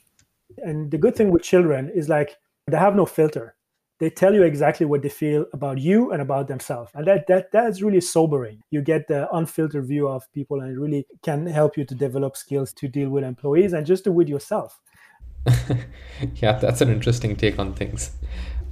And 0.57 0.91
the 0.91 0.97
good 0.97 1.15
thing 1.15 1.31
with 1.31 1.43
children 1.43 1.89
is 1.89 2.09
like 2.09 2.37
they 2.67 2.77
have 2.77 2.95
no 2.95 3.05
filter. 3.05 3.55
They 3.99 4.09
tell 4.09 4.33
you 4.33 4.43
exactly 4.43 4.85
what 4.85 5.01
they 5.01 5.09
feel 5.09 5.45
about 5.51 5.77
you 5.77 6.11
and 6.11 6.21
about 6.21 6.47
themselves. 6.47 6.91
And 6.95 7.05
that, 7.07 7.27
that 7.27 7.51
that 7.51 7.69
is 7.69 7.83
really 7.83 7.99
sobering. 7.99 8.63
You 8.71 8.81
get 8.81 9.07
the 9.07 9.29
unfiltered 9.35 9.85
view 9.85 10.07
of 10.07 10.31
people 10.31 10.61
and 10.61 10.71
it 10.71 10.79
really 10.79 11.05
can 11.21 11.45
help 11.45 11.75
you 11.75 11.83
to 11.83 11.95
develop 11.95 12.37
skills 12.37 12.71
to 12.73 12.87
deal 12.87 13.09
with 13.09 13.25
employees 13.25 13.73
and 13.73 13.85
just 13.85 14.07
with 14.07 14.29
yourself. 14.29 14.79
yeah, 16.35 16.53
that's 16.53 16.81
an 16.81 16.89
interesting 16.89 17.35
take 17.35 17.59
on 17.59 17.73
things. 17.73 18.11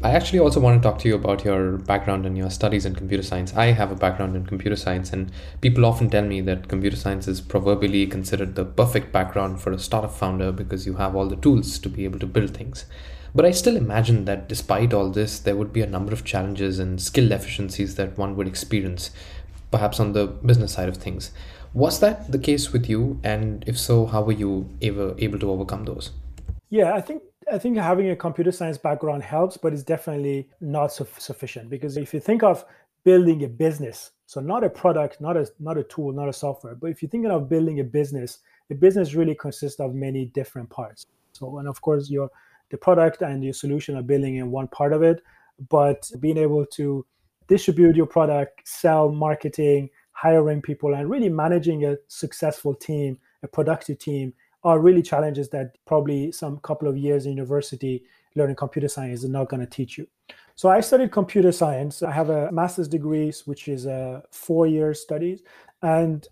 I 0.03 0.12
actually 0.12 0.38
also 0.38 0.60
want 0.60 0.80
to 0.82 0.88
talk 0.88 0.99
to 0.99 1.08
you 1.08 1.15
about 1.15 1.43
your 1.43 1.77
background 1.77 2.27
and 2.27 2.38
your 2.38 2.51
studies 2.51 2.86
in 2.86 2.93
computer 2.93 3.23
science. 3.23 3.56
I 3.56 3.67
have 3.67 3.91
a 3.91 3.95
background 3.95 4.36
in 4.36 4.45
computer 4.45 4.75
science, 4.75 5.12
and 5.12 5.32
people 5.60 5.88
often 5.88 6.08
tell 6.12 6.23
me 6.23 6.39
that 6.41 6.67
computer 6.67 6.95
science 6.95 7.27
is 7.27 7.41
proverbially 7.41 8.06
considered 8.06 8.53
the 8.53 8.63
perfect 8.63 9.12
background 9.12 9.60
for 9.60 9.71
a 9.71 9.80
startup 9.80 10.13
founder 10.13 10.51
because 10.51 10.86
you 10.86 10.97
have 10.97 11.15
all 11.15 11.27
the 11.27 11.36
tools 11.36 11.80
to 11.80 11.89
be 11.89 12.03
able 12.06 12.19
to 12.19 12.27
build 12.27 12.56
things. 12.56 12.86
But 13.34 13.45
I 13.45 13.51
still 13.51 13.75
imagine 13.75 14.25
that 14.25 14.47
despite 14.47 14.93
all 14.93 15.10
this, 15.10 15.39
there 15.39 15.56
would 15.56 15.73
be 15.73 15.82
a 15.82 15.88
number 15.88 16.13
of 16.13 16.23
challenges 16.23 16.77
and 16.77 17.01
skill 17.01 17.27
deficiencies 17.30 17.95
that 17.95 18.19
one 18.19 18.36
would 18.36 18.47
experience, 18.47 19.10
perhaps 19.71 19.99
on 19.99 20.13
the 20.13 20.27
business 20.27 20.73
side 20.73 20.89
of 20.89 20.97
things. 20.97 21.32
Was 21.73 21.99
that 22.01 22.32
the 22.32 22.39
case 22.39 22.71
with 22.71 22.88
you? 22.88 23.19
And 23.23 23.63
if 23.67 23.80
so, 23.80 24.06
how 24.06 24.21
were 24.21 24.32
you 24.32 24.69
ever 24.80 25.15
able 25.17 25.39
to 25.39 25.49
overcome 25.49 25.86
those? 25.86 26.12
Yeah, 26.69 26.93
I 26.93 27.01
think 27.01 27.23
I 27.51 27.58
think 27.58 27.77
having 27.77 28.10
a 28.10 28.15
computer 28.15 28.51
science 28.51 28.77
background 28.77 29.23
helps, 29.23 29.56
but 29.56 29.73
it's 29.73 29.84
definitely 29.84 30.49
not 30.60 30.91
su- 30.91 31.08
sufficient 31.17 31.69
because 31.69 31.95
if 31.95 32.13
you 32.13 32.19
think 32.19 32.43
of 32.43 32.65
building 33.06 33.43
a 33.45 33.47
business, 33.47 34.12
so 34.25 34.41
not 34.41 34.65
a 34.65 34.69
product, 34.69 35.21
not 35.21 35.38
a 35.38 35.47
not 35.60 35.77
a 35.77 35.84
tool, 35.84 36.12
not 36.12 36.27
a 36.27 36.34
software, 36.34 36.75
but 36.75 36.88
if 36.88 37.01
you're 37.01 37.10
thinking 37.10 37.32
of 37.32 37.47
building 37.47 37.80
a 37.80 37.84
business, 37.84 38.39
the 38.67 38.75
business 38.75 39.13
really 39.13 39.36
consists 39.36 39.80
of 39.80 39.95
many 39.95 40.25
different 40.25 40.69
parts. 40.69 41.06
So, 41.32 41.60
and 41.60 41.67
of 41.69 41.82
course, 41.82 42.10
your 42.10 42.30
the 42.69 42.77
product 42.77 43.21
and 43.21 43.43
your 43.43 43.53
solution 43.53 43.95
are 43.95 44.03
building 44.03 44.36
in 44.36 44.51
one 44.51 44.67
part 44.67 44.91
of 44.91 45.01
it, 45.01 45.23
but 45.69 46.10
being 46.19 46.38
able 46.38 46.65
to 46.65 47.06
distribute 47.47 47.95
your 47.95 48.08
product, 48.08 48.67
sell, 48.67 49.10
marketing, 49.10 49.89
hiring 50.12 50.62
people, 50.62 50.95
and 50.95 51.10
really 51.10 51.30
managing 51.30 51.86
a 51.86 51.95
successful 52.10 52.73
team, 52.73 53.17
a 53.43 53.47
productive 53.47 53.99
team 53.99 54.34
are 54.67 54.80
really 54.80 55.01
challenges 55.01 55.47
that 55.49 55.77
probably 55.86 56.30
some 56.32 56.58
couple 56.60 56.89
of 56.89 56.97
years 56.97 57.25
in 57.25 57.32
university 57.32 58.03
learning 58.36 58.58
computer 58.58 58.89
science 58.89 59.23
is 59.23 59.30
not 59.30 59.47
going 59.47 59.62
to 59.62 59.65
teach 59.77 59.97
you. 59.97 60.06
So 60.56 60.67
I 60.69 60.82
studied 60.82 61.12
computer 61.12 61.53
science. 61.53 62.03
I 62.03 62.12
have 62.12 62.30
a 62.30 62.51
master's 62.51 62.89
degree, 62.89 63.32
which 63.45 63.69
is 63.69 63.86
a 63.86 64.23
four-year 64.32 64.93
studies, 64.93 65.41
and 65.82 66.27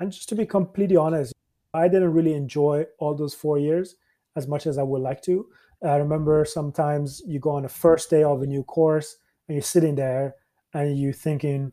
and 0.00 0.12
just 0.12 0.28
to 0.28 0.34
be 0.34 0.46
completely 0.46 0.96
honest, 0.96 1.32
I 1.72 1.88
didn't 1.88 2.12
really 2.12 2.34
enjoy 2.34 2.84
all 2.98 3.14
those 3.14 3.34
four 3.34 3.58
years 3.58 3.96
as 4.36 4.46
much 4.46 4.66
as 4.66 4.76
I 4.76 4.82
would 4.82 5.02
like 5.02 5.22
to. 5.22 5.46
I 5.82 5.96
remember 5.96 6.44
sometimes 6.44 7.22
you 7.26 7.40
go 7.40 7.50
on 7.50 7.62
the 7.62 7.68
first 7.68 8.10
day 8.10 8.22
of 8.22 8.42
a 8.42 8.46
new 8.46 8.64
course 8.64 9.16
and 9.46 9.56
you're 9.56 9.62
sitting 9.62 9.94
there 9.94 10.34
and 10.74 10.98
you're 10.98 11.12
thinking, 11.12 11.72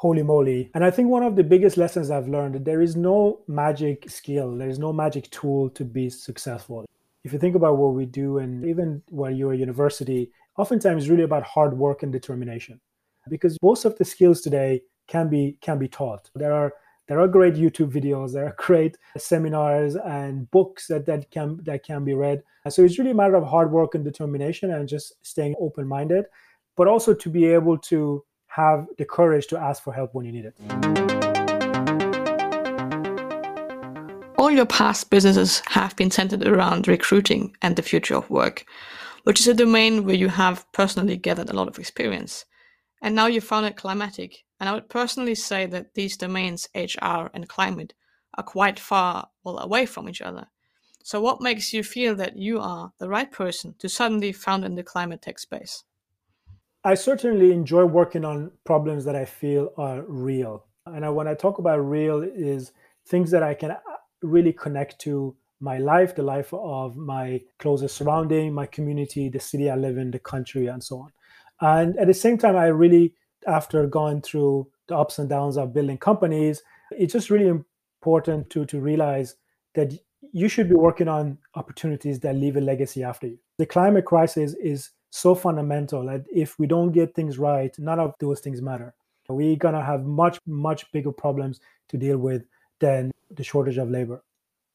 holy 0.00 0.22
moly. 0.22 0.70
And 0.72 0.82
I 0.82 0.90
think 0.90 1.10
one 1.10 1.22
of 1.22 1.36
the 1.36 1.44
biggest 1.44 1.76
lessons 1.76 2.10
I've 2.10 2.26
learned 2.26 2.54
that 2.54 2.64
there 2.64 2.80
is 2.80 2.96
no 2.96 3.42
magic 3.46 4.08
skill, 4.08 4.56
there 4.56 4.70
is 4.70 4.78
no 4.78 4.94
magic 4.94 5.30
tool 5.30 5.68
to 5.70 5.84
be 5.84 6.08
successful. 6.08 6.86
If 7.22 7.34
you 7.34 7.38
think 7.38 7.54
about 7.54 7.76
what 7.76 7.92
we 7.92 8.06
do, 8.06 8.38
and 8.38 8.64
even 8.64 9.02
while 9.10 9.30
you're 9.30 9.52
at 9.52 9.58
university, 9.58 10.32
oftentimes 10.56 11.02
it's 11.02 11.10
really 11.10 11.24
about 11.24 11.42
hard 11.42 11.76
work 11.76 12.02
and 12.02 12.10
determination. 12.10 12.80
Because 13.28 13.58
most 13.62 13.84
of 13.84 13.98
the 13.98 14.06
skills 14.06 14.40
today 14.40 14.80
can 15.06 15.28
be 15.28 15.58
can 15.60 15.78
be 15.78 15.86
taught. 15.86 16.30
There 16.34 16.54
are 16.54 16.72
there 17.06 17.20
are 17.20 17.28
great 17.28 17.56
YouTube 17.56 17.92
videos, 17.92 18.32
there 18.32 18.46
are 18.46 18.56
great 18.56 18.96
seminars 19.18 19.96
and 19.96 20.50
books 20.50 20.86
that, 20.86 21.04
that 21.04 21.30
can 21.30 21.60
that 21.64 21.84
can 21.84 22.04
be 22.04 22.14
read. 22.14 22.42
So 22.70 22.82
it's 22.84 22.98
really 22.98 23.10
a 23.10 23.20
matter 23.22 23.36
of 23.36 23.44
hard 23.44 23.70
work 23.70 23.94
and 23.94 24.02
determination 24.02 24.70
and 24.70 24.88
just 24.88 25.12
staying 25.20 25.56
open-minded, 25.60 26.24
but 26.74 26.88
also 26.88 27.12
to 27.12 27.28
be 27.28 27.44
able 27.44 27.76
to 27.92 28.24
have 28.50 28.86
the 28.98 29.04
courage 29.04 29.46
to 29.46 29.58
ask 29.58 29.82
for 29.82 29.92
help 29.92 30.12
when 30.14 30.26
you 30.26 30.32
need 30.32 30.44
it. 30.44 30.54
All 34.36 34.50
your 34.50 34.66
past 34.66 35.10
businesses 35.10 35.62
have 35.68 35.94
been 35.96 36.10
centered 36.10 36.46
around 36.46 36.88
recruiting 36.88 37.56
and 37.62 37.76
the 37.76 37.82
future 37.82 38.16
of 38.16 38.28
work, 38.28 38.64
which 39.22 39.38
is 39.38 39.46
a 39.46 39.54
domain 39.54 40.04
where 40.04 40.16
you 40.16 40.28
have 40.28 40.66
personally 40.72 41.16
gathered 41.16 41.50
a 41.50 41.52
lot 41.52 41.68
of 41.68 41.78
experience. 41.78 42.44
And 43.00 43.14
now 43.14 43.26
you 43.26 43.40
founded 43.40 43.76
Climatiq, 43.76 44.34
and 44.58 44.68
I 44.68 44.72
would 44.72 44.88
personally 44.88 45.36
say 45.36 45.66
that 45.66 45.94
these 45.94 46.16
domains, 46.16 46.68
HR 46.74 47.30
and 47.32 47.48
climate, 47.48 47.94
are 48.34 48.42
quite 48.42 48.80
far 48.80 49.28
well 49.44 49.58
away 49.58 49.86
from 49.86 50.08
each 50.08 50.20
other. 50.20 50.48
So, 51.02 51.20
what 51.20 51.40
makes 51.40 51.72
you 51.72 51.82
feel 51.82 52.14
that 52.16 52.36
you 52.36 52.60
are 52.60 52.92
the 52.98 53.08
right 53.08 53.30
person 53.30 53.74
to 53.78 53.88
suddenly 53.88 54.32
found 54.32 54.64
in 54.64 54.74
the 54.74 54.82
climate 54.82 55.22
tech 55.22 55.38
space? 55.38 55.84
I 56.82 56.94
certainly 56.94 57.52
enjoy 57.52 57.84
working 57.84 58.24
on 58.24 58.52
problems 58.64 59.04
that 59.04 59.14
I 59.14 59.26
feel 59.26 59.72
are 59.76 60.02
real. 60.02 60.64
And 60.86 61.04
I, 61.04 61.10
when 61.10 61.28
I 61.28 61.34
talk 61.34 61.58
about 61.58 61.78
real 61.78 62.22
is 62.22 62.72
things 63.06 63.30
that 63.32 63.42
I 63.42 63.52
can 63.52 63.72
uh, 63.72 63.76
really 64.22 64.52
connect 64.52 64.98
to 65.00 65.36
my 65.60 65.76
life, 65.76 66.14
the 66.14 66.22
life 66.22 66.54
of 66.54 66.96
my 66.96 67.42
closest 67.58 67.96
surrounding, 67.96 68.54
my 68.54 68.64
community, 68.64 69.28
the 69.28 69.40
city 69.40 69.68
I 69.68 69.76
live 69.76 69.98
in, 69.98 70.10
the 70.10 70.18
country, 70.18 70.68
and 70.68 70.82
so 70.82 71.00
on. 71.00 71.12
And 71.60 71.98
at 71.98 72.06
the 72.06 72.14
same 72.14 72.38
time, 72.38 72.56
I 72.56 72.66
really, 72.66 73.14
after 73.46 73.86
going 73.86 74.22
through 74.22 74.68
the 74.88 74.96
ups 74.96 75.18
and 75.18 75.28
downs 75.28 75.58
of 75.58 75.74
building 75.74 75.98
companies, 75.98 76.62
it's 76.92 77.12
just 77.12 77.28
really 77.28 77.48
important 77.48 78.48
to 78.50 78.64
to 78.64 78.80
realize 78.80 79.36
that 79.74 79.92
you 80.32 80.48
should 80.48 80.68
be 80.68 80.74
working 80.74 81.08
on 81.08 81.36
opportunities 81.54 82.20
that 82.20 82.36
leave 82.36 82.56
a 82.56 82.60
legacy 82.60 83.02
after 83.02 83.26
you. 83.26 83.38
The 83.58 83.66
climate 83.66 84.06
crisis 84.06 84.54
is 84.54 84.90
so 85.10 85.34
fundamental 85.34 86.06
that 86.06 86.24
if 86.32 86.58
we 86.58 86.66
don't 86.66 86.92
get 86.92 87.14
things 87.14 87.38
right, 87.38 87.76
none 87.78 88.00
of 88.00 88.14
those 88.20 88.40
things 88.40 88.62
matter. 88.62 88.94
We're 89.28 89.56
going 89.56 89.74
to 89.74 89.82
have 89.82 90.04
much, 90.04 90.38
much 90.46 90.90
bigger 90.92 91.12
problems 91.12 91.60
to 91.88 91.96
deal 91.96 92.18
with 92.18 92.42
than 92.80 93.12
the 93.30 93.44
shortage 93.44 93.78
of 93.78 93.90
labor. 93.90 94.24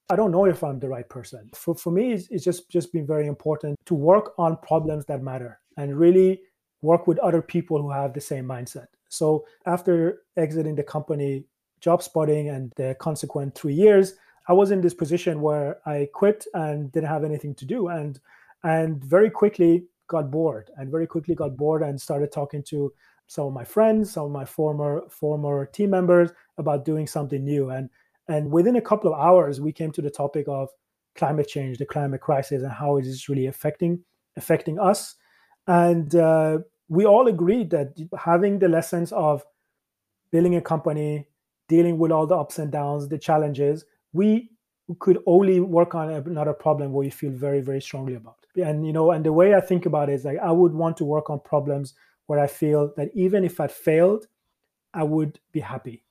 I 0.09 0.15
don't 0.15 0.31
know 0.31 0.45
if 0.45 0.63
I'm 0.63 0.79
the 0.79 0.87
right 0.87 1.07
person. 1.09 1.49
For, 1.53 1.75
for 1.75 1.91
me, 1.91 2.13
it's, 2.13 2.27
it's 2.29 2.43
just, 2.43 2.69
just 2.69 2.93
been 2.93 3.07
very 3.07 3.27
important 3.27 3.77
to 3.85 3.95
work 3.95 4.33
on 4.37 4.57
problems 4.57 5.05
that 5.07 5.21
matter 5.21 5.59
and 5.77 5.97
really 5.97 6.41
work 6.81 7.07
with 7.07 7.17
other 7.19 7.41
people 7.41 7.81
who 7.81 7.89
have 7.91 8.13
the 8.13 8.21
same 8.21 8.45
mindset. 8.45 8.87
So 9.09 9.45
after 9.65 10.21
exiting 10.37 10.75
the 10.75 10.83
company, 10.83 11.45
Jobspotting, 11.81 12.53
and 12.55 12.71
the 12.77 12.95
consequent 12.99 13.55
three 13.55 13.73
years, 13.73 14.13
I 14.47 14.53
was 14.53 14.71
in 14.71 14.81
this 14.81 14.93
position 14.93 15.41
where 15.41 15.79
I 15.85 16.07
quit 16.13 16.45
and 16.53 16.91
didn't 16.91 17.09
have 17.09 17.23
anything 17.23 17.55
to 17.55 17.65
do. 17.65 17.87
And 17.87 18.19
and 18.63 19.03
very 19.03 19.29
quickly 19.29 19.85
got 20.07 20.31
bored 20.31 20.69
and 20.77 20.91
very 20.91 21.07
quickly 21.07 21.35
got 21.35 21.57
bored 21.57 21.81
and 21.81 21.99
started 21.99 22.31
talking 22.31 22.63
to 22.63 22.93
some 23.27 23.47
of 23.47 23.53
my 23.53 23.63
friends, 23.63 24.11
some 24.11 24.25
of 24.25 24.31
my 24.31 24.45
former 24.45 25.03
former 25.09 25.65
team 25.65 25.89
members 25.89 26.31
about 26.57 26.85
doing 26.85 27.07
something 27.07 27.43
new. 27.43 27.69
And 27.69 27.89
and 28.27 28.51
within 28.51 28.75
a 28.75 28.81
couple 28.81 29.13
of 29.13 29.19
hours, 29.19 29.61
we 29.61 29.71
came 29.71 29.91
to 29.93 30.01
the 30.01 30.09
topic 30.09 30.47
of 30.47 30.69
climate 31.15 31.47
change, 31.47 31.77
the 31.77 31.85
climate 31.85 32.21
crisis, 32.21 32.63
and 32.63 32.71
how 32.71 32.97
it 32.97 33.05
is 33.05 33.29
really 33.29 33.47
affecting 33.47 34.03
affecting 34.37 34.79
us. 34.79 35.15
And 35.67 36.15
uh, 36.15 36.59
we 36.89 37.05
all 37.05 37.27
agreed 37.27 37.69
that 37.71 37.97
having 38.17 38.59
the 38.59 38.67
lessons 38.67 39.11
of 39.11 39.43
building 40.31 40.55
a 40.55 40.61
company, 40.61 41.27
dealing 41.67 41.97
with 41.97 42.11
all 42.11 42.27
the 42.27 42.37
ups 42.37 42.59
and 42.59 42.71
downs, 42.71 43.07
the 43.07 43.17
challenges, 43.17 43.85
we 44.13 44.51
could 44.99 45.17
only 45.25 45.59
work 45.59 45.95
on 45.95 46.11
another 46.11 46.53
problem 46.53 46.91
where 46.91 47.05
we 47.05 47.09
feel 47.09 47.31
very, 47.31 47.61
very 47.61 47.81
strongly 47.81 48.13
about 48.15 48.44
and 48.57 48.85
you 48.85 48.93
know 48.93 49.11
and 49.11 49.25
the 49.25 49.33
way 49.33 49.55
i 49.55 49.61
think 49.61 49.85
about 49.85 50.09
it 50.09 50.13
is 50.13 50.25
like 50.25 50.37
i 50.39 50.51
would 50.51 50.73
want 50.73 50.97
to 50.97 51.05
work 51.05 51.29
on 51.29 51.39
problems 51.39 51.93
where 52.27 52.39
i 52.39 52.47
feel 52.47 52.93
that 52.97 53.09
even 53.13 53.43
if 53.43 53.59
i 53.59 53.67
failed 53.67 54.27
i 54.93 55.03
would 55.03 55.39
be 55.51 55.59
happy. 55.59 56.01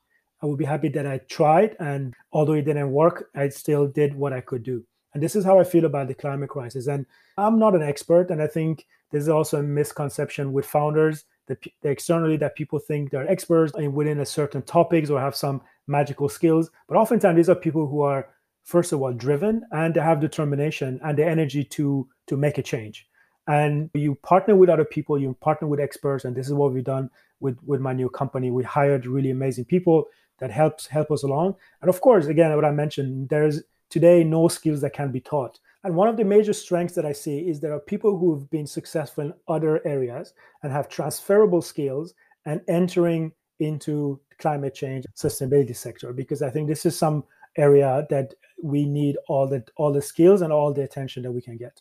I 0.43 0.47
would 0.47 0.59
be 0.59 0.65
happy 0.65 0.89
that 0.91 1.07
i 1.07 1.19
tried 1.29 1.77
and 1.81 2.15
although 2.33 2.53
it 2.53 2.67
didn't 2.67 2.91
work 2.91 3.31
i 3.35 3.49
still 3.49 3.87
did 3.87 4.15
what 4.15 4.33
i 4.33 4.41
could 4.41 4.63
do. 4.63 4.85
And 5.15 5.23
this 5.23 5.37
is 5.37 5.45
how 5.45 5.59
i 5.59 5.65
feel 5.65 5.87
about 5.87 6.09
the 6.09 6.15
climate 6.15 6.51
crisis. 6.51 6.87
And 6.87 7.07
i'm 7.39 7.59
not 7.59 7.75
an 7.75 7.83
expert 7.83 8.31
and 8.31 8.43
i 8.43 8.47
think 8.47 8.87
there's 9.11 9.29
also 9.29 9.61
a 9.61 9.63
misconception 9.63 10.53
with 10.53 10.67
founders 10.67 11.25
that 11.47 11.59
externally 11.83 12.37
that 12.39 12.57
people 12.57 12.79
think 12.79 13.11
they're 13.11 13.31
experts 13.31 13.73
in 13.77 13.93
within 13.93 14.21
a 14.21 14.27
certain 14.27 14.63
topics 14.63 15.11
or 15.11 15.21
have 15.21 15.37
some 15.37 15.61
magical 15.87 16.29
skills. 16.29 16.71
But 16.89 16.97
oftentimes 16.97 17.37
these 17.37 17.49
are 17.49 17.55
people 17.55 17.87
who 17.87 18.01
are 18.01 18.29
first 18.65 18.93
of 18.93 19.03
all 19.03 19.13
driven 19.13 19.63
and 19.71 19.95
they 19.95 20.01
have 20.01 20.21
determination 20.21 20.99
and 21.05 21.19
the 21.19 21.25
energy 21.25 21.63
to 21.63 22.09
to 22.27 22.37
make 22.37 22.59
a 22.59 22.63
change. 22.63 23.07
And 23.47 23.91
you 23.93 24.15
partner 24.17 24.57
with 24.57 24.71
other 24.71 24.87
people 24.87 25.19
you 25.19 25.37
partner 25.41 25.69
with 25.69 25.81
experts 25.81 26.25
and 26.25 26.35
this 26.35 26.47
is 26.47 26.55
what 26.55 26.73
we've 26.73 26.83
done 26.83 27.11
with 27.41 27.59
with 27.65 27.81
my 27.81 27.93
new 27.93 28.09
company. 28.09 28.51
We 28.51 28.65
hired 28.65 29.07
really 29.07 29.31
amazing 29.31 29.67
people 29.67 30.07
that 30.39 30.51
helps 30.51 30.87
help 30.87 31.11
us 31.11 31.23
along. 31.23 31.57
And 31.83 31.91
of 31.91 32.01
course 32.01 32.27
again 32.27 32.55
what 32.57 32.65
i 32.65 32.71
mentioned 32.71 33.29
there's 33.29 33.63
today 33.91 34.25
no 34.25 34.49
skills 34.49 34.81
that 34.81 34.95
can 34.95 35.13
be 35.13 35.21
taught. 35.21 35.61
And 35.85 35.95
one 35.95 36.09
of 36.09 36.17
the 36.17 36.25
major 36.25 36.55
strengths 36.55 36.95
that 36.95 37.05
i 37.05 37.13
see 37.13 37.41
is 37.41 37.61
there 37.61 37.75
are 37.75 37.81
people 37.81 38.19
who've 38.19 38.49
been 38.51 38.67
successful 38.67 39.25
in 39.25 39.35
other 39.47 39.87
areas 39.87 40.33
and 40.63 40.73
have 40.73 40.89
transferable 40.89 41.61
skills 41.61 42.15
and 42.47 42.63
entering 42.67 43.33
into 43.61 44.21
climate 44.39 44.75
change 44.75 45.05
sustainability 45.15 45.77
sector 45.77 46.13
because 46.13 46.43
i 46.43 46.51
think 46.51 46.67
this 46.67 46.87
is 46.87 46.99
some 46.99 47.23
area 47.57 48.07
that 48.11 48.35
we 48.63 48.85
need 48.85 49.17
all 49.29 49.47
the 49.47 49.65
all 49.77 49.93
the 49.93 50.03
skills 50.03 50.43
and 50.43 50.53
all 50.53 50.73
the 50.73 50.83
attention 50.83 51.23
that 51.23 51.33
we 51.33 51.43
can 51.43 51.57
get. 51.57 51.81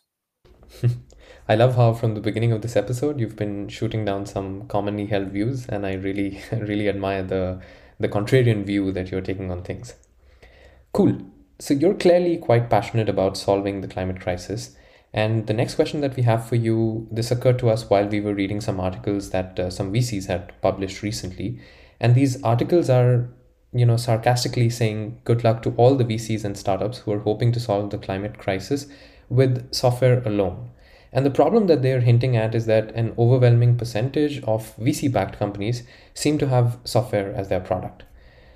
I 1.48 1.54
love 1.54 1.76
how 1.76 1.92
from 1.94 2.14
the 2.14 2.20
beginning 2.20 2.52
of 2.52 2.62
this 2.62 2.76
episode 2.76 3.20
you've 3.20 3.36
been 3.36 3.68
shooting 3.68 4.04
down 4.04 4.26
some 4.26 4.66
commonly 4.68 5.06
held 5.06 5.28
views, 5.28 5.66
and 5.68 5.86
I 5.86 5.94
really 5.94 6.42
really 6.52 6.88
admire 6.88 7.22
the 7.22 7.60
the 7.98 8.08
contrarian 8.08 8.64
view 8.64 8.92
that 8.92 9.10
you're 9.10 9.20
taking 9.20 9.50
on 9.50 9.62
things. 9.62 9.94
Cool. 10.92 11.18
So 11.60 11.74
you're 11.74 11.94
clearly 11.94 12.36
quite 12.38 12.70
passionate 12.70 13.08
about 13.08 13.36
solving 13.36 13.80
the 13.80 13.88
climate 13.88 14.20
crisis, 14.20 14.76
And 15.12 15.46
the 15.46 15.54
next 15.54 15.76
question 15.76 16.00
that 16.00 16.16
we 16.16 16.24
have 16.24 16.48
for 16.48 16.56
you 16.56 17.06
this 17.10 17.30
occurred 17.30 17.58
to 17.60 17.70
us 17.70 17.88
while 17.88 18.06
we 18.08 18.20
were 18.20 18.34
reading 18.34 18.60
some 18.60 18.80
articles 18.80 19.30
that 19.30 19.58
uh, 19.60 19.70
some 19.70 19.92
VCs 19.92 20.26
had 20.26 20.60
published 20.60 21.02
recently. 21.02 21.60
And 22.00 22.14
these 22.14 22.42
articles 22.42 22.90
are, 22.90 23.30
you 23.74 23.84
know, 23.84 23.96
sarcastically 23.96 24.70
saying 24.70 25.20
good 25.24 25.42
luck 25.42 25.62
to 25.62 25.74
all 25.76 25.96
the 25.96 26.04
VCs 26.04 26.44
and 26.44 26.56
startups 26.56 26.98
who 26.98 27.12
are 27.12 27.18
hoping 27.18 27.50
to 27.52 27.60
solve 27.60 27.90
the 27.90 27.98
climate 27.98 28.38
crisis 28.38 28.86
with 29.28 29.72
software 29.74 30.22
alone. 30.22 30.70
And 31.12 31.26
the 31.26 31.30
problem 31.30 31.66
that 31.66 31.82
they're 31.82 32.00
hinting 32.00 32.36
at 32.36 32.54
is 32.54 32.66
that 32.66 32.92
an 32.94 33.14
overwhelming 33.18 33.76
percentage 33.76 34.42
of 34.44 34.76
VC 34.76 35.10
backed 35.12 35.38
companies 35.38 35.82
seem 36.12 36.38
to 36.38 36.48
have 36.48 36.78
software 36.84 37.32
as 37.34 37.48
their 37.48 37.60
product. 37.60 38.04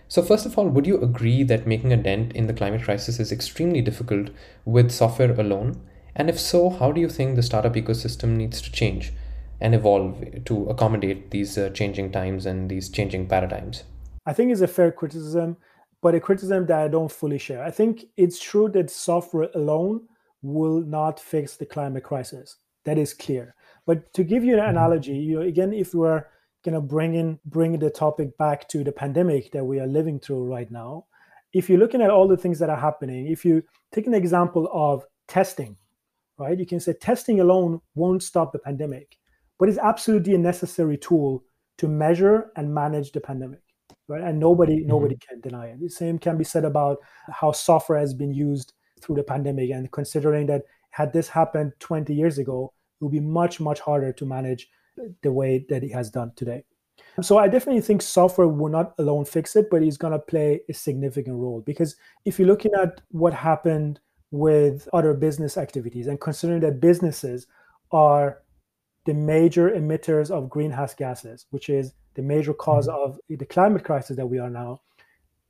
So, 0.06 0.22
first 0.22 0.46
of 0.46 0.56
all, 0.56 0.68
would 0.68 0.86
you 0.86 1.00
agree 1.00 1.42
that 1.42 1.66
making 1.66 1.92
a 1.92 1.96
dent 1.96 2.32
in 2.32 2.46
the 2.46 2.54
climate 2.54 2.82
crisis 2.82 3.20
is 3.20 3.30
extremely 3.30 3.80
difficult 3.80 4.30
with 4.64 4.90
software 4.90 5.32
alone? 5.32 5.80
And 6.16 6.30
if 6.30 6.40
so, 6.40 6.70
how 6.70 6.92
do 6.92 7.00
you 7.00 7.08
think 7.08 7.36
the 7.36 7.42
startup 7.42 7.74
ecosystem 7.74 8.30
needs 8.36 8.62
to 8.62 8.72
change 8.72 9.12
and 9.60 9.74
evolve 9.74 10.44
to 10.46 10.64
accommodate 10.68 11.30
these 11.30 11.58
uh, 11.58 11.70
changing 11.70 12.10
times 12.12 12.46
and 12.46 12.70
these 12.70 12.88
changing 12.88 13.28
paradigms? 13.28 13.84
I 14.28 14.34
think 14.34 14.52
it's 14.52 14.60
a 14.60 14.68
fair 14.68 14.92
criticism, 14.92 15.56
but 16.02 16.14
a 16.14 16.20
criticism 16.20 16.66
that 16.66 16.78
I 16.78 16.88
don't 16.88 17.10
fully 17.10 17.38
share. 17.38 17.64
I 17.64 17.70
think 17.70 18.04
it's 18.18 18.38
true 18.38 18.68
that 18.72 18.90
software 18.90 19.48
alone 19.54 20.02
will 20.42 20.82
not 20.82 21.18
fix 21.18 21.56
the 21.56 21.64
climate 21.64 22.04
crisis. 22.04 22.56
That 22.84 22.98
is 22.98 23.14
clear. 23.14 23.54
But 23.86 24.12
to 24.12 24.22
give 24.24 24.44
you 24.44 24.52
an 24.52 24.60
mm-hmm. 24.60 24.76
analogy, 24.76 25.16
you 25.16 25.36
know, 25.36 25.46
again, 25.46 25.72
if 25.72 25.94
we're 25.94 26.26
kind 26.62 26.76
of 26.76 26.86
bringing 26.86 27.38
bringing 27.46 27.80
the 27.80 27.88
topic 27.88 28.36
back 28.36 28.68
to 28.68 28.84
the 28.84 28.92
pandemic 28.92 29.50
that 29.52 29.64
we 29.64 29.80
are 29.80 29.86
living 29.86 30.20
through 30.20 30.44
right 30.44 30.70
now, 30.70 31.06
if 31.54 31.70
you're 31.70 31.78
looking 31.78 32.02
at 32.02 32.10
all 32.10 32.28
the 32.28 32.36
things 32.36 32.58
that 32.58 32.68
are 32.68 32.76
happening, 32.76 33.28
if 33.28 33.46
you 33.46 33.62
take 33.92 34.06
an 34.06 34.14
example 34.14 34.68
of 34.72 35.06
testing, 35.26 35.74
right? 36.38 36.58
You 36.58 36.66
can 36.66 36.80
say 36.80 36.92
testing 36.92 37.40
alone 37.40 37.80
won't 37.94 38.22
stop 38.22 38.52
the 38.52 38.58
pandemic, 38.58 39.16
but 39.58 39.70
it's 39.70 39.78
absolutely 39.78 40.34
a 40.34 40.38
necessary 40.38 40.98
tool 40.98 41.44
to 41.78 41.88
measure 41.88 42.50
and 42.56 42.74
manage 42.74 43.12
the 43.12 43.20
pandemic, 43.20 43.60
right? 44.08 44.22
And 44.22 44.40
nobody 44.40 44.78
mm-hmm. 44.78 44.88
nobody 44.88 45.16
can 45.16 45.40
deny 45.40 45.66
it. 45.66 45.80
The 45.80 45.88
same 45.88 46.18
can 46.18 46.36
be 46.36 46.44
said 46.44 46.64
about 46.64 46.98
how 47.30 47.52
software 47.52 47.98
has 47.98 48.14
been 48.14 48.32
used 48.32 48.72
through 49.00 49.16
the 49.16 49.22
pandemic, 49.22 49.70
and 49.70 49.90
considering 49.92 50.46
that 50.46 50.62
had 50.90 51.12
this 51.12 51.28
happened 51.28 51.72
20 51.78 52.12
years 52.14 52.38
ago, 52.38 52.72
it 53.00 53.04
would 53.04 53.12
be 53.12 53.20
much 53.20 53.60
much 53.60 53.80
harder 53.80 54.12
to 54.12 54.26
manage 54.26 54.68
the 55.22 55.32
way 55.32 55.64
that 55.68 55.84
it 55.84 55.92
has 55.92 56.10
done 56.10 56.32
today. 56.34 56.64
So 57.20 57.38
I 57.38 57.48
definitely 57.48 57.82
think 57.82 58.02
software 58.02 58.48
will 58.48 58.70
not 58.70 58.94
alone 58.98 59.24
fix 59.24 59.56
it, 59.56 59.70
but 59.70 59.82
it's 59.82 59.96
going 59.96 60.12
to 60.12 60.18
play 60.18 60.60
a 60.68 60.74
significant 60.74 61.36
role 61.36 61.60
because 61.60 61.96
if 62.24 62.38
you're 62.38 62.48
looking 62.48 62.72
at 62.80 63.00
what 63.10 63.34
happened 63.34 64.00
with 64.30 64.88
other 64.92 65.14
business 65.14 65.56
activities 65.56 66.06
and 66.06 66.20
considering 66.20 66.60
that 66.60 66.80
businesses 66.80 67.46
are 67.92 68.42
the 69.06 69.14
major 69.14 69.70
emitters 69.70 70.30
of 70.30 70.50
greenhouse 70.50 70.94
gases, 70.94 71.46
which 71.50 71.68
is 71.70 71.94
the 72.18 72.22
major 72.24 72.52
cause 72.52 72.88
mm-hmm. 72.88 73.12
of 73.12 73.38
the 73.38 73.46
climate 73.46 73.84
crisis 73.84 74.16
that 74.16 74.26
we 74.26 74.40
are 74.40 74.50
now, 74.50 74.80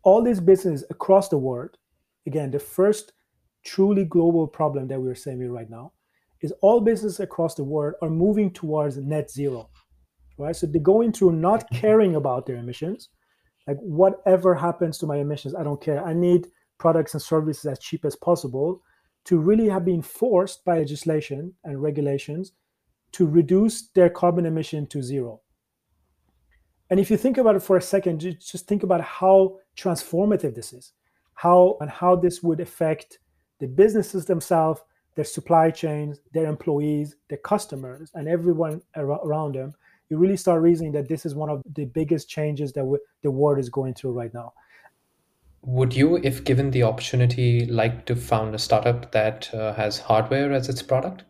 all 0.02 0.22
these 0.22 0.38
businesses 0.38 0.84
across 0.90 1.30
the 1.30 1.38
world, 1.38 1.78
again, 2.26 2.50
the 2.50 2.58
first 2.58 3.12
truly 3.64 4.04
global 4.04 4.46
problem 4.46 4.86
that 4.86 5.00
we're 5.00 5.14
seeing 5.14 5.50
right 5.50 5.70
now 5.70 5.92
is 6.42 6.52
all 6.60 6.82
businesses 6.82 7.20
across 7.20 7.54
the 7.54 7.64
world 7.64 7.94
are 8.02 8.10
moving 8.10 8.52
towards 8.52 8.98
net 8.98 9.30
zero, 9.30 9.70
right? 10.36 10.54
So 10.54 10.66
they're 10.66 10.82
going 10.82 11.12
through 11.12 11.32
not 11.32 11.60
mm-hmm. 11.60 11.76
caring 11.76 12.16
about 12.16 12.44
their 12.44 12.56
emissions, 12.56 13.08
like 13.66 13.78
whatever 13.78 14.54
happens 14.54 14.98
to 14.98 15.06
my 15.06 15.16
emissions, 15.16 15.54
I 15.54 15.64
don't 15.64 15.80
care. 15.80 16.04
I 16.04 16.12
need 16.12 16.48
products 16.76 17.14
and 17.14 17.22
services 17.22 17.64
as 17.64 17.78
cheap 17.78 18.04
as 18.04 18.14
possible 18.14 18.82
to 19.24 19.38
really 19.38 19.70
have 19.70 19.86
been 19.86 20.02
forced 20.02 20.66
by 20.66 20.76
legislation 20.76 21.54
and 21.64 21.82
regulations 21.82 22.52
to 23.12 23.26
reduce 23.26 23.88
their 23.94 24.10
carbon 24.10 24.44
emission 24.44 24.86
to 24.88 25.02
zero. 25.02 25.40
And 26.90 26.98
if 26.98 27.10
you 27.10 27.16
think 27.16 27.38
about 27.38 27.56
it 27.56 27.62
for 27.62 27.76
a 27.76 27.82
second, 27.82 28.20
just 28.20 28.66
think 28.66 28.82
about 28.82 29.00
how 29.02 29.58
transformative 29.76 30.54
this 30.54 30.72
is, 30.72 30.92
how 31.34 31.76
and 31.80 31.90
how 31.90 32.16
this 32.16 32.42
would 32.42 32.60
affect 32.60 33.18
the 33.58 33.66
businesses 33.66 34.24
themselves, 34.24 34.80
their 35.14 35.24
supply 35.24 35.70
chains, 35.70 36.20
their 36.32 36.46
employees, 36.46 37.16
their 37.28 37.38
customers, 37.38 38.10
and 38.14 38.28
everyone 38.28 38.80
around 38.96 39.54
them. 39.54 39.74
You 40.08 40.16
really 40.16 40.36
start 40.36 40.62
reasoning 40.62 40.92
that 40.92 41.08
this 41.08 41.26
is 41.26 41.34
one 41.34 41.50
of 41.50 41.62
the 41.74 41.84
biggest 41.84 42.30
changes 42.30 42.72
that 42.72 42.98
the 43.22 43.30
world 43.30 43.58
is 43.58 43.68
going 43.68 43.94
through 43.94 44.12
right 44.12 44.32
now 44.32 44.54
would 45.62 45.94
you, 45.94 46.16
if 46.16 46.44
given 46.44 46.70
the 46.70 46.82
opportunity, 46.82 47.66
like 47.66 48.06
to 48.06 48.16
found 48.16 48.54
a 48.54 48.58
startup 48.58 49.12
that 49.12 49.52
uh, 49.54 49.74
has 49.74 49.98
hardware 49.98 50.52
as 50.52 50.68
its 50.68 50.82
product? 50.82 51.24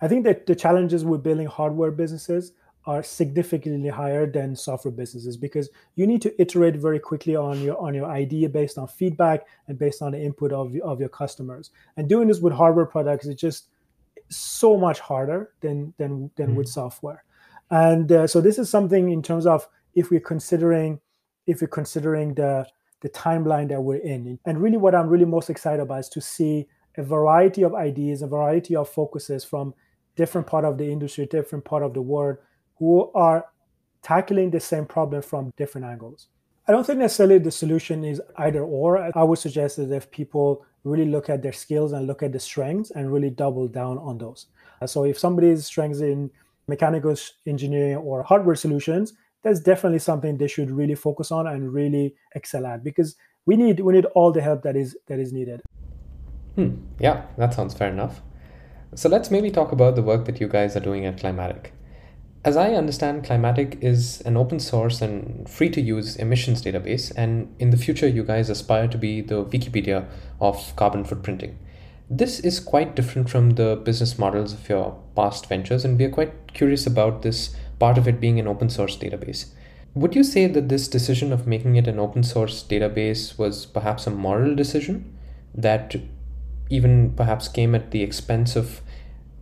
I 0.00 0.08
think 0.08 0.24
that 0.24 0.46
the 0.46 0.54
challenges 0.54 1.04
with 1.04 1.22
building 1.22 1.46
hardware 1.46 1.90
businesses 1.90 2.52
are 2.86 3.02
significantly 3.02 3.90
higher 3.90 4.26
than 4.26 4.56
software 4.56 4.92
businesses 4.92 5.36
because 5.36 5.68
you 5.96 6.06
need 6.06 6.22
to 6.22 6.40
iterate 6.40 6.76
very 6.76 6.98
quickly 6.98 7.36
on 7.36 7.60
your 7.60 7.78
on 7.78 7.94
your 7.94 8.06
idea 8.06 8.48
based 8.48 8.78
on 8.78 8.88
feedback 8.88 9.46
and 9.68 9.78
based 9.78 10.00
on 10.00 10.12
the 10.12 10.20
input 10.20 10.52
of, 10.52 10.74
of 10.82 10.98
your 10.98 11.08
customers. 11.08 11.70
And 11.96 12.08
doing 12.08 12.28
this 12.28 12.40
with 12.40 12.54
hardware 12.54 12.86
products 12.86 13.26
is 13.26 13.34
just 13.34 13.68
so 14.28 14.76
much 14.76 15.00
harder 15.00 15.50
than 15.60 15.92
than 15.98 16.30
than 16.36 16.48
mm-hmm. 16.48 16.56
with 16.56 16.68
software. 16.68 17.24
And 17.70 18.10
uh, 18.10 18.26
so 18.26 18.40
this 18.40 18.58
is 18.58 18.70
something 18.70 19.10
in 19.10 19.22
terms 19.22 19.46
of 19.46 19.68
if 19.94 20.10
we're 20.10 20.20
considering 20.20 21.00
if 21.46 21.60
you're 21.60 21.68
considering 21.68 22.34
the 22.34 22.66
the 23.00 23.08
timeline 23.08 23.68
that 23.68 23.80
we're 23.80 23.96
in. 23.96 24.38
And 24.44 24.62
really, 24.62 24.76
what 24.76 24.94
I'm 24.94 25.08
really 25.08 25.24
most 25.24 25.50
excited 25.50 25.80
about 25.80 26.00
is 26.00 26.08
to 26.10 26.20
see 26.20 26.66
a 26.96 27.02
variety 27.02 27.62
of 27.62 27.74
ideas, 27.74 28.22
a 28.22 28.26
variety 28.26 28.76
of 28.76 28.88
focuses 28.88 29.44
from 29.44 29.74
different 30.16 30.46
part 30.46 30.64
of 30.64 30.76
the 30.76 30.90
industry, 30.90 31.26
different 31.26 31.64
part 31.64 31.82
of 31.82 31.94
the 31.94 32.02
world, 32.02 32.36
who 32.80 33.12
are 33.14 33.46
tackling 34.02 34.50
the 34.50 34.58
same 34.58 34.86
problem 34.86 35.22
from 35.22 35.52
different 35.56 35.86
angles. 35.86 36.28
I 36.66 36.72
don't 36.72 36.84
think 36.84 36.98
necessarily 36.98 37.38
the 37.38 37.50
solution 37.50 38.04
is 38.04 38.20
either 38.38 38.62
or. 38.62 39.16
I 39.16 39.22
would 39.22 39.38
suggest 39.38 39.76
that 39.76 39.92
if 39.92 40.10
people 40.10 40.64
really 40.84 41.04
look 41.04 41.28
at 41.28 41.42
their 41.42 41.52
skills 41.52 41.92
and 41.92 42.06
look 42.06 42.22
at 42.22 42.32
the 42.32 42.40
strengths 42.40 42.90
and 42.90 43.12
really 43.12 43.30
double 43.30 43.68
down 43.68 43.98
on 43.98 44.18
those. 44.18 44.46
So 44.86 45.04
if 45.04 45.18
somebody's 45.18 45.66
strengths 45.66 46.00
in 46.00 46.30
mechanical 46.66 47.14
engineering 47.46 47.96
or 47.96 48.22
hardware 48.22 48.54
solutions, 48.54 49.12
that's 49.42 49.60
definitely 49.60 49.98
something 49.98 50.36
they 50.36 50.48
should 50.48 50.70
really 50.70 50.94
focus 50.94 51.30
on 51.30 51.46
and 51.46 51.72
really 51.72 52.14
excel 52.34 52.66
at 52.66 52.84
because 52.84 53.16
we 53.46 53.56
need 53.56 53.80
we 53.80 53.92
need 53.92 54.06
all 54.14 54.32
the 54.32 54.40
help 54.40 54.62
that 54.62 54.76
is 54.76 54.96
that 55.08 55.18
is 55.18 55.32
needed. 55.32 55.60
Hmm. 56.56 56.76
Yeah, 56.98 57.26
that 57.36 57.54
sounds 57.54 57.74
fair 57.74 57.90
enough. 57.90 58.22
So 58.94 59.08
let's 59.08 59.30
maybe 59.30 59.50
talk 59.50 59.72
about 59.72 59.94
the 59.94 60.02
work 60.02 60.24
that 60.26 60.40
you 60.40 60.48
guys 60.48 60.76
are 60.76 60.80
doing 60.80 61.06
at 61.06 61.16
Climatiq. 61.16 61.70
As 62.42 62.56
I 62.56 62.72
understand, 62.72 63.22
Climatiq 63.22 63.82
is 63.82 64.22
an 64.22 64.38
open 64.38 64.60
source 64.60 65.02
and 65.02 65.46
free 65.46 65.68
to 65.70 65.80
use 65.80 66.16
emissions 66.16 66.62
database, 66.62 67.12
and 67.14 67.54
in 67.58 67.68
the 67.68 67.76
future, 67.76 68.08
you 68.08 68.24
guys 68.24 68.48
aspire 68.48 68.88
to 68.88 68.96
be 68.96 69.20
the 69.20 69.44
Wikipedia 69.44 70.06
of 70.40 70.74
carbon 70.74 71.04
footprinting. 71.04 71.56
This 72.08 72.40
is 72.40 72.58
quite 72.58 72.96
different 72.96 73.28
from 73.28 73.50
the 73.50 73.76
business 73.76 74.18
models 74.18 74.54
of 74.54 74.66
your 74.70 74.98
past 75.14 75.50
ventures, 75.50 75.84
and 75.84 75.98
we 75.98 76.06
are 76.06 76.10
quite 76.10 76.54
curious 76.54 76.86
about 76.86 77.20
this 77.20 77.54
part 77.78 77.98
of 77.98 78.08
it 78.08 78.20
being 78.20 78.40
an 78.40 78.48
open 78.48 78.70
source 78.70 78.96
database. 78.96 79.50
Would 79.92 80.16
you 80.16 80.24
say 80.24 80.46
that 80.46 80.70
this 80.70 80.88
decision 80.88 81.34
of 81.34 81.46
making 81.46 81.76
it 81.76 81.86
an 81.86 81.98
open 81.98 82.22
source 82.22 82.64
database 82.64 83.36
was 83.36 83.66
perhaps 83.66 84.06
a 84.06 84.10
moral 84.10 84.54
decision 84.54 85.14
that 85.54 85.94
even 86.70 87.12
perhaps 87.12 87.48
came 87.48 87.74
at 87.74 87.90
the 87.90 88.02
expense 88.02 88.56
of 88.56 88.80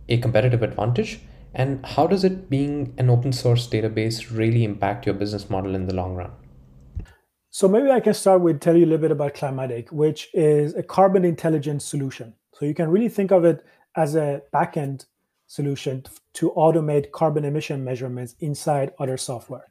a 0.09 0.17
competitive 0.17 0.63
advantage? 0.63 1.21
And 1.53 1.85
how 1.85 2.07
does 2.07 2.23
it 2.23 2.49
being 2.49 2.93
an 2.97 3.09
open 3.09 3.33
source 3.33 3.67
database 3.67 4.35
really 4.35 4.63
impact 4.63 5.05
your 5.05 5.15
business 5.15 5.49
model 5.49 5.75
in 5.75 5.87
the 5.87 5.95
long 5.95 6.15
run? 6.15 6.31
So 7.49 7.67
maybe 7.67 7.89
I 7.89 7.99
can 7.99 8.13
start 8.13 8.41
with 8.41 8.59
tell 8.59 8.77
you 8.77 8.85
a 8.85 8.87
little 8.87 9.01
bit 9.01 9.11
about 9.11 9.33
Climatiq, 9.33 9.91
which 9.91 10.29
is 10.33 10.75
a 10.75 10.83
carbon 10.83 11.25
intelligence 11.25 11.83
solution. 11.83 12.35
So 12.53 12.65
you 12.65 12.75
can 12.75 12.89
really 12.89 13.09
think 13.09 13.31
of 13.31 13.43
it 13.43 13.65
as 13.95 14.15
a 14.15 14.41
backend 14.53 15.05
solution 15.47 16.03
to 16.33 16.51
automate 16.55 17.11
carbon 17.11 17.43
emission 17.43 17.83
measurements 17.83 18.35
inside 18.39 18.93
other 18.99 19.17
software. 19.17 19.65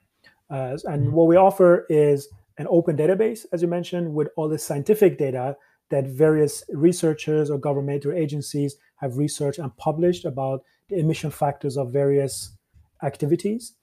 Uh, 0.50 0.76
and 0.84 1.04
mm-hmm. 1.04 1.12
what 1.12 1.28
we 1.28 1.36
offer 1.36 1.86
is 1.88 2.28
an 2.58 2.66
open 2.68 2.96
database, 2.96 3.46
as 3.52 3.62
you 3.62 3.68
mentioned, 3.68 4.12
with 4.12 4.28
all 4.36 4.48
the 4.48 4.58
scientific 4.58 5.16
data 5.16 5.56
that 5.90 6.06
various 6.06 6.64
researchers 6.70 7.50
or 7.50 7.58
governmental 7.58 8.12
agencies 8.12 8.76
have 8.96 9.16
researched 9.16 9.60
and 9.60 9.74
published 9.76 10.24
about 10.24 10.62
the 10.88 10.98
emission 10.98 11.30
factors 11.30 11.76
of 11.76 11.92
various 11.92 12.56
activities. 13.02 13.74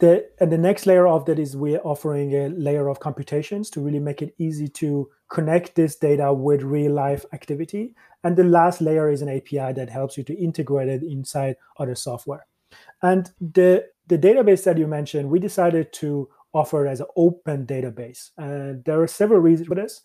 The, 0.00 0.28
and 0.40 0.50
the 0.50 0.58
next 0.58 0.86
layer 0.86 1.06
of 1.06 1.26
that 1.26 1.38
is 1.38 1.56
we're 1.56 1.78
offering 1.78 2.34
a 2.34 2.48
layer 2.48 2.88
of 2.88 2.98
computations 2.98 3.70
to 3.70 3.80
really 3.80 4.00
make 4.00 4.20
it 4.20 4.34
easy 4.36 4.66
to 4.68 5.08
connect 5.30 5.76
this 5.76 5.94
data 5.94 6.32
with 6.32 6.62
real 6.62 6.92
life 6.92 7.24
activity. 7.32 7.94
And 8.24 8.36
the 8.36 8.44
last 8.44 8.80
layer 8.80 9.10
is 9.10 9.22
an 9.22 9.28
API 9.28 9.72
that 9.74 9.90
helps 9.90 10.18
you 10.18 10.24
to 10.24 10.34
integrate 10.34 10.88
it 10.88 11.02
inside 11.04 11.54
other 11.78 11.94
software. 11.94 12.46
And 13.02 13.30
the, 13.40 13.86
the 14.08 14.18
database 14.18 14.64
that 14.64 14.76
you 14.76 14.88
mentioned, 14.88 15.30
we 15.30 15.38
decided 15.38 15.92
to 15.94 16.28
offer 16.52 16.86
as 16.86 17.00
an 17.00 17.06
open 17.16 17.66
database. 17.66 18.30
And 18.36 18.84
there 18.84 19.00
are 19.00 19.06
several 19.06 19.40
reasons 19.40 19.68
for 19.68 19.74
this. 19.74 20.02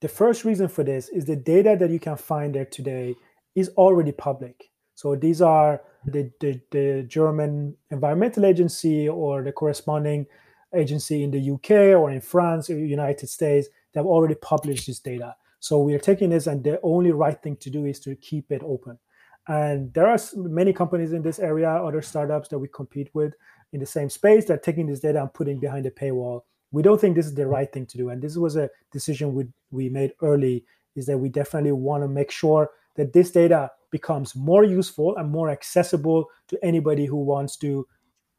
The 0.00 0.08
first 0.08 0.44
reason 0.44 0.68
for 0.68 0.84
this 0.84 1.08
is 1.08 1.24
the 1.24 1.36
data 1.36 1.76
that 1.78 1.90
you 1.90 1.98
can 1.98 2.16
find 2.16 2.54
there 2.54 2.64
today 2.64 3.14
is 3.54 3.70
already 3.70 4.12
public. 4.12 4.70
So 4.98 5.14
these 5.14 5.40
are 5.40 5.80
the, 6.06 6.28
the, 6.40 6.60
the 6.72 7.04
German 7.06 7.76
Environmental 7.92 8.44
Agency 8.44 9.08
or 9.08 9.44
the 9.44 9.52
corresponding 9.52 10.26
agency 10.74 11.22
in 11.22 11.30
the 11.30 11.52
UK 11.52 11.70
or 11.96 12.10
in 12.10 12.20
France 12.20 12.68
or 12.68 12.76
United 12.76 13.28
States 13.28 13.68
that 13.92 14.00
have 14.00 14.06
already 14.06 14.34
published 14.34 14.88
this 14.88 14.98
data. 14.98 15.36
So 15.60 15.78
we 15.78 15.94
are 15.94 16.00
taking 16.00 16.30
this, 16.30 16.48
and 16.48 16.64
the 16.64 16.80
only 16.82 17.12
right 17.12 17.40
thing 17.40 17.54
to 17.58 17.70
do 17.70 17.84
is 17.84 18.00
to 18.00 18.16
keep 18.16 18.50
it 18.50 18.60
open. 18.64 18.98
And 19.46 19.94
there 19.94 20.08
are 20.08 20.18
many 20.34 20.72
companies 20.72 21.12
in 21.12 21.22
this 21.22 21.38
area, 21.38 21.70
other 21.70 22.02
startups 22.02 22.48
that 22.48 22.58
we 22.58 22.66
compete 22.66 23.10
with 23.14 23.34
in 23.72 23.78
the 23.78 23.86
same 23.86 24.10
space 24.10 24.46
that 24.46 24.54
are 24.54 24.62
taking 24.62 24.88
this 24.88 24.98
data 24.98 25.20
and 25.20 25.32
putting 25.32 25.60
behind 25.60 25.86
a 25.86 25.92
paywall. 25.92 26.40
We 26.72 26.82
don't 26.82 27.00
think 27.00 27.14
this 27.14 27.26
is 27.26 27.36
the 27.36 27.46
right 27.46 27.72
thing 27.72 27.86
to 27.86 27.98
do. 27.98 28.08
And 28.08 28.20
this 28.20 28.36
was 28.36 28.56
a 28.56 28.68
decision 28.90 29.32
we, 29.32 29.44
we 29.70 29.90
made 29.90 30.14
early 30.22 30.64
is 30.96 31.06
that 31.06 31.18
we 31.18 31.28
definitely 31.28 31.70
want 31.70 32.02
to 32.02 32.08
make 32.08 32.32
sure 32.32 32.70
that 32.98 33.14
this 33.14 33.30
data 33.30 33.70
becomes 33.90 34.36
more 34.36 34.64
useful 34.64 35.16
and 35.16 35.30
more 35.30 35.48
accessible 35.48 36.26
to 36.48 36.58
anybody 36.62 37.06
who 37.06 37.16
wants 37.16 37.56
to 37.56 37.86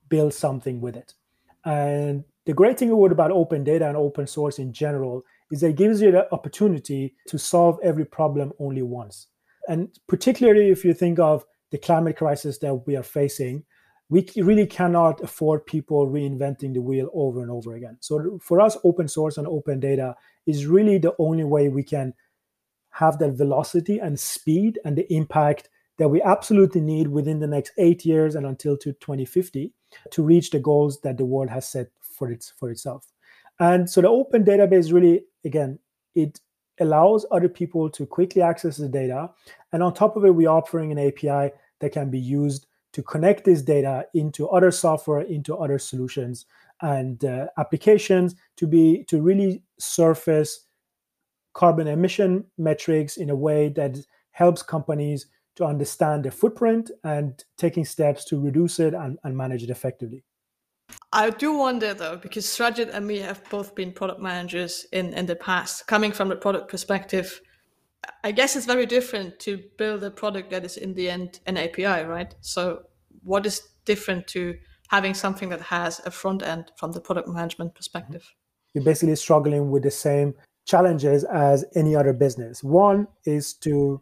build 0.09 0.33
something 0.33 0.81
with 0.81 0.95
it. 0.95 1.15
And 1.65 2.23
the 2.45 2.53
great 2.53 2.77
thing 2.77 2.91
about 2.91 3.31
open 3.31 3.63
data 3.63 3.87
and 3.87 3.97
open 3.97 4.27
source 4.27 4.59
in 4.59 4.71
general 4.73 5.23
is 5.51 5.61
that 5.61 5.69
it 5.69 5.75
gives 5.75 6.01
you 6.01 6.11
the 6.11 6.31
opportunity 6.31 7.15
to 7.27 7.39
solve 7.39 7.79
every 7.81 8.05
problem 8.05 8.53
only 8.59 8.83
once. 8.83 9.27
And 9.67 9.89
particularly 10.07 10.69
if 10.69 10.85
you 10.85 10.93
think 10.93 11.19
of 11.19 11.45
the 11.71 11.77
climate 11.77 12.17
crisis 12.17 12.57
that 12.59 12.75
we 12.85 12.95
are 12.95 13.03
facing, 13.03 13.63
we 14.09 14.27
really 14.35 14.65
cannot 14.65 15.21
afford 15.21 15.65
people 15.65 16.07
reinventing 16.07 16.73
the 16.73 16.81
wheel 16.81 17.09
over 17.13 17.41
and 17.41 17.51
over 17.51 17.75
again. 17.75 17.97
So 17.99 18.39
for 18.41 18.59
us, 18.59 18.75
open 18.83 19.07
source 19.07 19.37
and 19.37 19.47
open 19.47 19.79
data 19.79 20.15
is 20.47 20.65
really 20.65 20.97
the 20.97 21.13
only 21.19 21.43
way 21.43 21.69
we 21.69 21.83
can 21.83 22.13
have 22.91 23.19
that 23.19 23.33
velocity 23.33 23.99
and 23.99 24.19
speed 24.19 24.79
and 24.85 24.97
the 24.97 25.11
impact 25.13 25.69
that 25.97 26.09
we 26.09 26.21
absolutely 26.21 26.81
need 26.81 27.07
within 27.07 27.39
the 27.39 27.47
next 27.47 27.73
eight 27.77 28.05
years 28.05 28.35
and 28.35 28.45
until 28.45 28.77
to 28.77 28.93
2050 28.93 29.73
to 30.11 30.23
reach 30.23 30.49
the 30.49 30.59
goals 30.59 31.01
that 31.01 31.17
the 31.17 31.25
world 31.25 31.49
has 31.49 31.67
set 31.67 31.87
for 32.01 32.31
its 32.31 32.53
for 32.57 32.69
itself. 32.69 33.11
And 33.59 33.89
so 33.89 34.01
the 34.01 34.07
open 34.07 34.43
database 34.43 34.93
really, 34.93 35.23
again, 35.43 35.79
it 36.15 36.39
allows 36.79 37.25
other 37.31 37.49
people 37.49 37.89
to 37.89 38.05
quickly 38.05 38.41
access 38.41 38.77
the 38.77 38.87
data. 38.87 39.29
And 39.73 39.83
on 39.83 39.93
top 39.93 40.15
of 40.15 40.25
it, 40.25 40.33
we're 40.33 40.49
offering 40.49 40.91
an 40.91 40.99
API 40.99 41.53
that 41.79 41.91
can 41.91 42.09
be 42.09 42.19
used 42.19 42.67
to 42.93 43.03
connect 43.03 43.45
this 43.45 43.61
data 43.61 44.05
into 44.13 44.47
other 44.47 44.71
software, 44.71 45.21
into 45.21 45.55
other 45.55 45.77
solutions 45.77 46.45
and 46.81 47.23
uh, 47.25 47.47
applications 47.57 48.35
to 48.55 48.65
be 48.65 49.03
to 49.05 49.21
really 49.21 49.61
surface 49.77 50.65
carbon 51.53 51.87
emission 51.87 52.45
metrics 52.57 53.17
in 53.17 53.29
a 53.29 53.35
way 53.35 53.69
that 53.69 53.97
helps 54.31 54.61
companies 54.61 55.27
to 55.55 55.65
understand 55.65 56.23
their 56.23 56.31
footprint 56.31 56.89
and 57.03 57.43
taking 57.57 57.83
steps 57.83 58.23
to 58.25 58.39
reduce 58.39 58.79
it 58.79 58.93
and, 58.93 59.19
and 59.23 59.35
manage 59.35 59.63
it 59.63 59.69
effectively. 59.69 60.23
I 61.11 61.29
do 61.31 61.57
wonder 61.57 61.93
though, 61.93 62.17
because 62.17 62.45
Srajit 62.45 62.93
and 62.93 63.05
me 63.05 63.19
have 63.19 63.47
both 63.49 63.75
been 63.75 63.91
product 63.91 64.21
managers 64.21 64.85
in, 64.91 65.13
in 65.13 65.25
the 65.25 65.35
past. 65.35 65.87
Coming 65.87 66.11
from 66.11 66.31
a 66.31 66.35
product 66.35 66.69
perspective, 66.69 67.41
I 68.23 68.31
guess 68.31 68.55
it's 68.55 68.65
very 68.65 68.85
different 68.85 69.39
to 69.39 69.63
build 69.77 70.03
a 70.03 70.11
product 70.11 70.49
that 70.51 70.63
is 70.63 70.77
in 70.77 70.93
the 70.93 71.09
end 71.09 71.39
an 71.45 71.57
API, 71.57 72.05
right? 72.05 72.33
So, 72.41 72.83
what 73.23 73.45
is 73.45 73.61
different 73.85 74.27
to 74.27 74.57
having 74.89 75.13
something 75.13 75.49
that 75.49 75.61
has 75.61 75.99
a 76.05 76.11
front 76.11 76.41
end 76.41 76.71
from 76.77 76.91
the 76.91 77.01
product 77.01 77.27
management 77.27 77.75
perspective? 77.75 78.33
You're 78.73 78.83
basically 78.83 79.15
struggling 79.15 79.71
with 79.71 79.83
the 79.83 79.91
same 79.91 80.35
challenges 80.69 81.23
as 81.23 81.65
any 81.75 81.95
other 81.95 82.13
business. 82.13 82.63
One 82.63 83.07
is 83.25 83.53
to 83.65 84.01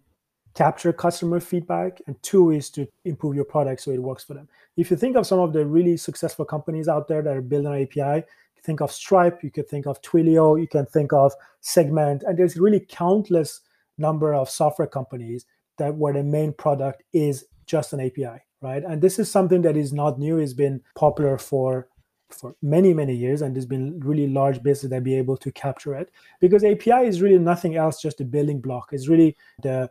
capture 0.54 0.92
customer 0.92 1.40
feedback, 1.40 2.02
and 2.08 2.22
two 2.24 2.52
is 2.52 2.70
to 2.72 2.88
improve 3.06 3.36
your 3.36 3.46
product 3.46 3.82
so 3.82 3.92
it 3.92 4.02
works 4.02 4.24
for 4.24 4.34
them. 4.34 4.50
If 4.76 4.92
you 4.92 4.98
think 4.98 5.16
of 5.16 5.26
some 5.26 5.40
of 5.40 5.54
the 5.54 5.66
really 5.66 5.98
successful 5.98 6.46
companies 6.46 6.88
out 6.88 7.08
there 7.08 7.22
that 7.22 7.38
are 7.38 7.42
building 7.42 7.74
an 7.74 7.84
API, 7.84 8.26
think 8.64 8.82
of 8.82 8.92
Stripe, 8.92 9.44
you 9.44 9.52
could 9.52 9.70
think 9.70 9.86
of 9.88 10.02
Twilio, 10.02 10.60
you 10.60 10.68
can 10.68 10.86
think 10.86 11.14
of 11.14 11.32
Segment, 11.62 12.24
and 12.24 12.38
there's 12.38 12.58
really 12.58 12.86
countless 12.90 13.62
number 13.98 14.34
of 14.34 14.50
software 14.50 14.88
companies 14.88 15.46
that 15.78 15.96
where 15.96 16.14
the 16.14 16.24
main 16.24 16.52
product 16.54 17.04
is 17.14 17.46
just 17.66 17.94
an 17.94 18.02
API, 18.02 18.42
right? 18.62 18.84
And 18.84 19.02
this 19.02 19.20
is 19.20 19.32
something 19.32 19.62
that 19.62 19.78
is 19.78 19.94
not 19.94 20.20
new; 20.20 20.38
it's 20.38 20.54
been 20.54 20.82
popular 20.96 21.38
for 21.38 21.88
for 22.30 22.56
many 22.62 22.94
many 22.94 23.16
years 23.16 23.42
and 23.42 23.56
there's 23.56 23.66
been 23.66 24.00
really 24.00 24.28
large 24.28 24.62
business 24.62 24.90
that 24.90 25.04
be 25.04 25.16
able 25.16 25.38
to 25.38 25.52
capture 25.52 25.96
it. 25.96 26.12
Because 26.40 26.64
api 26.64 27.08
is 27.08 27.22
really 27.22 27.40
nothing 27.40 27.76
else 27.76 28.02
just 28.02 28.22
a 28.22 28.26
building 28.26 28.60
block. 28.60 28.90
It's 28.92 29.08
really 29.08 29.36
the, 29.64 29.90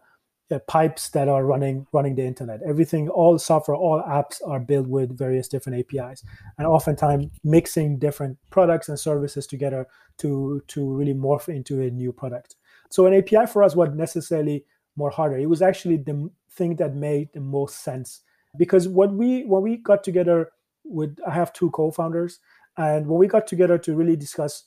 the 0.48 0.60
pipes 0.60 1.10
that 1.10 1.28
are 1.28 1.44
running 1.44 1.86
running 1.92 2.14
the 2.14 2.24
internet. 2.24 2.60
Everything 2.66 3.08
all 3.08 3.38
software 3.38 3.76
all 3.76 4.02
apps 4.02 4.36
are 4.46 4.60
built 4.60 4.86
with 4.86 5.16
various 5.16 5.48
different 5.48 5.78
apis 5.78 6.22
and 6.58 6.66
oftentimes 6.66 7.26
mixing 7.42 7.98
different 7.98 8.38
products 8.50 8.88
and 8.88 8.98
services 8.98 9.46
together 9.46 9.86
to 10.18 10.62
to 10.68 10.94
really 10.94 11.14
morph 11.14 11.48
into 11.48 11.80
a 11.80 11.90
new 11.90 12.12
product. 12.12 12.56
So 12.90 13.06
an 13.06 13.14
api 13.14 13.46
for 13.46 13.62
us 13.62 13.74
was 13.74 13.90
necessarily 13.94 14.64
more 14.96 15.10
harder. 15.10 15.36
It 15.36 15.48
was 15.48 15.62
actually 15.62 15.98
the 15.98 16.30
thing 16.50 16.76
that 16.76 16.94
made 16.94 17.32
the 17.32 17.40
most 17.40 17.82
sense. 17.82 18.20
Because 18.56 18.88
when 18.88 19.16
we 19.16 19.44
when 19.44 19.62
we 19.62 19.76
got 19.76 20.02
together 20.04 20.50
with 20.88 21.18
I 21.26 21.32
have 21.32 21.52
two 21.52 21.70
co-founders, 21.70 22.40
and 22.76 23.06
when 23.06 23.18
we 23.18 23.26
got 23.26 23.46
together 23.46 23.78
to 23.78 23.94
really 23.94 24.16
discuss 24.16 24.64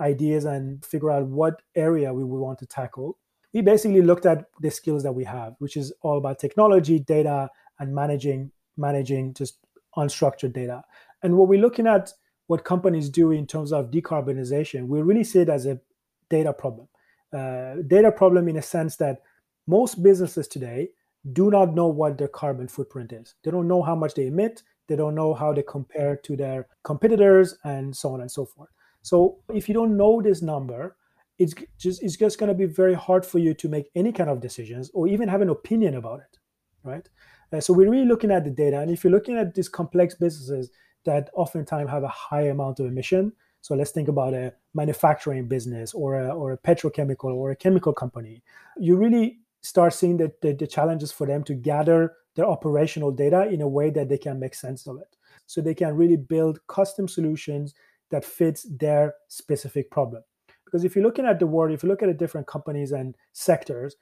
ideas 0.00 0.44
and 0.44 0.84
figure 0.84 1.10
out 1.10 1.26
what 1.26 1.62
area 1.74 2.12
we 2.12 2.24
would 2.24 2.40
want 2.40 2.58
to 2.58 2.66
tackle, 2.66 3.18
we 3.52 3.60
basically 3.60 4.02
looked 4.02 4.26
at 4.26 4.46
the 4.60 4.70
skills 4.70 5.02
that 5.04 5.12
we 5.12 5.24
have, 5.24 5.54
which 5.58 5.76
is 5.76 5.92
all 6.02 6.18
about 6.18 6.38
technology, 6.38 6.98
data, 6.98 7.48
and 7.78 7.94
managing 7.94 8.50
managing 8.76 9.32
just 9.34 9.58
unstructured 9.96 10.52
data. 10.52 10.82
And 11.22 11.36
what 11.36 11.48
we're 11.48 11.60
looking 11.60 11.86
at 11.86 12.12
what 12.46 12.64
companies 12.64 13.08
do 13.08 13.30
in 13.30 13.46
terms 13.46 13.72
of 13.72 13.90
decarbonization, 13.90 14.86
we 14.88 15.00
really 15.00 15.24
see 15.24 15.40
it 15.40 15.48
as 15.48 15.66
a 15.66 15.80
data 16.28 16.52
problem. 16.52 16.88
Uh, 17.32 17.76
data 17.86 18.12
problem 18.12 18.48
in 18.48 18.56
a 18.56 18.62
sense 18.62 18.96
that 18.96 19.22
most 19.66 20.02
businesses 20.02 20.46
today 20.46 20.90
do 21.32 21.50
not 21.50 21.74
know 21.74 21.86
what 21.86 22.18
their 22.18 22.28
carbon 22.28 22.68
footprint 22.68 23.12
is. 23.12 23.34
They 23.42 23.50
don't 23.50 23.68
know 23.68 23.82
how 23.82 23.94
much 23.94 24.14
they 24.14 24.26
emit. 24.26 24.62
They 24.86 24.96
don't 24.96 25.14
know 25.14 25.34
how 25.34 25.52
they 25.52 25.62
compare 25.62 26.16
to 26.16 26.36
their 26.36 26.66
competitors 26.82 27.56
and 27.64 27.94
so 27.96 28.12
on 28.14 28.20
and 28.20 28.30
so 28.30 28.44
forth. 28.44 28.70
So 29.02 29.38
if 29.52 29.68
you 29.68 29.74
don't 29.74 29.96
know 29.96 30.22
this 30.22 30.42
number, 30.42 30.96
it's 31.38 31.54
just 31.78 32.02
it's 32.02 32.16
just 32.16 32.38
going 32.38 32.48
to 32.48 32.54
be 32.54 32.66
very 32.66 32.94
hard 32.94 33.26
for 33.26 33.38
you 33.38 33.54
to 33.54 33.68
make 33.68 33.90
any 33.94 34.12
kind 34.12 34.30
of 34.30 34.40
decisions 34.40 34.90
or 34.94 35.08
even 35.08 35.28
have 35.28 35.42
an 35.42 35.48
opinion 35.48 35.96
about 35.96 36.20
it, 36.20 36.38
right? 36.84 37.08
Uh, 37.52 37.60
so 37.60 37.72
we're 37.72 37.90
really 37.90 38.06
looking 38.06 38.30
at 38.30 38.44
the 38.44 38.50
data, 38.50 38.80
and 38.80 38.90
if 38.90 39.04
you're 39.04 39.12
looking 39.12 39.36
at 39.36 39.54
these 39.54 39.68
complex 39.68 40.14
businesses 40.14 40.70
that 41.04 41.30
oftentimes 41.34 41.90
have 41.90 42.02
a 42.02 42.08
high 42.08 42.42
amount 42.42 42.80
of 42.80 42.86
emission, 42.86 43.32
so 43.60 43.74
let's 43.74 43.90
think 43.90 44.08
about 44.08 44.34
a 44.34 44.52
manufacturing 44.74 45.48
business 45.48 45.92
or 45.92 46.20
a, 46.20 46.28
or 46.28 46.52
a 46.52 46.58
petrochemical 46.58 47.34
or 47.34 47.50
a 47.50 47.56
chemical 47.56 47.92
company. 47.92 48.42
You 48.78 48.96
really 48.96 49.38
start 49.62 49.94
seeing 49.94 50.18
the, 50.18 50.32
the, 50.42 50.52
the 50.52 50.66
challenges 50.66 51.10
for 51.10 51.26
them 51.26 51.42
to 51.44 51.54
gather 51.54 52.12
their 52.34 52.46
operational 52.46 53.10
data 53.10 53.48
in 53.48 53.60
a 53.60 53.68
way 53.68 53.90
that 53.90 54.08
they 54.08 54.18
can 54.18 54.38
make 54.38 54.54
sense 54.54 54.86
of 54.86 54.98
it. 54.98 55.16
So 55.46 55.60
they 55.60 55.74
can 55.74 55.94
really 55.94 56.16
build 56.16 56.66
custom 56.66 57.06
solutions 57.06 57.74
that 58.10 58.24
fits 58.24 58.66
their 58.78 59.14
specific 59.28 59.90
problem. 59.90 60.22
Because 60.64 60.84
if 60.84 60.94
you're 60.94 61.04
looking 61.04 61.26
at 61.26 61.38
the 61.38 61.46
world, 61.46 61.72
if 61.72 61.82
you 61.82 61.88
look 61.88 62.02
at 62.02 62.08
the 62.08 62.14
different 62.14 62.46
companies 62.46 62.92
and 62.92 63.14
sectors, 63.32 63.96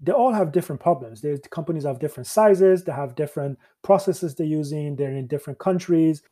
they 0.00 0.12
all 0.12 0.32
have 0.32 0.52
different 0.52 0.80
problems. 0.80 1.20
There's 1.20 1.40
companies 1.50 1.84
have 1.84 1.98
different 1.98 2.26
sizes, 2.26 2.84
they 2.84 2.92
have 2.92 3.14
different 3.14 3.58
processes 3.82 4.34
they're 4.34 4.46
using, 4.46 4.96
they're 4.96 5.12
in 5.12 5.26
different 5.26 5.58
countries. 5.58 6.22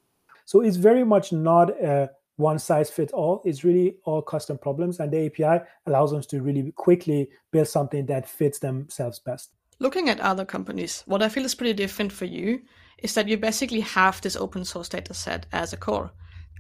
So 0.45 0.61
it's 0.61 0.77
very 0.77 1.05
much 1.05 1.33
not 1.33 1.71
a 1.83 2.11
one 2.37 2.59
size 2.59 2.91
fits 2.91 3.13
all. 3.13 3.43
It's 3.45 3.65
really 3.65 3.97
all 4.05 4.23
custom 4.23 4.59
problems, 4.59 5.01
and 5.01 5.11
the 5.11 5.27
API 5.27 5.65
allows 5.87 6.13
them 6.13 6.23
to 6.23 6.43
really 6.43 6.71
quickly 6.77 7.29
build 7.51 7.67
something 7.67 8.07
that 8.07 8.29
fits 8.29 8.59
themselves 8.59 9.19
best. 9.19 9.56
Looking 9.79 10.09
at 10.09 10.21
other 10.21 10.45
companies, 10.45 11.03
what 11.07 11.23
I 11.23 11.29
feel 11.29 11.45
is 11.45 11.55
pretty 11.55 11.75
different 11.75 12.11
for 12.11 12.25
you 12.25 12.63
is 12.99 13.15
that 13.15 13.29
you 13.29 13.37
basically 13.37 13.81
have 13.81 14.21
this 14.21 14.37
open 14.37 14.65
source 14.65 14.89
data 14.89 15.13
set 15.13 15.47
as 15.53 15.73
a 15.73 15.77
core. 15.77 16.13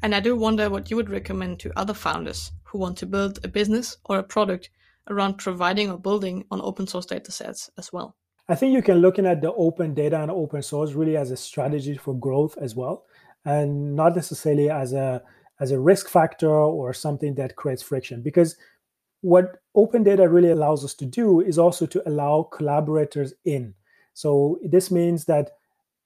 And 0.03 0.14
I 0.14 0.21
do 0.21 0.37
wonder 0.37 0.69
what 0.69 0.91
you 0.91 0.97
would 0.97 1.09
recommend 1.09 1.59
to 1.61 1.79
other 1.79 1.95
founders 1.95 2.53
who 2.64 2.79
want 2.79 2.99
to 2.99 3.07
build 3.07 3.39
a 3.43 3.49
business 3.49 3.97
or 4.05 4.19
a 4.19 4.23
product 4.23 4.69
around 5.09 5.39
providing 5.39 5.91
or 5.91 5.99
building 5.99 6.45
on 6.51 6.61
open 6.61 6.87
source 6.87 7.07
data 7.07 7.33
sets 7.33 7.71
as 7.79 7.91
well. 7.93 8.17
I 8.49 8.55
think 8.55 8.75
you 8.75 8.83
can 8.83 8.99
look 8.99 9.19
at 9.19 9.41
the 9.41 9.53
open 9.55 9.95
data 9.95 10.21
and 10.21 10.31
open 10.31 10.62
source 10.62 10.93
really 10.93 11.17
as 11.17 11.31
a 11.31 11.37
strategy 11.37 11.97
for 11.97 12.14
growth 12.14 12.57
as 12.59 12.77
well, 12.77 13.07
and 13.45 13.97
not 13.97 14.14
necessarily 14.14 14.71
as 14.71 14.93
a 14.93 15.23
as 15.59 15.71
a 15.71 15.81
risk 15.81 16.09
factor 16.09 16.51
or 16.51 16.93
something 16.93 17.35
that 17.37 17.57
creates 17.57 17.83
friction. 17.83 18.21
Because 18.23 18.57
what 19.21 19.59
open 19.75 20.03
data 20.03 20.29
really 20.29 20.51
allows 20.51 20.85
us 20.85 20.95
to 20.95 21.07
do 21.07 21.41
is 21.41 21.59
also 21.59 21.87
to 21.87 22.09
allow 22.09 22.45
collaborators 22.45 23.35
in. 23.45 23.75
So 24.14 24.59
this 24.62 24.91
means 24.91 25.25
that 25.27 25.51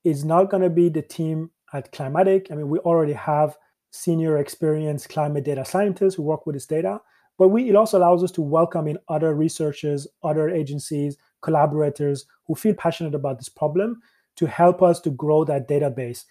it's 0.05 0.25
not 0.25 0.51
going 0.51 0.63
to 0.63 0.71
be 0.71 0.89
the 0.89 1.03
team 1.03 1.51
at 1.73 1.93
Climatiq. 1.93 2.51
I 2.51 2.55
mean, 2.55 2.69
we 2.69 2.79
already 2.81 3.13
have 3.13 3.57
senior 3.91 4.39
experienced 4.39 5.09
climate 5.09 5.45
data 5.45 5.65
scientists 5.65 6.15
who 6.15 6.23
work 6.23 6.47
with 6.47 6.55
this 6.55 6.67
data, 6.67 7.01
but 7.39 7.49
we, 7.49 7.69
it 7.69 7.77
also 7.77 7.99
allows 7.99 8.23
us 8.23 8.31
to 8.33 8.43
welcome 8.43 8.87
in 8.87 8.99
other 9.09 9.35
researchers, 9.35 10.07
other 10.23 10.49
agencies 10.49 11.17
collaborators 11.43 12.27
who 12.47 12.55
feel 12.55 12.75
passionate 12.75 13.15
about 13.15 13.39
this 13.39 13.49
problem 13.49 14.01
to 14.37 14.47
help 14.47 14.83
us 14.83 15.01
to 15.01 15.11
grow 15.11 15.45
that 15.45 15.69
database 15.69 16.25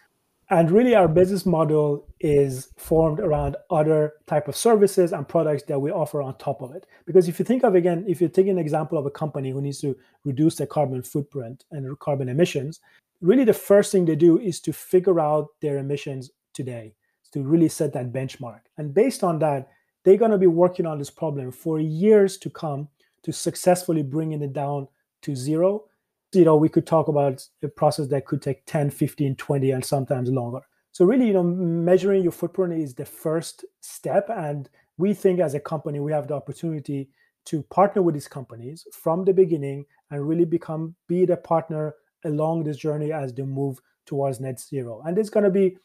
and 0.50 0.72
really 0.72 0.96
our 0.96 1.08
business 1.08 1.46
model 1.46 2.08
is 2.20 2.70
formed 2.78 3.20
around 3.20 3.56
other 3.70 4.14
type 4.28 4.48
of 4.48 4.56
services 4.56 5.14
and 5.14 5.28
products 5.28 5.64
that 5.64 5.80
we 5.80 5.92
offer 5.92 6.22
on 6.22 6.36
top 6.38 6.62
of 6.62 6.74
it. 6.74 6.88
Because 7.06 7.28
if 7.28 7.38
you 7.40 7.46
think 7.46 7.64
of 7.64 7.76
again 7.76 8.06
if 8.08 8.22
you 8.22 8.28
take 8.28 8.48
an 8.48 8.58
example 8.58 8.98
of 8.98 9.06
a 9.06 9.12
company 9.12 9.52
who 9.52 9.62
needs 9.62 9.80
to 9.82 9.96
reduce 10.26 10.56
their 10.56 10.68
carbon 10.68 11.04
footprint 11.04 11.66
and 11.72 11.98
carbon 12.00 12.30
emissions 12.30 12.80
really 13.22 13.44
the 13.44 13.54
first 13.54 13.92
thing 13.92 14.06
they 14.06 14.16
do 14.16 14.40
is 14.40 14.60
to 14.62 14.74
figure 14.74 15.20
out 15.20 15.48
their 15.62 15.78
emissions 15.78 16.32
today 16.54 16.94
to 17.32 17.44
really 17.44 17.70
set 17.70 17.94
that 17.94 18.12
benchmark. 18.12 18.62
And 18.78 18.94
based 18.94 19.24
on 19.24 19.40
that 19.40 19.70
they're 20.04 20.18
going 20.18 20.32
to 20.32 20.38
be 20.38 20.48
working 20.48 20.86
on 20.86 20.98
this 20.98 21.10
problem 21.10 21.52
for 21.52 21.80
years 21.80 22.38
to 22.38 22.50
come 22.50 22.88
to 23.24 23.34
successfully 23.34 24.02
bringing 24.02 24.42
it 24.42 24.54
down 24.54 24.88
to 25.22 25.36
zero 25.36 25.86
you 26.34 26.46
know 26.46 26.56
we 26.56 26.70
could 26.70 26.86
talk 26.86 27.08
about 27.08 27.46
a 27.64 27.68
process 27.68 28.08
that 28.08 28.26
could 28.26 28.42
take 28.42 28.66
10 28.66 28.90
15 28.90 29.36
20 29.36 29.72
and 29.72 29.86
sometimes 29.86 30.30
longer. 30.30 30.62
So 30.92 31.06
really 31.06 31.28
you 31.28 31.34
know 31.34 31.44
measuring 31.44 32.24
your 32.24 32.32
footprint 32.32 32.74
is 32.74 32.94
the 32.94 33.06
first 33.06 33.66
step 33.82 34.30
and 34.30 34.70
we 34.98 35.14
think 35.14 35.40
as 35.40 35.54
a 35.54 35.60
company 35.60 36.00
we 36.00 36.12
have 36.12 36.28
the 36.28 36.36
opportunity 36.36 37.10
to 37.46 37.64
partner 37.64 38.02
with 38.02 38.14
these 38.14 38.28
companies 38.28 38.86
from 38.92 39.26
the 39.26 39.34
beginning 39.34 39.86
and 40.12 40.28
really 40.28 40.46
become 40.46 40.96
be 41.08 41.26
the 41.26 41.38
partner 41.38 41.96
along 42.26 42.64
this 42.64 42.78
journey 42.78 43.12
as 43.12 43.34
they 43.34 43.44
move 43.44 43.80
towards 44.06 44.40
net 44.40 44.60
zero. 44.60 45.02
And 45.06 45.16
there's 45.16 45.30
going 45.30 45.46
to 45.46 45.50
be 45.50 45.78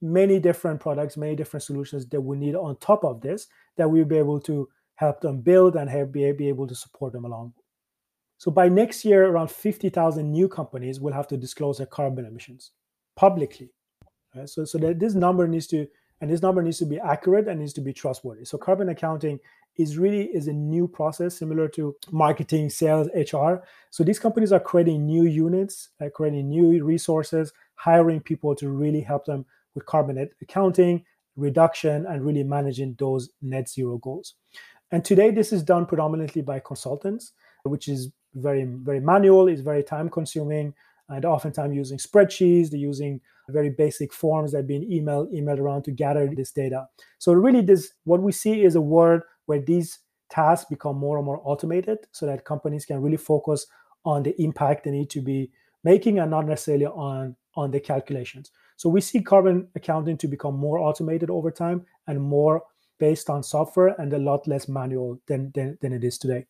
many 0.00 0.38
different 0.38 0.80
products 0.80 1.16
many 1.16 1.34
different 1.34 1.62
solutions 1.62 2.06
that 2.06 2.20
we 2.20 2.36
need 2.36 2.54
on 2.54 2.76
top 2.76 3.04
of 3.04 3.20
this 3.20 3.48
that 3.76 3.90
we'll 3.90 4.04
be 4.04 4.16
able 4.16 4.40
to 4.40 4.68
help 4.94 5.20
them 5.20 5.40
build 5.40 5.76
and 5.76 5.90
have, 5.90 6.12
be, 6.12 6.30
be 6.32 6.48
able 6.48 6.66
to 6.66 6.74
support 6.74 7.12
them 7.12 7.24
along 7.24 7.52
so 8.38 8.52
by 8.52 8.68
next 8.68 9.04
year, 9.04 9.26
around 9.26 9.50
50,000 9.50 10.30
new 10.30 10.48
companies 10.48 11.00
will 11.00 11.12
have 11.12 11.26
to 11.28 11.36
disclose 11.36 11.78
their 11.78 11.86
carbon 11.86 12.24
emissions 12.24 12.70
publicly. 13.16 13.70
Right? 14.34 14.48
So, 14.48 14.64
so 14.64 14.78
that 14.78 15.00
this 15.00 15.14
number 15.14 15.48
needs 15.48 15.66
to, 15.68 15.88
and 16.20 16.30
this 16.30 16.40
number 16.40 16.62
needs 16.62 16.78
to 16.78 16.86
be 16.86 17.00
accurate 17.00 17.48
and 17.48 17.58
needs 17.58 17.72
to 17.74 17.80
be 17.80 17.92
trustworthy. 17.92 18.44
So 18.44 18.56
carbon 18.56 18.90
accounting 18.90 19.40
is 19.76 19.98
really 19.98 20.26
is 20.26 20.46
a 20.46 20.52
new 20.52 20.86
process 20.86 21.36
similar 21.36 21.66
to 21.68 21.96
marketing, 22.12 22.70
sales, 22.70 23.08
HR. 23.14 23.64
So 23.90 24.04
these 24.04 24.20
companies 24.20 24.52
are 24.52 24.60
creating 24.60 25.04
new 25.04 25.24
units, 25.24 25.88
uh, 26.00 26.08
creating 26.14 26.48
new 26.48 26.84
resources, 26.84 27.52
hiring 27.74 28.20
people 28.20 28.54
to 28.56 28.68
really 28.68 29.00
help 29.00 29.24
them 29.24 29.46
with 29.74 29.86
carbon 29.86 30.28
accounting, 30.40 31.04
reduction, 31.36 32.06
and 32.06 32.24
really 32.24 32.44
managing 32.44 32.94
those 32.98 33.30
net 33.42 33.68
zero 33.68 33.98
goals. 33.98 34.34
And 34.92 35.04
today, 35.04 35.30
this 35.30 35.52
is 35.52 35.62
done 35.62 35.86
predominantly 35.86 36.42
by 36.42 36.60
consultants, 36.60 37.32
which 37.64 37.88
is 37.88 38.10
very 38.34 38.64
very 38.64 39.00
manual 39.00 39.48
it's 39.48 39.62
very 39.62 39.82
time 39.82 40.08
consuming 40.08 40.74
and 41.08 41.24
oftentimes 41.24 41.74
using 41.74 41.98
spreadsheets 41.98 42.70
they're 42.70 42.78
using 42.78 43.20
very 43.48 43.70
basic 43.70 44.12
forms 44.12 44.52
that 44.52 44.58
are 44.58 44.62
being 44.62 44.88
emailed 44.90 45.32
emailed 45.32 45.58
around 45.58 45.82
to 45.82 45.90
gather 45.90 46.26
this 46.34 46.52
data. 46.52 46.86
So 47.18 47.32
really 47.32 47.62
this 47.62 47.92
what 48.04 48.22
we 48.22 48.32
see 48.32 48.62
is 48.62 48.74
a 48.76 48.80
world 48.80 49.22
where 49.46 49.60
these 49.60 50.00
tasks 50.30 50.68
become 50.68 50.96
more 50.96 51.16
and 51.16 51.24
more 51.24 51.40
automated 51.44 51.98
so 52.12 52.26
that 52.26 52.44
companies 52.44 52.84
can 52.84 53.00
really 53.00 53.16
focus 53.16 53.66
on 54.04 54.22
the 54.22 54.40
impact 54.40 54.84
they 54.84 54.90
need 54.90 55.10
to 55.10 55.20
be 55.20 55.50
making 55.84 56.18
and 56.18 56.30
not 56.30 56.46
necessarily 56.46 56.86
on 56.86 57.34
on 57.56 57.70
the 57.70 57.80
calculations. 57.80 58.50
So 58.76 58.88
we 58.88 59.00
see 59.00 59.22
carbon 59.22 59.68
accounting 59.74 60.16
to 60.18 60.28
become 60.28 60.56
more 60.56 60.78
automated 60.78 61.30
over 61.30 61.50
time 61.50 61.84
and 62.06 62.20
more 62.20 62.62
based 63.00 63.30
on 63.30 63.42
software 63.42 63.94
and 63.98 64.12
a 64.12 64.18
lot 64.18 64.46
less 64.46 64.68
manual 64.68 65.20
than 65.26 65.50
than, 65.54 65.78
than 65.80 65.92
it 65.92 66.04
is 66.04 66.18
today 66.18 66.46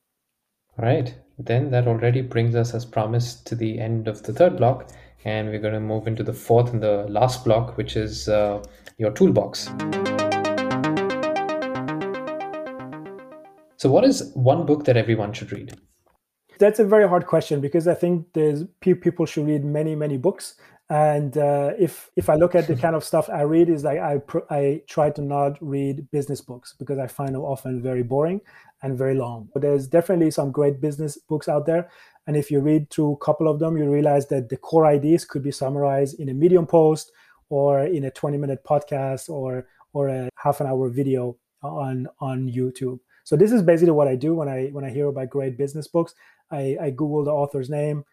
all 0.78 0.84
right, 0.84 1.12
then 1.38 1.70
that 1.70 1.88
already 1.88 2.20
brings 2.20 2.54
us 2.54 2.72
as 2.72 2.84
promised 2.84 3.46
to 3.48 3.56
the 3.56 3.80
end 3.80 4.06
of 4.06 4.22
the 4.22 4.32
third 4.32 4.56
block, 4.56 4.92
and 5.24 5.48
we're 5.48 5.58
going 5.58 5.74
to 5.74 5.80
move 5.80 6.06
into 6.06 6.22
the 6.22 6.32
fourth 6.32 6.72
and 6.72 6.80
the 6.80 7.04
last 7.08 7.44
block, 7.44 7.76
which 7.76 7.96
is 7.96 8.28
uh, 8.28 8.62
your 8.96 9.10
toolbox. 9.10 9.64
So, 13.76 13.90
what 13.90 14.04
is 14.04 14.30
one 14.34 14.66
book 14.66 14.84
that 14.84 14.96
everyone 14.96 15.32
should 15.32 15.50
read? 15.50 15.76
That's 16.60 16.78
a 16.78 16.84
very 16.84 17.08
hard 17.08 17.26
question 17.26 17.60
because 17.60 17.88
I 17.88 17.94
think 17.94 18.26
there's 18.34 18.64
people 18.80 19.26
should 19.26 19.46
read 19.46 19.64
many 19.64 19.96
many 19.96 20.16
books, 20.16 20.54
and 20.90 21.36
uh, 21.36 21.72
if 21.76 22.10
if 22.14 22.28
I 22.28 22.34
look 22.34 22.54
at 22.54 22.68
the 22.68 22.76
kind 22.76 22.94
of 22.94 23.02
stuff 23.02 23.28
I 23.28 23.42
read, 23.42 23.68
is 23.68 23.82
like 23.82 23.98
I 23.98 24.20
I 24.48 24.82
try 24.88 25.10
to 25.10 25.22
not 25.22 25.58
read 25.60 26.08
business 26.12 26.40
books 26.40 26.74
because 26.78 26.98
I 26.98 27.08
find 27.08 27.34
them 27.34 27.42
often 27.42 27.82
very 27.82 28.04
boring 28.04 28.40
and 28.82 28.96
very 28.96 29.14
long. 29.14 29.48
But 29.52 29.62
there's 29.62 29.86
definitely 29.86 30.30
some 30.30 30.52
great 30.52 30.80
business 30.80 31.16
books 31.16 31.48
out 31.48 31.66
there, 31.66 31.88
and 32.26 32.36
if 32.36 32.50
you 32.50 32.60
read 32.60 32.90
through 32.90 33.12
a 33.12 33.24
couple 33.24 33.48
of 33.48 33.58
them, 33.58 33.76
you 33.76 33.90
realize 33.90 34.26
that 34.28 34.48
the 34.48 34.56
core 34.56 34.86
ideas 34.86 35.24
could 35.24 35.42
be 35.42 35.50
summarized 35.50 36.20
in 36.20 36.28
a 36.28 36.34
Medium 36.34 36.66
post 36.66 37.10
or 37.48 37.80
in 37.80 38.04
a 38.04 38.10
20 38.10 38.36
minute 38.36 38.64
podcast 38.64 39.30
or 39.30 39.66
or 39.94 40.08
a 40.08 40.28
half 40.36 40.60
an 40.60 40.66
hour 40.66 40.88
video 40.90 41.36
on 41.62 42.06
on 42.20 42.48
YouTube. 42.48 43.00
So 43.24 43.36
this 43.36 43.52
is 43.52 43.62
basically 43.62 43.92
what 43.92 44.08
I 44.08 44.14
do 44.14 44.34
when 44.34 44.48
I 44.48 44.68
when 44.68 44.84
I 44.84 44.90
hear 44.90 45.06
about 45.06 45.30
great 45.30 45.56
business 45.56 45.88
books. 45.88 46.14
I, 46.50 46.76
I 46.80 46.90
Google 46.90 47.24
the 47.24 47.30
author's 47.30 47.68
name 47.68 48.04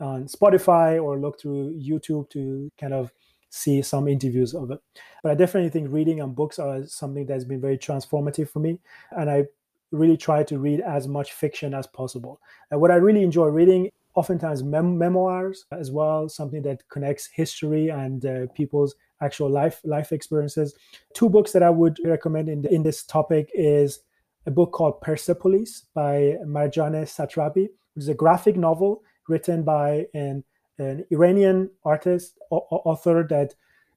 on 0.00 0.24
Spotify 0.24 1.02
or 1.02 1.18
look 1.18 1.40
through 1.40 1.78
YouTube 1.78 2.30
to 2.30 2.70
kind 2.78 2.94
of 2.94 3.12
see 3.50 3.82
some 3.82 4.08
interviews 4.08 4.54
of 4.54 4.70
it. 4.70 4.80
But 5.22 5.32
I 5.32 5.34
definitely 5.34 5.70
think 5.70 5.92
reading 5.92 6.20
and 6.20 6.34
books 6.34 6.58
are 6.58 6.86
something 6.86 7.26
that's 7.26 7.44
been 7.44 7.60
very 7.60 7.76
transformative 7.76 8.48
for 8.48 8.60
me. 8.60 8.78
And 9.10 9.30
I 9.30 9.44
really 9.92 10.16
try 10.16 10.42
to 10.42 10.58
read 10.58 10.80
as 10.80 11.06
much 11.06 11.32
fiction 11.32 11.74
as 11.74 11.86
possible. 11.86 12.40
And 12.70 12.80
what 12.80 12.90
I 12.90 12.96
really 12.96 13.22
enjoy 13.22 13.46
reading, 13.46 13.90
oftentimes 14.14 14.62
mem- 14.62 14.98
memoirs 14.98 15.66
as 15.70 15.90
well, 15.90 16.28
something 16.28 16.62
that 16.62 16.88
connects 16.88 17.28
history 17.32 17.88
and 17.88 18.24
uh, 18.26 18.46
people's 18.54 18.94
actual 19.20 19.48
life 19.48 19.80
life 19.84 20.12
experiences. 20.12 20.74
Two 21.14 21.28
books 21.28 21.52
that 21.52 21.62
I 21.62 21.70
would 21.70 21.98
recommend 22.04 22.48
in, 22.48 22.62
the, 22.62 22.74
in 22.74 22.82
this 22.82 23.04
topic 23.04 23.50
is 23.54 24.00
a 24.46 24.50
book 24.50 24.72
called 24.72 25.00
Persepolis 25.00 25.86
by 25.94 26.36
Marjane 26.44 27.04
Satrapi, 27.04 27.68
which 27.94 28.02
is 28.04 28.08
a 28.08 28.14
graphic 28.14 28.56
novel 28.56 29.02
written 29.28 29.62
by 29.62 30.06
an, 30.14 30.42
an 30.78 31.04
Iranian 31.10 31.70
artist, 31.84 32.38
author 32.50 33.24
that 33.28 33.54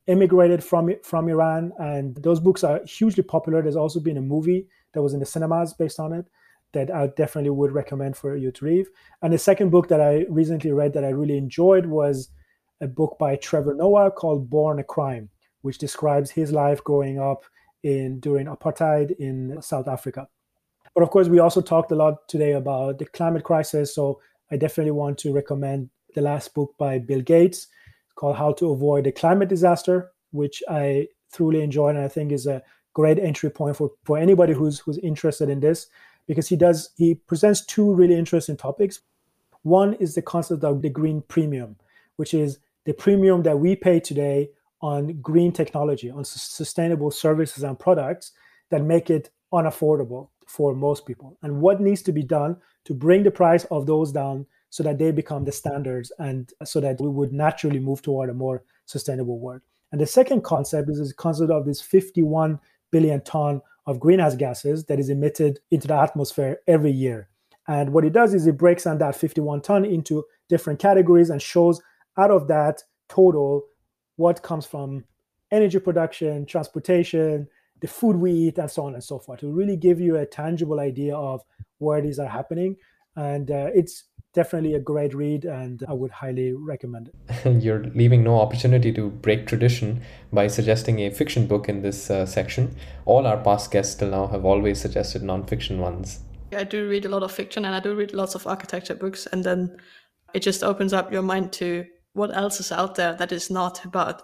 immigrated 0.07 0.63
from 0.63 0.93
from 1.03 1.27
Iran, 1.29 1.73
and 1.79 2.15
those 2.17 2.39
books 2.39 2.63
are 2.63 2.79
hugely 2.85 3.23
popular. 3.23 3.61
There's 3.61 3.75
also 3.75 3.99
been 3.99 4.17
a 4.17 4.21
movie 4.21 4.67
that 4.95 5.03
was 5.03 5.13
in 5.13 5.19
the 5.19 5.25
cinemas 5.25 5.73
based 5.73 5.99
on 5.99 6.11
it 6.11 6.25
that 6.73 6.89
I 6.89 7.07
definitely 7.07 7.51
would 7.51 7.71
recommend 7.71 8.17
for 8.17 8.35
you 8.35 8.51
to 8.51 8.65
read. 8.65 8.87
And 9.21 9.31
the 9.31 9.37
second 9.37 9.69
book 9.69 9.87
that 9.89 10.01
I 10.01 10.25
recently 10.29 10.71
read 10.71 10.93
that 10.93 11.05
I 11.05 11.09
really 11.09 11.37
enjoyed 11.37 11.85
was 11.85 12.29
a 12.81 12.87
book 12.87 13.17
by 13.19 13.35
Trevor 13.37 13.75
Noah 13.75 14.11
called 14.11 14.49
Born 14.49 14.79
a 14.79 14.83
Crime, 14.83 15.29
which 15.61 15.77
describes 15.77 16.31
his 16.31 16.51
life 16.51 16.83
growing 16.83 17.19
up 17.19 17.43
in 17.83 18.19
during 18.19 18.47
apartheid 18.47 19.15
in 19.19 19.61
South 19.61 19.87
Africa. 19.87 20.27
But 20.93 21.03
of 21.03 21.11
course, 21.11 21.27
we 21.27 21.39
also 21.39 21.61
talked 21.61 21.91
a 21.91 21.95
lot 21.95 22.27
today 22.27 22.53
about 22.53 22.99
the 22.99 23.05
climate 23.05 23.43
crisis. 23.43 23.95
So 23.95 24.19
I 24.51 24.57
definitely 24.57 24.91
want 24.91 25.17
to 25.19 25.33
recommend 25.33 25.89
the 26.13 26.21
last 26.21 26.53
book 26.53 26.73
by 26.77 26.99
Bill 26.99 27.21
Gates 27.21 27.67
called 28.15 28.37
How 28.37 28.53
to 28.53 28.71
Avoid 28.71 29.07
a 29.07 29.11
Climate 29.11 29.49
Disaster, 29.49 30.11
which 30.31 30.61
I 30.69 31.07
thoroughly 31.31 31.61
enjoyed 31.61 31.95
and 31.95 32.03
I 32.05 32.07
think 32.07 32.31
is 32.31 32.47
a 32.47 32.63
great 32.95 33.19
entry 33.19 33.51
point 33.51 33.75
for, 33.75 33.91
for 34.05 34.17
anybody 34.17 34.53
who's 34.53 34.79
who's 34.79 34.97
interested 34.99 35.49
in 35.49 35.59
this 35.59 35.87
because 36.27 36.47
he 36.47 36.55
does 36.55 36.89
he 36.97 37.13
presents 37.13 37.63
two 37.63 37.93
really 37.93 38.17
interesting 38.17 38.57
topics. 38.57 39.01
One 39.61 39.93
is 39.95 40.15
the 40.15 40.21
concept 40.23 40.63
of 40.63 40.81
the 40.81 40.89
green 40.89 41.21
premium, 41.21 41.75
which 42.15 42.33
is 42.33 42.57
the 42.85 42.93
premium 42.93 43.43
that 43.43 43.59
we 43.59 43.75
pay 43.75 43.99
today 43.99 44.49
on 44.81 45.19
green 45.21 45.51
technology, 45.51 46.09
on 46.09 46.23
sustainable 46.23 47.11
services 47.11 47.63
and 47.63 47.77
products 47.77 48.31
that 48.69 48.83
make 48.83 49.09
it 49.09 49.29
unaffordable 49.53 50.29
for 50.47 50.75
most 50.75 51.05
people. 51.05 51.37
And 51.41 51.61
what 51.61 51.81
needs 51.81 52.01
to 52.03 52.11
be 52.11 52.23
done 52.23 52.57
to 52.85 52.93
bring 52.93 53.23
the 53.23 53.31
price 53.31 53.65
of 53.65 53.87
those 53.87 54.11
down 54.11 54.45
so 54.69 54.83
that 54.83 54.99
they 54.99 55.11
become 55.11 55.45
the 55.45 55.51
standards 55.51 56.11
and 56.19 56.51
so 56.63 56.79
that 56.81 57.01
we 57.01 57.07
would 57.07 57.33
naturally 57.33 57.79
move 57.79 58.01
toward 58.01 58.29
a 58.29 58.33
more 58.33 58.63
sustainable 58.85 59.39
world. 59.39 59.61
And 59.91 60.01
the 60.01 60.05
second 60.05 60.43
concept 60.43 60.89
is 60.89 61.07
the 61.07 61.13
concept 61.15 61.51
of 61.51 61.65
this 61.65 61.81
51 61.81 62.59
billion 62.95 63.19
ton 63.21 63.61
of 63.85 63.99
greenhouse 63.99 64.35
gases 64.35 64.85
that 64.85 64.99
is 65.01 65.09
emitted 65.09 65.59
into 65.69 65.85
the 65.85 65.93
atmosphere 65.93 66.59
every 66.65 66.91
year. 66.91 67.27
And 67.67 67.91
what 67.91 68.05
it 68.05 68.13
does 68.13 68.33
is 68.33 68.47
it 68.47 68.57
breaks 68.57 68.85
down 68.85 68.99
that 68.99 69.17
51 69.17 69.61
ton 69.63 69.83
into 69.83 70.23
different 70.47 70.79
categories 70.79 71.29
and 71.29 71.41
shows 71.41 71.81
out 72.17 72.31
of 72.31 72.47
that 72.47 72.83
total 73.09 73.63
what 74.15 74.43
comes 74.43 74.65
from 74.65 75.03
energy 75.51 75.79
production, 75.79 76.45
transportation, 76.45 77.49
the 77.81 77.87
food 77.87 78.15
we 78.15 78.31
eat, 78.31 78.57
and 78.57 78.71
so 78.71 78.85
on 78.85 78.93
and 78.93 79.03
so 79.03 79.19
forth 79.19 79.41
to 79.41 79.51
really 79.51 79.75
give 79.75 79.99
you 79.99 80.15
a 80.15 80.25
tangible 80.25 80.79
idea 80.79 81.13
of 81.13 81.41
where 81.79 82.01
these 82.01 82.17
are 82.17 82.29
happening. 82.29 82.77
And 83.17 83.51
uh, 83.51 83.71
it's 83.75 84.05
definitely 84.35 84.75
a 84.75 84.79
great 84.79 85.15
read, 85.15 85.45
and 85.45 85.83
I 85.87 85.93
would 85.93 86.11
highly 86.11 86.53
recommend 86.53 87.09
it. 87.09 87.63
You're 87.63 87.85
leaving 87.95 88.23
no 88.23 88.39
opportunity 88.39 88.91
to 88.93 89.09
break 89.09 89.47
tradition 89.47 90.01
by 90.31 90.47
suggesting 90.47 90.99
a 90.99 91.09
fiction 91.09 91.47
book 91.47 91.67
in 91.67 91.81
this 91.81 92.11
uh, 92.11 92.25
section. 92.25 92.75
All 93.05 93.25
our 93.25 93.37
past 93.37 93.71
guests 93.71 93.95
till 93.95 94.09
now 94.09 94.27
have 94.27 94.45
always 94.45 94.79
suggested 94.79 95.23
nonfiction 95.23 95.77
ones. 95.77 96.19
I 96.55 96.65
do 96.65 96.87
read 96.87 97.05
a 97.05 97.09
lot 97.09 97.23
of 97.23 97.31
fiction 97.31 97.65
and 97.65 97.73
I 97.73 97.79
do 97.79 97.95
read 97.95 98.13
lots 98.13 98.35
of 98.35 98.45
architecture 98.45 98.95
books, 98.95 99.25
and 99.25 99.43
then 99.43 99.77
it 100.33 100.41
just 100.41 100.63
opens 100.63 100.93
up 100.93 101.11
your 101.11 101.23
mind 101.23 101.51
to 101.53 101.85
what 102.13 102.35
else 102.35 102.59
is 102.59 102.71
out 102.71 102.95
there 102.95 103.13
that 103.13 103.31
is 103.31 103.49
not 103.49 103.83
about 103.85 104.21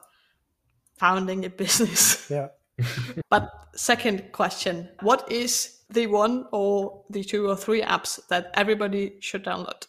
founding 0.97 1.45
a 1.45 1.49
business. 1.49 2.29
Yeah. 2.37 2.49
but 3.29 3.51
second 3.75 4.31
question, 4.31 4.89
what 5.01 5.29
is 5.31 5.81
the 5.89 6.07
one 6.07 6.47
or 6.51 7.03
the 7.09 7.23
two 7.23 7.47
or 7.47 7.55
three 7.55 7.81
apps 7.81 8.19
that 8.29 8.49
everybody 8.53 9.17
should 9.19 9.43
download? 9.43 9.85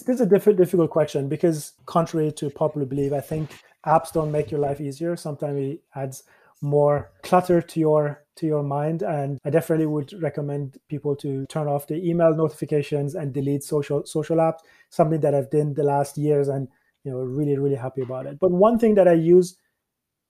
This 0.00 0.16
is 0.16 0.20
a 0.20 0.26
diff- 0.26 0.56
difficult 0.56 0.90
question 0.90 1.28
because, 1.28 1.72
contrary 1.86 2.32
to 2.32 2.50
popular 2.50 2.86
belief, 2.86 3.12
I 3.12 3.20
think 3.20 3.50
apps 3.86 4.12
don't 4.12 4.32
make 4.32 4.50
your 4.50 4.60
life 4.60 4.80
easier. 4.80 5.16
Sometimes 5.16 5.58
it 5.58 5.82
adds 5.94 6.24
more 6.60 7.10
clutter 7.22 7.62
to 7.62 7.80
your 7.80 8.24
to 8.36 8.46
your 8.46 8.62
mind. 8.62 9.02
And 9.02 9.38
i 9.44 9.50
definitely 9.50 9.86
would 9.86 10.12
recommend 10.20 10.78
people 10.88 11.14
to 11.16 11.46
turn 11.46 11.68
off 11.68 11.86
the 11.86 11.96
email 11.96 12.34
notifications 12.34 13.14
and 13.14 13.32
delete 13.32 13.62
social 13.62 14.04
social 14.06 14.38
apps 14.38 14.60
something 14.90 15.20
that 15.20 15.34
i've 15.34 15.50
done 15.50 15.74
the 15.74 15.84
last 15.84 16.18
years 16.18 16.48
and 16.48 16.68
you 17.04 17.12
know 17.12 17.18
really 17.18 17.56
really 17.56 17.76
happy 17.76 18.02
about 18.02 18.26
it. 18.26 18.38
But 18.40 18.50
one 18.50 18.78
thing 18.78 18.94
that 18.96 19.06
i 19.06 19.12
use 19.12 19.56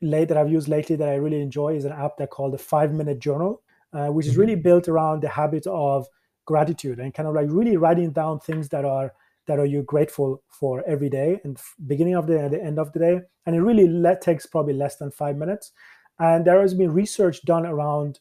late 0.03 0.29
that 0.29 0.37
i've 0.37 0.51
used 0.51 0.69
lately 0.69 0.97
that 0.97 1.09
i 1.09 1.15
really 1.15 1.41
enjoy 1.41 1.75
is 1.77 1.85
an 1.85 1.93
app 1.93 2.19
that 2.19 2.31
called 2.31 2.53
the 2.53 2.59
five 2.59 2.93
minute 2.93 3.19
journal 3.19 3.63
uh, 3.93 4.09
which 4.09 4.27
is 4.27 4.37
really 4.37 4.55
built 4.55 4.87
around 4.89 5.23
the 5.23 5.29
habit 5.29 5.67
of 5.67 6.07
gratitude 6.45 6.99
and 6.99 7.15
kind 7.15 7.29
of 7.29 7.35
like 7.35 7.47
really 7.49 7.77
writing 7.77 8.11
down 8.11 8.39
things 8.39 8.69
that 8.69 8.85
are 8.85 9.13
that 9.49 9.59
are 9.59 9.67
you 9.67 9.83
grateful 9.83 10.41
for 10.49 10.85
every 10.87 11.09
day 11.09 11.41
and 11.43 11.59
beginning 11.87 12.15
of 12.15 12.29
the 12.29 12.35
day 12.35 12.45
and 12.45 12.53
the 12.53 12.63
end 12.63 12.79
of 12.79 12.93
the 12.93 13.01
day 13.01 13.21
and 13.47 13.57
it 13.57 13.61
really 13.61 13.89
takes 14.21 14.47
probably 14.47 14.75
less 14.75 14.97
than 14.97 15.11
five 15.11 15.37
minutes 15.37 15.73
and 16.21 16.45
there 16.45 16.61
has 16.61 16.75
been 16.75 16.93
research 16.93 17.43
done 17.43 17.67
around 17.67 18.21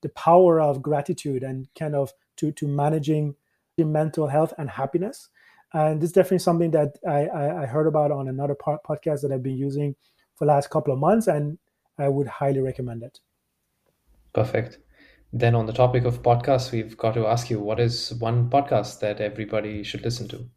the 0.00 0.08
power 0.10 0.60
of 0.60 0.82
gratitude 0.82 1.42
and 1.42 1.68
kind 1.78 1.94
of 1.94 2.12
to, 2.36 2.52
to 2.52 2.66
managing 2.66 3.34
mental 3.78 4.26
health 4.26 4.52
and 4.58 4.70
happiness. 4.70 5.28
And 5.72 6.00
this 6.00 6.08
is 6.08 6.14
definitely 6.14 6.38
something 6.38 6.70
that 6.72 6.98
I, 7.06 7.26
I, 7.26 7.62
I 7.62 7.66
heard 7.66 7.86
about 7.86 8.10
on 8.10 8.28
another 8.28 8.56
podcast 8.56 9.22
that 9.22 9.32
I've 9.32 9.42
been 9.42 9.56
using 9.56 9.94
for 10.34 10.46
the 10.46 10.52
last 10.52 10.70
couple 10.70 10.92
of 10.94 10.98
months, 10.98 11.26
and 11.26 11.58
I 11.98 12.08
would 12.08 12.26
highly 12.26 12.60
recommend 12.60 13.02
it. 13.02 13.20
Perfect. 14.32 14.78
Then, 15.32 15.54
on 15.54 15.66
the 15.66 15.72
topic 15.72 16.04
of 16.04 16.22
podcasts, 16.22 16.72
we've 16.72 16.96
got 16.96 17.14
to 17.14 17.26
ask 17.26 17.50
you 17.50 17.60
what 17.60 17.80
is 17.80 18.14
one 18.14 18.48
podcast 18.48 19.00
that 19.00 19.20
everybody 19.20 19.82
should 19.82 20.02
listen 20.02 20.26
to? 20.28 20.48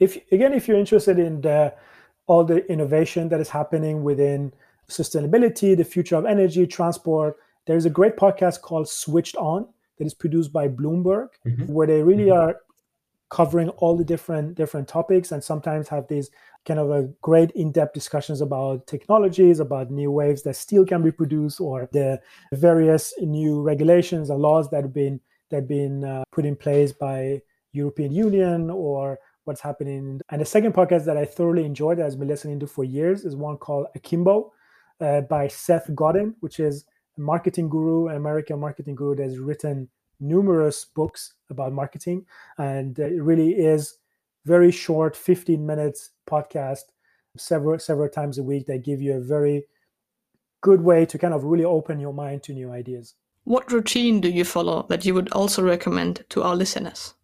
If 0.00 0.18
again, 0.32 0.52
if 0.52 0.68
you're 0.68 0.78
interested 0.78 1.18
in 1.18 1.40
the, 1.40 1.74
all 2.26 2.44
the 2.44 2.64
innovation 2.70 3.28
that 3.30 3.40
is 3.40 3.48
happening 3.48 4.02
within 4.02 4.52
sustainability, 4.88 5.76
the 5.76 5.84
future 5.84 6.16
of 6.16 6.26
energy, 6.26 6.66
transport. 6.66 7.36
There's 7.66 7.84
a 7.84 7.90
great 7.90 8.16
podcast 8.16 8.60
called 8.60 8.88
Switched 8.88 9.36
On 9.36 9.66
that 9.98 10.06
is 10.06 10.14
produced 10.14 10.52
by 10.52 10.68
Bloomberg, 10.68 11.28
mm-hmm. 11.46 11.72
where 11.72 11.86
they 11.86 12.02
really 12.02 12.26
mm-hmm. 12.26 12.50
are 12.50 12.56
covering 13.30 13.70
all 13.70 13.96
the 13.96 14.04
different 14.04 14.54
different 14.54 14.86
topics 14.86 15.32
and 15.32 15.42
sometimes 15.42 15.88
have 15.88 16.06
these 16.06 16.30
kind 16.66 16.78
of 16.78 16.90
a 16.90 17.08
great 17.22 17.50
in-depth 17.52 17.94
discussions 17.94 18.42
about 18.42 18.86
technologies 18.86 19.58
about 19.58 19.90
new 19.90 20.10
ways 20.10 20.42
that 20.42 20.54
steel 20.54 20.84
can 20.84 21.02
be 21.02 21.10
produced 21.10 21.58
or 21.58 21.88
the 21.92 22.20
various 22.52 23.14
new 23.20 23.62
regulations 23.62 24.28
and 24.28 24.38
laws 24.38 24.68
that 24.68 24.82
have 24.82 24.92
been 24.92 25.18
that 25.48 25.56
have 25.56 25.68
been 25.68 26.04
uh, 26.04 26.24
put 26.30 26.44
in 26.44 26.54
place 26.54 26.92
by 26.92 27.40
european 27.72 28.12
union 28.12 28.68
or 28.68 29.18
what's 29.44 29.60
happening 29.60 30.20
and 30.30 30.40
the 30.40 30.44
second 30.44 30.72
podcast 30.72 31.04
that 31.04 31.16
i 31.16 31.24
thoroughly 31.24 31.64
enjoyed 31.64 31.98
that 31.98 32.06
i've 32.06 32.18
been 32.18 32.28
listening 32.28 32.60
to 32.60 32.66
for 32.66 32.84
years 32.84 33.24
is 33.24 33.34
one 33.34 33.56
called 33.56 33.86
akimbo 33.94 34.52
uh, 35.02 35.20
by 35.22 35.48
Seth 35.48 35.90
Godin, 35.94 36.34
which 36.40 36.60
is 36.60 36.84
a 37.18 37.20
marketing 37.20 37.68
guru, 37.68 38.06
an 38.08 38.16
American 38.16 38.60
marketing 38.60 38.94
guru 38.94 39.16
that 39.16 39.24
has 39.24 39.38
written 39.38 39.88
numerous 40.20 40.84
books 40.84 41.34
about 41.50 41.72
marketing. 41.72 42.24
And 42.58 42.98
uh, 42.98 43.04
it 43.04 43.22
really 43.22 43.50
is 43.52 43.98
very 44.46 44.70
short, 44.70 45.16
15 45.16 45.64
minutes 45.64 46.10
podcast, 46.28 46.84
several 47.36 47.78
several 47.78 48.08
times 48.08 48.38
a 48.38 48.42
week 48.42 48.66
that 48.66 48.84
give 48.84 49.00
you 49.00 49.14
a 49.14 49.20
very 49.20 49.64
good 50.60 50.82
way 50.82 51.04
to 51.06 51.18
kind 51.18 51.34
of 51.34 51.44
really 51.44 51.64
open 51.64 51.98
your 51.98 52.14
mind 52.14 52.42
to 52.44 52.52
new 52.52 52.70
ideas. 52.70 53.14
What 53.44 53.72
routine 53.72 54.20
do 54.20 54.28
you 54.28 54.44
follow 54.44 54.86
that 54.88 55.04
you 55.04 55.14
would 55.14 55.32
also 55.32 55.62
recommend 55.62 56.24
to 56.28 56.42
our 56.42 56.54
listeners? 56.54 57.14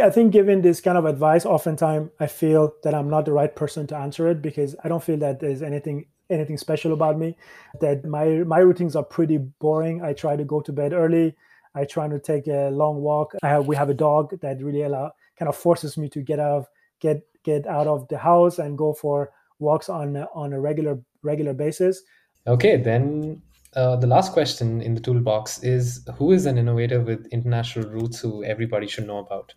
I 0.00 0.10
think 0.10 0.32
given 0.32 0.62
this 0.62 0.80
kind 0.80 0.98
of 0.98 1.04
advice, 1.04 1.44
oftentimes 1.44 2.10
I 2.18 2.26
feel 2.26 2.74
that 2.82 2.94
I'm 2.94 3.08
not 3.08 3.24
the 3.24 3.32
right 3.32 3.54
person 3.54 3.86
to 3.88 3.96
answer 3.96 4.28
it 4.28 4.42
because 4.42 4.74
I 4.82 4.88
don't 4.88 5.02
feel 5.02 5.18
that 5.18 5.40
there's 5.40 5.62
anything 5.62 6.06
anything 6.30 6.56
special 6.56 6.92
about 6.92 7.18
me. 7.18 7.36
That 7.80 8.04
my 8.04 8.42
my 8.44 8.58
routines 8.58 8.96
are 8.96 9.04
pretty 9.04 9.38
boring. 9.38 10.02
I 10.02 10.12
try 10.12 10.36
to 10.36 10.44
go 10.44 10.60
to 10.60 10.72
bed 10.72 10.92
early. 10.92 11.36
I 11.74 11.84
try 11.84 12.08
to 12.08 12.18
take 12.18 12.46
a 12.48 12.70
long 12.70 13.00
walk. 13.00 13.34
Have, 13.42 13.66
we 13.66 13.76
have 13.76 13.88
a 13.88 13.94
dog 13.94 14.38
that 14.40 14.62
really 14.62 14.82
allow, 14.82 15.12
kind 15.38 15.48
of 15.48 15.56
forces 15.56 15.96
me 15.96 16.08
to 16.10 16.20
get 16.20 16.38
out 16.38 16.58
of 16.58 16.66
get 17.00 17.22
get 17.44 17.66
out 17.66 17.86
of 17.86 18.08
the 18.08 18.18
house 18.18 18.58
and 18.58 18.78
go 18.78 18.92
for 18.92 19.30
walks 19.58 19.88
on 19.88 20.16
on 20.34 20.52
a 20.52 20.60
regular 20.60 20.98
regular 21.22 21.54
basis. 21.54 22.02
Okay, 22.46 22.76
then 22.76 23.40
uh, 23.74 23.96
the 23.96 24.06
last 24.06 24.32
question 24.32 24.80
in 24.80 24.94
the 24.94 25.00
toolbox 25.00 25.62
is 25.62 26.06
who 26.16 26.32
is 26.32 26.46
an 26.46 26.58
innovator 26.58 27.00
with 27.00 27.26
international 27.26 27.88
roots 27.88 28.20
who 28.20 28.44
everybody 28.44 28.86
should 28.86 29.06
know 29.06 29.18
about? 29.18 29.54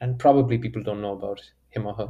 And 0.00 0.18
probably 0.18 0.58
people 0.58 0.82
don't 0.82 1.02
know 1.02 1.12
about 1.12 1.40
him 1.70 1.86
or 1.86 1.94
her. 1.94 2.08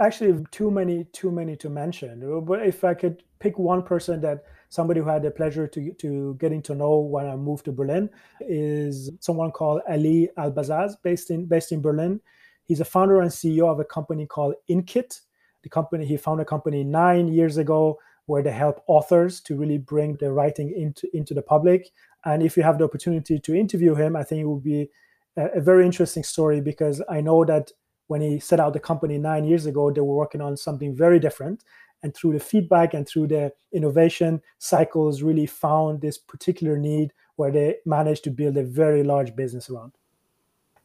Actually 0.00 0.44
too 0.50 0.70
many 0.70 1.04
too 1.12 1.30
many 1.30 1.56
to 1.56 1.68
mention. 1.68 2.44
But 2.44 2.66
if 2.66 2.82
i 2.84 2.94
could 2.94 3.22
pick 3.38 3.58
one 3.58 3.82
person 3.82 4.20
that 4.22 4.44
somebody 4.68 5.00
who 5.00 5.08
had 5.08 5.22
the 5.22 5.30
pleasure 5.30 5.66
to 5.68 5.92
to 5.92 6.34
getting 6.34 6.62
to 6.62 6.74
know 6.74 6.98
when 6.98 7.26
i 7.26 7.36
moved 7.36 7.64
to 7.64 7.72
berlin 7.72 8.10
is 8.40 9.10
someone 9.20 9.52
called 9.52 9.80
ali 9.88 10.28
albazaz 10.36 10.96
based 11.02 11.30
in 11.30 11.46
based 11.46 11.70
in 11.70 11.80
berlin. 11.80 12.20
He's 12.64 12.80
a 12.80 12.84
founder 12.84 13.20
and 13.20 13.30
ceo 13.30 13.70
of 13.70 13.78
a 13.78 13.84
company 13.84 14.26
called 14.26 14.54
Inkitt. 14.68 15.20
The 15.62 15.68
company 15.68 16.04
he 16.06 16.16
founded 16.16 16.46
a 16.46 16.48
company 16.48 16.82
nine 16.82 17.28
years 17.28 17.56
ago 17.56 17.98
where 18.26 18.42
they 18.42 18.52
help 18.52 18.82
authors 18.86 19.40
to 19.42 19.54
really 19.54 19.78
bring 19.78 20.16
their 20.16 20.32
writing 20.32 20.72
into 20.74 21.08
into 21.16 21.34
the 21.34 21.42
public. 21.42 21.90
And 22.24 22.42
if 22.42 22.56
you 22.56 22.62
have 22.62 22.78
the 22.78 22.84
opportunity 22.84 23.38
to 23.38 23.54
interview 23.54 23.94
him 23.94 24.16
i 24.16 24.24
think 24.24 24.40
it 24.40 24.48
would 24.48 24.64
be 24.64 24.90
a, 25.36 25.60
very 25.60 25.84
interesting 25.84 26.22
story 26.22 26.60
because 26.60 27.02
i 27.08 27.20
know 27.20 27.44
that 27.44 27.70
when 28.06 28.20
he 28.20 28.38
set 28.38 28.60
out 28.60 28.72
the 28.72 28.80
company 28.80 29.18
nine 29.18 29.44
years 29.44 29.66
ago, 29.66 29.90
they 29.90 30.00
were 30.00 30.14
working 30.14 30.40
on 30.40 30.56
something 30.56 30.94
very 30.94 31.18
different. 31.18 31.64
And 32.02 32.14
through 32.14 32.34
the 32.34 32.40
feedback 32.40 32.92
and 32.92 33.08
through 33.08 33.28
the 33.28 33.52
innovation 33.72 34.42
cycles, 34.58 35.22
really 35.22 35.46
found 35.46 36.00
this 36.00 36.18
particular 36.18 36.76
need 36.76 37.12
where 37.36 37.50
they 37.50 37.76
managed 37.86 38.24
to 38.24 38.30
build 38.30 38.56
a 38.56 38.62
very 38.62 39.02
large 39.02 39.34
business 39.34 39.70
around. 39.70 39.92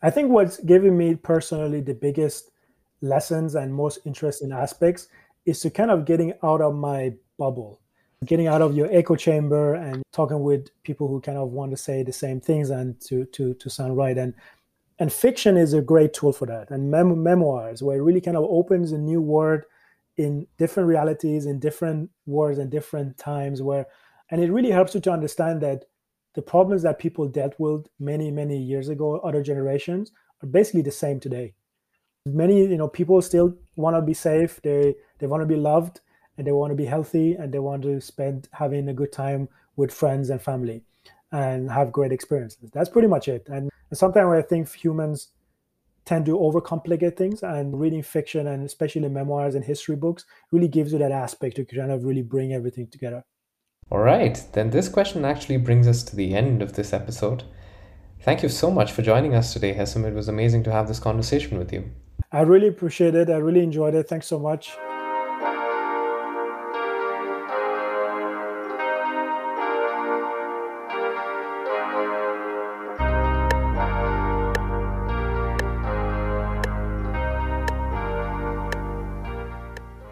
I 0.02 0.10
think 0.10 0.30
what's 0.30 0.58
given 0.64 0.98
me 0.98 1.16
personally 1.16 1.82
the 1.82 1.94
biggest 1.94 2.52
lessons 3.02 3.56
and 3.56 3.74
most 3.74 4.00
interesting 4.06 4.54
aspects 4.54 5.10
is 5.46 5.60
to 5.62 5.70
kind 5.70 5.92
of 5.92 6.06
getting 6.06 6.34
out 6.42 6.62
of 6.62 6.74
my 6.74 7.14
bubble, 7.38 7.79
getting 8.26 8.48
out 8.48 8.62
of 8.62 8.76
your 8.76 8.88
echo 8.92 9.16
chamber 9.16 9.76
and 9.76 10.04
talking 10.12 10.42
with 10.42 10.68
people 10.84 11.08
who 11.08 11.22
kind 11.22 11.38
of 11.38 11.50
want 11.52 11.72
to 11.72 11.78
say 11.78 12.04
the 12.04 12.12
same 12.12 12.42
things 12.42 12.70
and 12.70 13.00
to 13.02 13.26
to 13.26 13.54
to 13.56 13.70
sound 13.70 13.96
right. 13.98 14.18
And 14.18 14.34
and 15.00 15.12
fiction 15.12 15.56
is 15.56 15.74
a 15.74 15.82
great 15.82 16.14
tool 16.14 16.34
for 16.34 16.46
that. 16.48 16.70
And 16.72 16.92
mem- 16.92 17.24
memoirs 17.24 17.82
where 17.82 17.98
it 17.98 18.02
really 18.02 18.22
kind 18.22 18.36
of 18.36 18.44
opens 18.44 18.92
a 18.92 18.98
new 18.98 19.22
world 19.22 19.62
in 20.18 20.46
different 20.58 20.90
realities 20.90 21.46
in 21.46 21.60
different 21.60 22.10
wars 22.26 22.58
and 22.58 22.70
different 22.70 23.18
times 23.18 23.62
where 23.62 23.86
and 24.30 24.44
it 24.44 24.52
really 24.52 24.70
helps 24.70 24.94
you 24.94 25.00
to 25.00 25.12
understand 25.12 25.62
that 25.62 25.86
the 26.36 26.42
problems 26.42 26.84
that 26.84 27.00
people 27.00 27.26
dealt 27.28 27.54
with 27.58 27.88
many 28.00 28.30
many 28.30 28.58
years 28.58 28.90
ago 28.90 29.20
other 29.20 29.42
generations 29.42 30.12
are 30.44 30.48
basically 30.48 30.82
the 30.82 30.92
same 30.92 31.22
today. 31.22 31.54
Many 32.26 32.64
you 32.68 32.78
know 32.78 32.90
people 32.90 33.22
still 33.22 33.56
want 33.78 33.96
to 33.96 34.02
be 34.02 34.14
safe. 34.14 34.60
They 34.62 34.96
they 35.20 35.28
want 35.28 35.42
to 35.42 35.48
be 35.48 35.56
loved 35.56 36.02
and 36.40 36.48
they 36.48 36.52
want 36.52 36.72
to 36.72 36.76
be 36.76 36.86
healthy 36.86 37.36
and 37.36 37.54
they 37.54 37.60
want 37.60 37.84
to 37.84 38.02
spend 38.02 38.50
having 38.54 38.90
a 38.90 38.94
good 38.94 39.12
time 39.12 39.48
with 39.76 39.94
friends 39.94 40.32
and 40.32 40.42
family 40.42 40.82
and 41.32 41.70
have 41.70 41.92
great 41.92 42.12
experiences 42.12 42.72
that's 42.72 42.90
pretty 42.90 43.08
much 43.08 43.28
it 43.28 43.48
and 43.50 43.70
and 43.90 43.98
sometimes 43.98 44.32
I 44.34 44.42
think 44.42 44.72
humans 44.74 45.30
tend 46.10 46.26
to 46.26 46.38
overcomplicate 46.38 47.16
things, 47.16 47.44
and 47.44 47.80
reading 47.80 48.02
fiction 48.02 48.48
and 48.48 48.66
especially 48.66 49.08
memoirs 49.08 49.54
and 49.54 49.64
history 49.64 49.96
books 49.96 50.26
really 50.52 50.68
gives 50.68 50.92
you 50.92 50.98
that 50.98 51.12
aspect 51.12 51.56
to 51.56 51.66
kind 51.66 51.92
of 51.92 52.04
really 52.04 52.24
bring 52.24 52.52
everything 52.52 52.88
together. 52.88 53.24
All 53.92 54.00
right, 54.00 54.44
then 54.54 54.72
this 54.72 54.90
question 54.90 55.24
actually 55.24 55.58
brings 55.58 55.88
us 55.88 56.02
to 56.04 56.16
the 56.16 56.34
end 56.34 56.64
of 56.64 56.74
this 56.74 56.94
episode. 56.94 57.44
Thank 58.22 58.42
you 58.42 58.50
so 58.50 58.72
much 58.72 58.92
for 58.92 59.04
joining 59.04 59.36
us 59.36 59.54
today, 59.54 59.74
Hessam. 59.74 60.04
It 60.04 60.16
was 60.16 60.28
amazing 60.28 60.64
to 60.64 60.72
have 60.72 60.88
this 60.88 61.00
conversation 61.00 61.60
with 61.60 61.72
you. 61.72 61.92
I 62.32 62.42
really 62.42 62.68
appreciate 62.68 63.14
it. 63.14 63.30
I 63.30 63.38
really 63.38 63.64
enjoyed 63.64 63.94
it. 63.94 64.08
Thanks 64.08 64.28
so 64.28 64.40
much. 64.40 64.76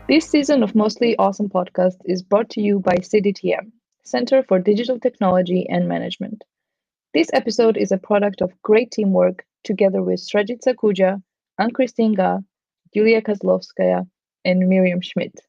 This 0.08 0.30
season 0.30 0.64
of 0.64 0.74
Mostly 0.74 1.18
Awesome 1.18 1.50
podcast 1.50 1.98
is 2.06 2.24
brought 2.24 2.50
to 2.52 2.62
you 2.62 2.80
by 2.80 2.96
CDTM, 2.96 3.74
Center 4.06 4.42
for 4.42 4.58
Digital 4.58 5.02
Technology 5.02 5.68
and 5.68 5.86
Management. 5.86 6.46
This 7.14 7.28
episode 7.34 7.76
is 7.76 7.92
a 7.92 7.98
product 7.98 8.42
of 8.42 8.54
great 8.62 8.90
teamwork 8.90 9.44
together 9.66 10.02
with 10.02 10.22
Srajit 10.22 10.62
Sakuja, 10.66 11.22
Ann-Christine 11.60 12.14
Ga, 12.14 12.40
Yulia 12.94 13.22
Kozlovskaya, 13.22 14.08
and 14.46 14.70
Miriam 14.70 15.02
Schmidt. 15.02 15.42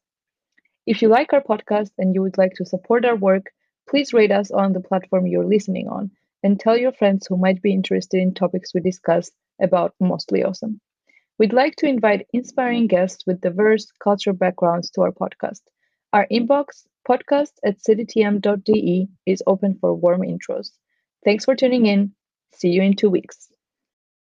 If 0.86 1.02
you 1.02 1.08
like 1.08 1.32
our 1.32 1.40
podcast 1.40 1.92
and 1.96 2.12
you 2.12 2.22
would 2.22 2.36
like 2.36 2.54
to 2.54 2.66
support 2.66 3.04
our 3.04 3.14
work, 3.14 3.52
please 3.88 4.12
rate 4.12 4.32
us 4.32 4.50
on 4.50 4.72
the 4.72 4.80
platform 4.80 5.28
you're 5.28 5.46
listening 5.46 5.86
on 5.86 6.10
and 6.42 6.58
tell 6.58 6.76
your 6.76 6.92
friends 6.92 7.28
who 7.28 7.36
might 7.36 7.62
be 7.62 7.72
interested 7.72 8.20
in 8.20 8.34
topics 8.34 8.74
we 8.74 8.80
discuss 8.80 9.30
about 9.62 9.94
Mostly 10.00 10.42
Awesome. 10.42 10.80
We'd 11.38 11.52
like 11.54 11.76
to 11.76 11.86
invite 11.86 12.26
inspiring 12.32 12.86
guests 12.86 13.24
with 13.26 13.40
diverse 13.40 13.90
cultural 13.92 14.36
backgrounds 14.36 14.90
to 14.90 15.02
our 15.02 15.12
podcast. 15.12 15.60
Our 16.12 16.26
inbox, 16.30 16.86
podcast 17.08 17.52
at 17.64 17.78
cdtm.de, 17.78 19.08
is 19.26 19.42
open 19.46 19.78
for 19.80 19.94
warm 19.94 20.22
intros. 20.22 20.70
Thanks 21.24 21.44
for 21.44 21.54
tuning 21.54 21.86
in. 21.86 22.14
See 22.54 22.70
you 22.70 22.82
in 22.82 22.94
two 22.94 23.10
weeks. 23.10 23.47